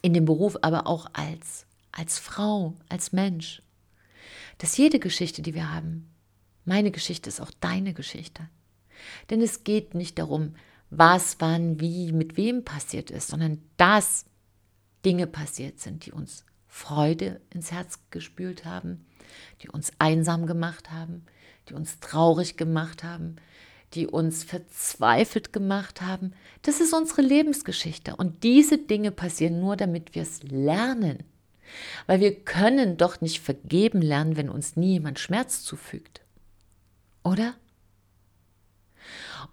in 0.00 0.14
dem 0.14 0.24
Beruf, 0.24 0.56
aber 0.62 0.86
auch 0.86 1.10
als, 1.12 1.66
als 1.92 2.18
Frau, 2.18 2.74
als 2.88 3.12
Mensch, 3.12 3.62
dass 4.56 4.78
jede 4.78 4.98
Geschichte, 4.98 5.42
die 5.42 5.54
wir 5.54 5.70
haben, 5.70 6.10
meine 6.64 6.90
Geschichte 6.90 7.28
ist 7.28 7.40
auch 7.40 7.50
deine 7.60 7.92
Geschichte. 7.92 8.48
Denn 9.28 9.42
es 9.42 9.62
geht 9.62 9.94
nicht 9.94 10.18
darum, 10.18 10.54
was, 10.90 11.36
wann, 11.38 11.80
wie, 11.80 12.12
mit 12.12 12.36
wem 12.36 12.64
passiert 12.64 13.10
ist, 13.10 13.28
sondern 13.28 13.62
dass 13.76 14.26
Dinge 15.04 15.26
passiert 15.26 15.80
sind, 15.80 16.04
die 16.04 16.12
uns 16.12 16.44
Freude 16.66 17.40
ins 17.50 17.72
Herz 17.72 18.00
gespült 18.10 18.64
haben, 18.64 19.06
die 19.62 19.68
uns 19.68 19.92
einsam 19.98 20.46
gemacht 20.46 20.90
haben, 20.90 21.24
die 21.68 21.74
uns 21.74 22.00
traurig 22.00 22.56
gemacht 22.56 23.04
haben, 23.04 23.36
die 23.94 24.06
uns 24.06 24.44
verzweifelt 24.44 25.52
gemacht 25.52 26.00
haben. 26.00 26.32
Das 26.62 26.80
ist 26.80 26.92
unsere 26.92 27.22
Lebensgeschichte. 27.22 28.16
Und 28.16 28.42
diese 28.44 28.78
Dinge 28.78 29.10
passieren 29.10 29.60
nur, 29.60 29.76
damit 29.76 30.14
wir 30.14 30.22
es 30.22 30.42
lernen. 30.42 31.24
Weil 32.06 32.20
wir 32.20 32.34
können 32.44 32.96
doch 32.96 33.20
nicht 33.20 33.40
vergeben 33.40 34.02
lernen, 34.02 34.36
wenn 34.36 34.48
uns 34.48 34.76
nie 34.76 34.92
jemand 34.94 35.18
Schmerz 35.18 35.62
zufügt. 35.62 36.20
Oder? 37.22 37.54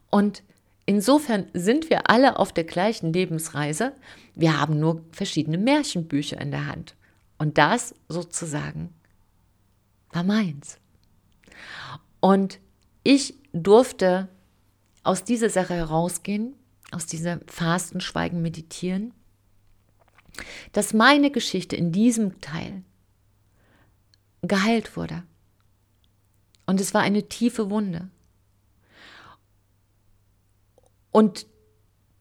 Und 0.09 0.43
insofern 0.87 1.45
sind 1.53 1.91
wir 1.91 2.09
alle 2.09 2.39
auf 2.39 2.51
der 2.51 2.63
gleichen 2.63 3.13
Lebensreise. 3.13 3.93
Wir 4.33 4.59
haben 4.59 4.79
nur 4.79 5.03
verschiedene 5.11 5.59
Märchenbücher 5.59 6.41
in 6.41 6.49
der 6.49 6.65
Hand. 6.65 6.95
Und 7.37 7.59
das 7.59 7.93
sozusagen 8.09 8.89
war 10.11 10.23
meins. 10.23 10.79
Und 12.19 12.59
ich 13.03 13.35
durfte 13.53 14.27
aus 15.03 15.23
dieser 15.23 15.49
Sache 15.49 15.75
herausgehen, 15.75 16.55
aus 16.91 17.05
dieser 17.05 17.39
Fasten, 17.47 18.01
Schweigen, 18.01 18.41
Meditieren, 18.41 19.13
dass 20.71 20.93
meine 20.93 21.31
Geschichte 21.31 21.75
in 21.75 21.91
diesem 21.91 22.41
Teil 22.41 22.83
geheilt 24.41 24.95
wurde. 24.95 25.23
Und 26.65 26.81
es 26.81 26.93
war 26.93 27.01
eine 27.01 27.27
tiefe 27.29 27.69
Wunde. 27.69 28.09
Und 31.11 31.47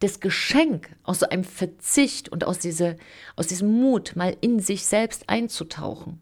das 0.01 0.21
Geschenk 0.21 0.95
aus 1.03 1.21
so 1.21 1.29
einem 1.29 1.45
Verzicht 1.45 2.29
und 2.29 2.45
aus, 2.45 2.59
diese, 2.59 2.97
aus 3.35 3.47
diesem 3.47 3.73
Mut, 3.81 4.15
mal 4.15 4.37
in 4.41 4.61
sich 4.61 4.85
selbst 4.85 5.29
einzutauchen, 5.29 6.21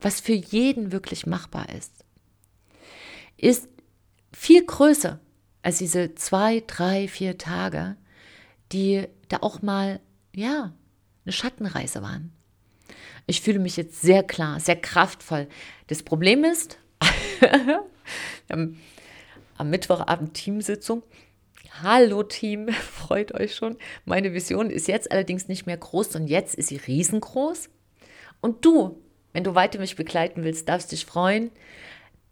was 0.00 0.20
für 0.20 0.34
jeden 0.34 0.92
wirklich 0.92 1.26
machbar 1.26 1.68
ist, 1.70 2.04
ist 3.36 3.68
viel 4.32 4.64
größer 4.64 5.20
als 5.62 5.78
diese 5.78 6.14
zwei, 6.14 6.62
drei, 6.66 7.08
vier 7.08 7.38
Tage, 7.38 7.96
die 8.72 9.06
da 9.28 9.38
auch 9.40 9.62
mal, 9.62 10.00
ja, 10.34 10.72
eine 11.24 11.32
Schattenreise 11.32 12.02
waren. 12.02 12.32
Ich 13.26 13.40
fühle 13.40 13.58
mich 13.60 13.76
jetzt 13.76 14.00
sehr 14.00 14.22
klar, 14.22 14.58
sehr 14.58 14.76
kraftvoll. 14.76 15.48
Das 15.86 16.02
Problem 16.02 16.44
ist, 16.44 16.78
am 18.48 19.70
Mittwochabend 19.70 20.34
Teamsitzung 20.34 21.02
Hallo 21.80 22.22
Team, 22.22 22.68
freut 22.72 23.32
euch 23.34 23.54
schon. 23.54 23.76
Meine 24.04 24.34
Vision 24.34 24.68
ist 24.68 24.88
jetzt 24.88 25.10
allerdings 25.10 25.48
nicht 25.48 25.66
mehr 25.66 25.76
groß 25.76 26.16
und 26.16 26.26
jetzt 26.26 26.54
ist 26.54 26.68
sie 26.68 26.76
riesengroß. 26.76 27.70
Und 28.40 28.64
du, 28.64 29.00
wenn 29.32 29.44
du 29.44 29.54
weiter 29.54 29.78
mich 29.78 29.96
begleiten 29.96 30.44
willst, 30.44 30.68
darfst 30.68 30.92
dich 30.92 31.06
freuen, 31.06 31.50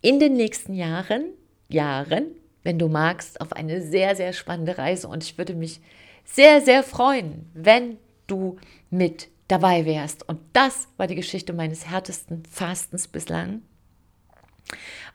in 0.03 0.21
den 0.21 0.35
nächsten 0.35 0.75
Jahren, 0.75 1.25
Jahren, 1.69 2.27
wenn 2.63 2.79
du 2.79 2.89
magst, 2.89 3.41
auf 3.41 3.53
eine 3.53 3.81
sehr, 3.81 4.15
sehr 4.15 4.33
spannende 4.33 4.77
Reise. 4.77 5.09
Und 5.09 5.25
ich 5.25 5.39
würde 5.39 5.55
mich 5.55 5.81
sehr, 6.25 6.61
sehr 6.61 6.83
freuen, 6.83 7.51
wenn 7.55 7.97
du 8.27 8.57
mit 8.91 9.29
dabei 9.49 9.87
wärst. 9.87 10.29
Und 10.29 10.41
das 10.53 10.89
war 10.97 11.07
die 11.07 11.15
Geschichte 11.15 11.53
meines 11.53 11.89
härtesten 11.89 12.45
Fastens 12.45 13.09
bislang 13.09 13.63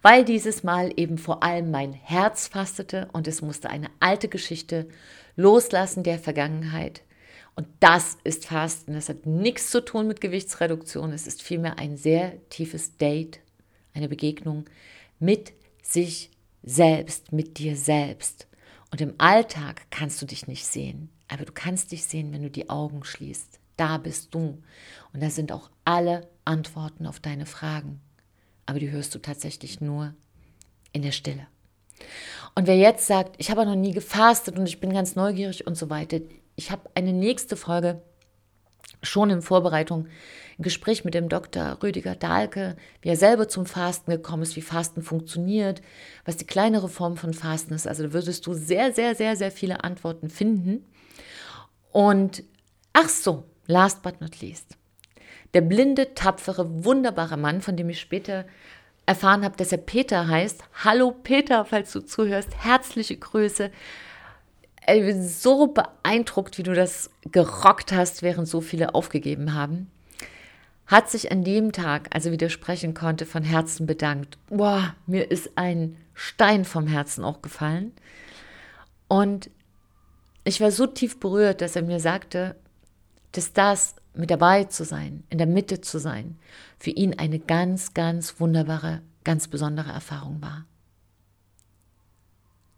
weil 0.02 0.26
dieses 0.26 0.64
Mal 0.64 0.92
eben 0.96 1.18
vor 1.18 1.44
allem 1.44 1.72
mein 1.72 1.94
Herz 1.94 2.48
fastete 2.48 3.08
und 3.14 3.28
es 3.28 3.42
musste 3.42 3.70
eine 3.70 3.90
alte 4.00 4.28
Geschichte 4.28 4.88
loslassen 5.36 6.04
der 6.04 6.20
Vergangenheit. 6.20 7.02
Und 7.56 7.68
das 7.80 8.18
ist 8.24 8.48
Fasten. 8.48 8.94
Das 8.94 9.10
hat 9.10 9.26
nichts 9.26 9.72
zu 9.72 9.84
tun 9.84 10.08
mit 10.08 10.22
Gewichtsreduktion. 10.22 11.14
Es 11.14 11.26
ist 11.26 11.42
vielmehr 11.42 11.80
ein 11.80 11.98
sehr 11.98 12.34
tiefes 12.50 12.98
Date, 12.98 13.40
eine 13.94 14.10
Begegnung 14.10 14.66
mit 15.20 15.54
sich 15.82 16.32
selbst, 16.64 17.32
mit 17.32 17.58
dir 17.58 17.78
selbst. 17.78 18.48
Und 18.92 19.02
im 19.02 19.16
Alltag 19.18 19.84
kannst 19.90 20.22
du 20.22 20.26
dich 20.26 20.48
nicht 20.48 20.66
sehen, 20.66 21.10
aber 21.28 21.46
du 21.46 21.52
kannst 21.54 21.92
dich 21.92 22.06
sehen, 22.06 22.32
wenn 22.34 22.44
du 22.44 22.50
die 22.50 22.70
Augen 22.70 23.04
schließt. 23.04 23.60
Da 23.78 23.98
bist 23.98 24.34
du. 24.34 24.62
Und 25.14 25.24
da 25.24 25.30
sind 25.30 25.52
auch 25.52 25.70
alle 25.84 26.30
Antworten 26.46 27.08
auf 27.08 27.20
deine 27.20 27.46
Fragen 27.46 28.02
aber 28.66 28.80
die 28.80 28.92
hörst 28.92 29.14
du 29.16 29.20
tatsächlich 29.20 29.82
nur 29.82 30.14
in 30.92 31.02
der 31.02 31.12
Stille. 31.12 31.48
Und 32.56 32.68
wer 32.68 32.78
jetzt 32.78 33.08
sagt, 33.08 33.36
ich 33.38 33.52
habe 33.52 33.66
noch 33.66 33.76
nie 33.76 33.94
gefastet 33.94 34.58
und 34.58 34.66
ich 34.66 34.80
bin 34.80 34.94
ganz 34.94 35.16
neugierig 35.16 35.68
und 35.68 35.76
so 35.76 35.90
weiter, 35.90 36.20
ich 36.56 36.72
habe 36.72 36.90
eine 36.96 37.14
nächste 37.14 37.58
Folge 37.58 38.02
schon 39.04 39.30
in 39.30 39.42
Vorbereitung, 39.42 40.08
ein 40.58 40.64
Gespräch 40.64 41.04
mit 41.04 41.14
dem 41.14 41.28
Dr. 41.28 41.80
Rüdiger 41.84 42.16
Dahlke, 42.16 42.78
wie 43.02 43.10
er 43.10 43.18
selber 43.18 43.48
zum 43.50 43.66
Fasten 43.66 44.12
gekommen 44.12 44.44
ist, 44.44 44.56
wie 44.56 44.62
Fasten 44.62 45.02
funktioniert, 45.02 45.82
was 46.24 46.38
die 46.38 46.46
kleinere 46.46 46.88
Form 46.88 47.18
von 47.18 47.34
Fasten 47.34 47.74
ist. 47.74 47.88
Also 47.88 48.04
da 48.04 48.14
würdest 48.14 48.48
du 48.48 48.54
sehr, 48.54 48.94
sehr, 48.94 49.16
sehr, 49.16 49.36
sehr 49.36 49.52
viele 49.52 49.84
Antworten 49.84 50.30
finden. 50.30 50.86
Und 51.92 52.44
ach 52.94 53.10
so, 53.10 53.44
last 53.68 54.02
but 54.02 54.22
not 54.22 54.40
least. 54.42 54.78
Der 55.56 55.62
blinde, 55.62 56.14
tapfere, 56.14 56.84
wunderbare 56.84 57.38
Mann, 57.38 57.62
von 57.62 57.78
dem 57.78 57.88
ich 57.88 58.02
später 58.02 58.44
erfahren 59.06 59.46
habe, 59.46 59.56
dass 59.56 59.72
er 59.72 59.78
Peter 59.78 60.28
heißt. 60.28 60.62
Hallo 60.84 61.12
Peter, 61.12 61.64
falls 61.64 61.94
du 61.94 62.02
zuhörst. 62.02 62.50
Herzliche 62.58 63.16
Grüße. 63.16 63.72
Ich 64.86 65.02
bin 65.02 65.26
so 65.26 65.68
beeindruckt, 65.68 66.58
wie 66.58 66.64
du 66.64 66.74
das 66.74 67.10
gerockt 67.32 67.94
hast, 67.94 68.22
während 68.22 68.50
so 68.50 68.60
viele 68.60 68.96
aufgegeben 68.96 69.54
haben. 69.54 69.90
hat 70.88 71.10
sich 71.10 71.32
an 71.32 71.46
dem 71.46 71.72
Tag, 71.72 72.14
als 72.14 72.26
er 72.26 72.34
wieder 72.34 72.50
sprechen 72.50 72.94
konnte, 72.94 73.26
von 73.26 73.42
Herzen 73.42 73.88
bedankt. 73.88 74.38
Boah, 74.50 74.94
mir 75.08 75.32
ist 75.32 75.52
ein 75.56 75.96
Stein 76.14 76.66
vom 76.66 76.86
Herzen 76.86 77.24
auch 77.24 77.42
gefallen. 77.42 77.94
Und 79.08 79.50
ich 80.44 80.60
war 80.60 80.72
so 80.72 80.86
tief 80.86 81.18
berührt, 81.18 81.62
dass 81.62 81.78
er 81.78 81.82
mir 81.82 82.02
sagte, 82.02 82.58
dass 83.32 83.54
das 83.54 83.96
mit 84.18 84.32
dabei 84.32 84.66
zu 84.66 84.86
sein, 84.86 85.24
in 85.30 85.38
der 85.38 85.48
Mitte 85.48 85.82
zu 85.82 86.00
sein, 86.00 86.38
für 86.78 86.92
ihn 86.92 87.18
eine 87.18 87.40
ganz, 87.40 87.94
ganz 87.94 88.40
wunderbare, 88.40 89.02
ganz 89.24 89.48
besondere 89.48 89.92
Erfahrung 89.92 90.42
war. 90.42 90.66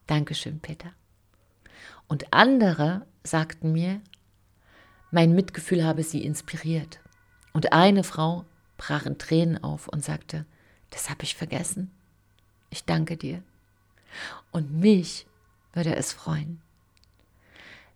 Dankeschön, 0.08 0.60
Peter. 0.60 0.92
Und 2.08 2.34
andere 2.34 3.06
sagten 3.24 3.74
mir, 3.74 4.02
mein 5.12 5.34
Mitgefühl 5.36 5.84
habe 5.84 6.04
sie 6.04 6.24
inspiriert. 6.24 7.00
Und 7.54 7.74
eine 7.74 8.04
Frau 8.04 8.46
brach 8.78 9.06
in 9.06 9.18
Tränen 9.18 9.64
auf 9.64 9.88
und 9.88 10.04
sagte, 10.04 10.46
das 10.90 11.10
habe 11.10 11.24
ich 11.24 11.36
vergessen. 11.36 11.92
Ich 12.70 12.86
danke 12.86 13.18
dir. 13.18 13.44
Und 14.52 14.72
mich 14.72 15.28
würde 15.74 15.96
es 15.96 16.14
freuen, 16.14 16.62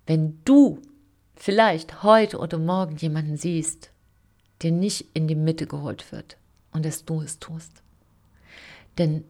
wenn 0.06 0.40
du 0.46 0.82
vielleicht 1.42 2.04
heute 2.04 2.38
oder 2.38 2.60
morgen 2.60 2.98
jemanden 2.98 3.36
siehst, 3.36 3.90
der 4.62 4.72
nicht 4.72 5.08
in 5.16 5.28
die 5.28 5.36
Mitte 5.36 5.66
geholt 5.66 6.12
wird 6.12 6.38
und 6.72 6.86
dass 6.86 7.04
du 7.04 7.22
es 7.22 7.40
tust. 7.40 7.82
Denn 9.00 9.24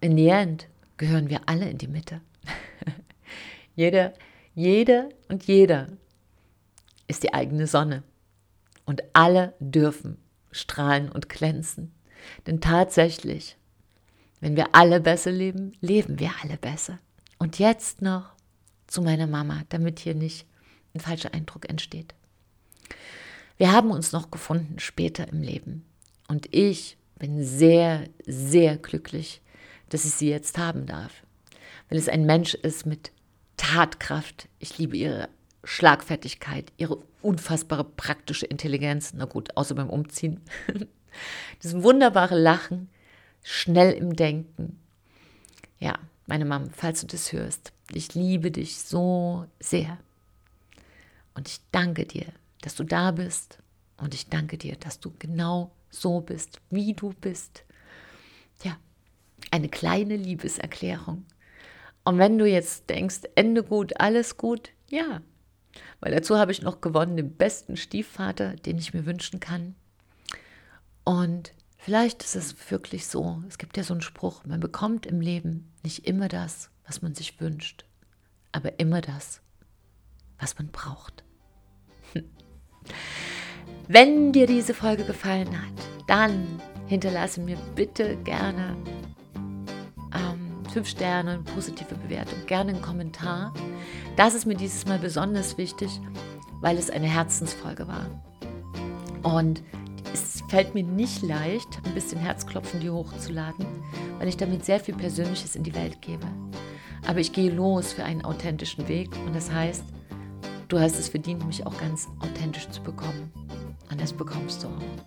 in 0.00 0.16
the 0.16 0.26
end 0.26 0.66
gehören 0.96 1.30
wir 1.30 1.42
alle 1.46 1.70
in 1.70 1.78
die 1.78 1.86
Mitte. 1.86 2.20
jeder, 3.76 4.12
jede 4.56 5.10
und 5.28 5.44
jeder 5.44 5.86
ist 7.06 7.22
die 7.22 7.32
eigene 7.32 7.68
Sonne. 7.68 8.02
Und 8.84 9.04
alle 9.12 9.54
dürfen 9.60 10.18
strahlen 10.50 11.12
und 11.12 11.28
glänzen. 11.28 11.94
Denn 12.48 12.60
tatsächlich, 12.60 13.56
wenn 14.40 14.56
wir 14.56 14.74
alle 14.74 15.00
besser 15.00 15.30
leben, 15.30 15.74
leben 15.80 16.18
wir 16.18 16.32
alle 16.42 16.56
besser. 16.56 16.98
Und 17.38 17.60
jetzt 17.60 18.02
noch 18.02 18.32
zu 18.88 19.00
meiner 19.00 19.28
Mama, 19.28 19.62
damit 19.68 20.00
hier 20.00 20.16
nicht 20.16 20.46
ein 20.94 21.00
falscher 21.00 21.34
Eindruck 21.34 21.68
entsteht. 21.68 22.14
Wir 23.56 23.72
haben 23.72 23.90
uns 23.90 24.12
noch 24.12 24.30
gefunden 24.30 24.78
später 24.78 25.28
im 25.28 25.42
Leben. 25.42 25.84
Und 26.28 26.52
ich 26.54 26.96
bin 27.18 27.44
sehr, 27.44 28.08
sehr 28.26 28.76
glücklich, 28.76 29.40
dass 29.88 30.04
ich 30.04 30.14
sie 30.14 30.30
jetzt 30.30 30.58
haben 30.58 30.86
darf. 30.86 31.22
Weil 31.88 31.98
es 31.98 32.08
ein 32.08 32.26
Mensch 32.26 32.54
ist 32.54 32.86
mit 32.86 33.12
Tatkraft. 33.56 34.48
Ich 34.58 34.78
liebe 34.78 34.96
ihre 34.96 35.28
Schlagfertigkeit, 35.64 36.72
ihre 36.78 36.98
unfassbare 37.20 37.84
praktische 37.84 38.46
Intelligenz. 38.46 39.12
Na 39.14 39.26
gut, 39.26 39.56
außer 39.56 39.74
beim 39.74 39.90
Umziehen. 39.90 40.40
Das 41.60 41.82
wunderbare 41.82 42.40
Lachen, 42.40 42.88
schnell 43.42 43.92
im 43.92 44.16
Denken. 44.16 44.78
Ja, 45.78 45.98
meine 46.26 46.46
Mama, 46.46 46.68
falls 46.72 47.02
du 47.02 47.06
das 47.06 47.32
hörst, 47.34 47.74
ich 47.92 48.14
liebe 48.14 48.50
dich 48.50 48.78
so 48.78 49.44
sehr. 49.60 49.98
Und 51.34 51.48
ich 51.48 51.60
danke 51.70 52.06
dir, 52.06 52.26
dass 52.60 52.74
du 52.74 52.84
da 52.84 53.10
bist. 53.10 53.58
Und 53.96 54.14
ich 54.14 54.28
danke 54.28 54.58
dir, 54.58 54.76
dass 54.76 55.00
du 55.00 55.12
genau 55.18 55.72
so 55.90 56.20
bist, 56.20 56.60
wie 56.70 56.94
du 56.94 57.12
bist. 57.20 57.64
Ja, 58.64 58.76
eine 59.50 59.68
kleine 59.68 60.16
Liebeserklärung. 60.16 61.24
Und 62.04 62.18
wenn 62.18 62.38
du 62.38 62.46
jetzt 62.46 62.90
denkst, 62.90 63.20
Ende 63.34 63.62
gut, 63.62 64.00
alles 64.00 64.36
gut, 64.36 64.70
ja. 64.88 65.22
Weil 66.00 66.12
dazu 66.12 66.36
habe 66.36 66.52
ich 66.52 66.62
noch 66.62 66.80
gewonnen 66.80 67.16
den 67.16 67.36
besten 67.36 67.76
Stiefvater, 67.76 68.56
den 68.56 68.78
ich 68.78 68.92
mir 68.92 69.06
wünschen 69.06 69.40
kann. 69.40 69.74
Und 71.04 71.52
vielleicht 71.78 72.22
ist 72.22 72.36
es 72.36 72.70
wirklich 72.70 73.06
so, 73.06 73.42
es 73.48 73.58
gibt 73.58 73.76
ja 73.76 73.84
so 73.84 73.94
einen 73.94 74.02
Spruch, 74.02 74.44
man 74.44 74.60
bekommt 74.60 75.06
im 75.06 75.20
Leben 75.20 75.72
nicht 75.82 76.06
immer 76.06 76.28
das, 76.28 76.70
was 76.86 77.02
man 77.02 77.14
sich 77.14 77.40
wünscht, 77.40 77.84
aber 78.52 78.78
immer 78.78 79.00
das, 79.00 79.40
was 80.42 80.58
man 80.58 80.68
braucht. 80.68 81.24
Wenn 83.88 84.32
dir 84.32 84.46
diese 84.46 84.74
Folge 84.74 85.04
gefallen 85.04 85.48
hat, 85.56 85.72
dann 86.06 86.60
hinterlasse 86.86 87.40
mir 87.40 87.56
bitte 87.74 88.16
gerne 88.16 88.76
ähm, 90.14 90.64
fünf 90.70 90.88
Sterne, 90.88 91.30
eine 91.32 91.42
positive 91.42 91.94
Bewertung, 91.94 92.44
gerne 92.46 92.72
einen 92.72 92.82
Kommentar. 92.82 93.54
Das 94.16 94.34
ist 94.34 94.44
mir 94.44 94.56
dieses 94.56 94.84
Mal 94.84 94.98
besonders 94.98 95.56
wichtig, 95.56 96.00
weil 96.60 96.76
es 96.76 96.90
eine 96.90 97.06
Herzensfolge 97.06 97.86
war. 97.86 98.06
Und 99.22 99.62
es 100.12 100.42
fällt 100.48 100.74
mir 100.74 100.82
nicht 100.82 101.22
leicht, 101.22 101.80
ein 101.84 101.94
bisschen 101.94 102.18
Herzklopfen 102.18 102.80
dir 102.80 102.92
hochzuladen, 102.92 103.64
weil 104.18 104.28
ich 104.28 104.36
damit 104.36 104.64
sehr 104.64 104.80
viel 104.80 104.94
Persönliches 104.94 105.56
in 105.56 105.62
die 105.62 105.74
Welt 105.74 106.02
gebe. 106.02 106.26
Aber 107.06 107.20
ich 107.20 107.32
gehe 107.32 107.50
los 107.50 107.92
für 107.92 108.04
einen 108.04 108.24
authentischen 108.24 108.86
Weg 108.88 109.10
und 109.26 109.34
das 109.34 109.50
heißt, 109.50 109.84
du 110.72 110.80
hast 110.80 110.98
es 110.98 111.08
verdient, 111.08 111.46
mich 111.46 111.66
auch 111.66 111.78
ganz 111.78 112.08
authentisch 112.20 112.68
zu 112.70 112.82
bekommen. 112.82 113.30
Und 113.90 114.00
das 114.00 114.12
bekommst 114.12 114.62
du 114.62 114.68
auch. 114.68 115.06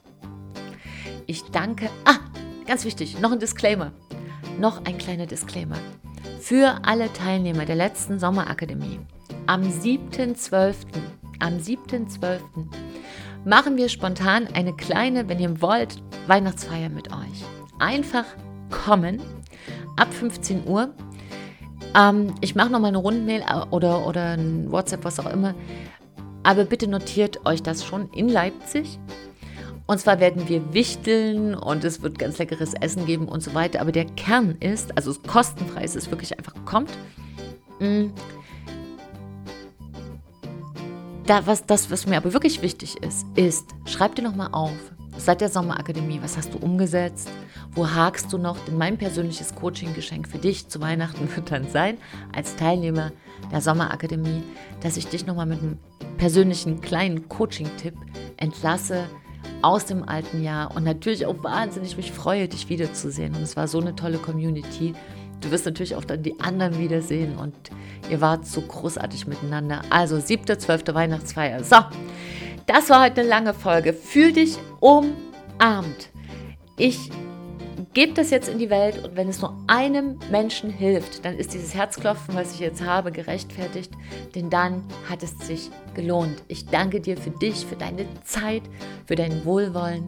Ich 1.25 1.43
danke. 1.45 1.89
Ah, 2.05 2.19
ganz 2.67 2.85
wichtig, 2.85 3.19
noch 3.19 3.31
ein 3.31 3.39
Disclaimer. 3.39 3.91
Noch 4.59 4.85
ein 4.85 4.99
kleiner 4.99 5.25
Disclaimer. 5.25 5.77
Für 6.39 6.79
alle 6.83 7.11
Teilnehmer 7.13 7.65
der 7.65 7.75
letzten 7.75 8.19
Sommerakademie 8.19 8.99
am 9.47 9.63
7.12. 9.63 10.75
Am 11.39 11.57
7.12. 11.57 12.41
machen 13.43 13.75
wir 13.75 13.89
spontan 13.89 14.47
eine 14.53 14.73
kleine, 14.75 15.27
wenn 15.27 15.39
ihr 15.39 15.61
wollt, 15.61 16.01
Weihnachtsfeier 16.27 16.89
mit 16.89 17.11
euch. 17.11 17.43
Einfach 17.79 18.25
kommen 18.69 19.19
ab 19.97 20.13
15 20.13 20.67
Uhr 20.67 20.93
ähm, 21.95 22.35
ich 22.41 22.55
mache 22.55 22.69
nochmal 22.69 22.89
eine 22.89 22.97
Rundmail 22.97 23.41
äh, 23.41 23.65
oder, 23.71 24.05
oder 24.05 24.33
ein 24.33 24.71
WhatsApp, 24.71 25.03
was 25.03 25.19
auch 25.19 25.31
immer. 25.31 25.55
Aber 26.43 26.65
bitte 26.65 26.87
notiert 26.87 27.45
euch 27.45 27.63
das 27.63 27.85
schon 27.85 28.09
in 28.11 28.29
Leipzig. 28.29 28.99
Und 29.87 29.99
zwar 29.99 30.19
werden 30.19 30.47
wir 30.47 30.73
wichteln 30.73 31.53
und 31.53 31.83
es 31.83 32.01
wird 32.01 32.17
ganz 32.17 32.37
leckeres 32.39 32.73
Essen 32.73 33.05
geben 33.05 33.27
und 33.27 33.41
so 33.41 33.53
weiter. 33.53 33.81
Aber 33.81 33.91
der 33.91 34.05
Kern 34.05 34.55
ist, 34.59 34.97
also 34.97 35.13
kostenfrei 35.27 35.83
ist 35.83 35.95
es 35.95 36.09
wirklich 36.09 36.37
einfach 36.37 36.53
kommt. 36.65 36.89
Mm. 37.79 38.07
Da, 41.27 41.45
was, 41.47 41.65
das, 41.65 41.89
was 41.89 42.05
mir 42.05 42.17
aber 42.17 42.33
wirklich 42.33 42.61
wichtig 42.61 42.97
ist, 43.03 43.25
ist, 43.35 43.65
schreibt 43.85 44.17
dir 44.17 44.21
nochmal 44.23 44.49
auf, 44.51 44.94
seit 45.17 45.41
der 45.41 45.49
Sommerakademie, 45.49 46.19
was 46.21 46.37
hast 46.37 46.53
du 46.53 46.57
umgesetzt? 46.57 47.29
Wo 47.71 47.89
hakst 47.89 48.31
du 48.31 48.37
noch? 48.37 48.57
Denn 48.65 48.77
mein 48.77 48.97
persönliches 48.97 49.55
Coaching-Geschenk 49.55 50.27
für 50.27 50.37
dich 50.37 50.67
zu 50.67 50.81
Weihnachten 50.81 51.27
wird 51.35 51.51
dann 51.51 51.67
sein, 51.69 51.97
als 52.33 52.55
Teilnehmer 52.55 53.11
der 53.51 53.61
Sommerakademie, 53.61 54.43
dass 54.81 54.97
ich 54.97 55.07
dich 55.07 55.25
nochmal 55.25 55.45
mit 55.45 55.59
einem 55.59 55.77
persönlichen 56.17 56.81
kleinen 56.81 57.29
Coaching-Tipp 57.29 57.95
entlasse 58.37 59.05
aus 59.61 59.85
dem 59.85 60.07
alten 60.07 60.43
Jahr 60.43 60.75
und 60.75 60.83
natürlich 60.83 61.25
auch 61.25 61.43
wahnsinnig 61.43 61.97
mich 61.97 62.11
freue, 62.11 62.47
dich 62.47 62.69
wiederzusehen. 62.69 63.35
Und 63.35 63.41
es 63.41 63.55
war 63.55 63.67
so 63.67 63.79
eine 63.79 63.95
tolle 63.95 64.17
Community. 64.17 64.93
Du 65.41 65.51
wirst 65.51 65.65
natürlich 65.65 65.95
auch 65.95 66.05
dann 66.05 66.23
die 66.23 66.39
anderen 66.39 66.79
wiedersehen 66.79 67.37
und 67.37 67.55
ihr 68.09 68.21
wart 68.21 68.45
so 68.45 68.61
großartig 68.61 69.27
miteinander. 69.27 69.81
Also 69.89 70.15
7.12. 70.15 70.93
Weihnachtsfeier. 70.93 71.63
So, 71.63 71.77
das 72.65 72.89
war 72.89 73.03
heute 73.03 73.21
eine 73.21 73.29
lange 73.29 73.53
Folge. 73.53 73.93
Fühl 73.93 74.33
dich 74.33 74.57
umarmt. 74.85 76.11
Ich 76.77 77.09
gebe 77.93 78.13
das 78.13 78.29
jetzt 78.29 78.47
in 78.47 78.59
die 78.59 78.69
Welt 78.69 79.03
und 79.03 79.15
wenn 79.15 79.29
es 79.29 79.41
nur 79.41 79.57
einem 79.65 80.19
Menschen 80.29 80.69
hilft, 80.69 81.25
dann 81.25 81.37
ist 81.37 81.55
dieses 81.55 81.73
Herzklopfen, 81.73 82.35
was 82.35 82.53
ich 82.53 82.59
jetzt 82.59 82.83
habe, 82.83 83.11
gerechtfertigt, 83.11 83.91
denn 84.35 84.51
dann 84.51 84.83
hat 85.09 85.23
es 85.23 85.39
sich 85.39 85.71
gelohnt. 85.95 86.43
Ich 86.49 86.67
danke 86.67 87.01
dir 87.01 87.17
für 87.17 87.31
dich, 87.31 87.65
für 87.65 87.75
deine 87.75 88.05
Zeit, 88.23 88.61
für 89.07 89.15
dein 89.15 89.43
Wohlwollen. 89.43 90.05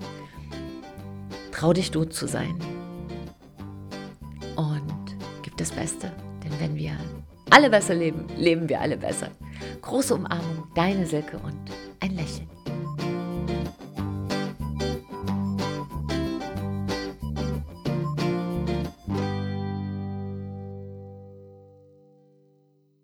Trau 1.52 1.74
dich 1.74 1.90
du 1.90 2.06
zu 2.06 2.28
sein 2.28 2.60
und 4.58 5.18
gib 5.42 5.58
das 5.58 5.72
Beste, 5.72 6.12
denn 6.44 6.52
wenn 6.60 6.76
wir 6.76 6.92
alle 7.50 7.72
besser 7.72 7.96
leben, 7.96 8.28
leben 8.38 8.70
wir 8.70 8.80
alle 8.80 8.98
besser. 8.98 9.30
Große 9.82 10.14
Umarmung, 10.14 10.68
deine 10.76 11.08
Silke 11.08 11.38
und 11.40 11.72
ein 12.00 12.16
Lächeln. 12.16 12.57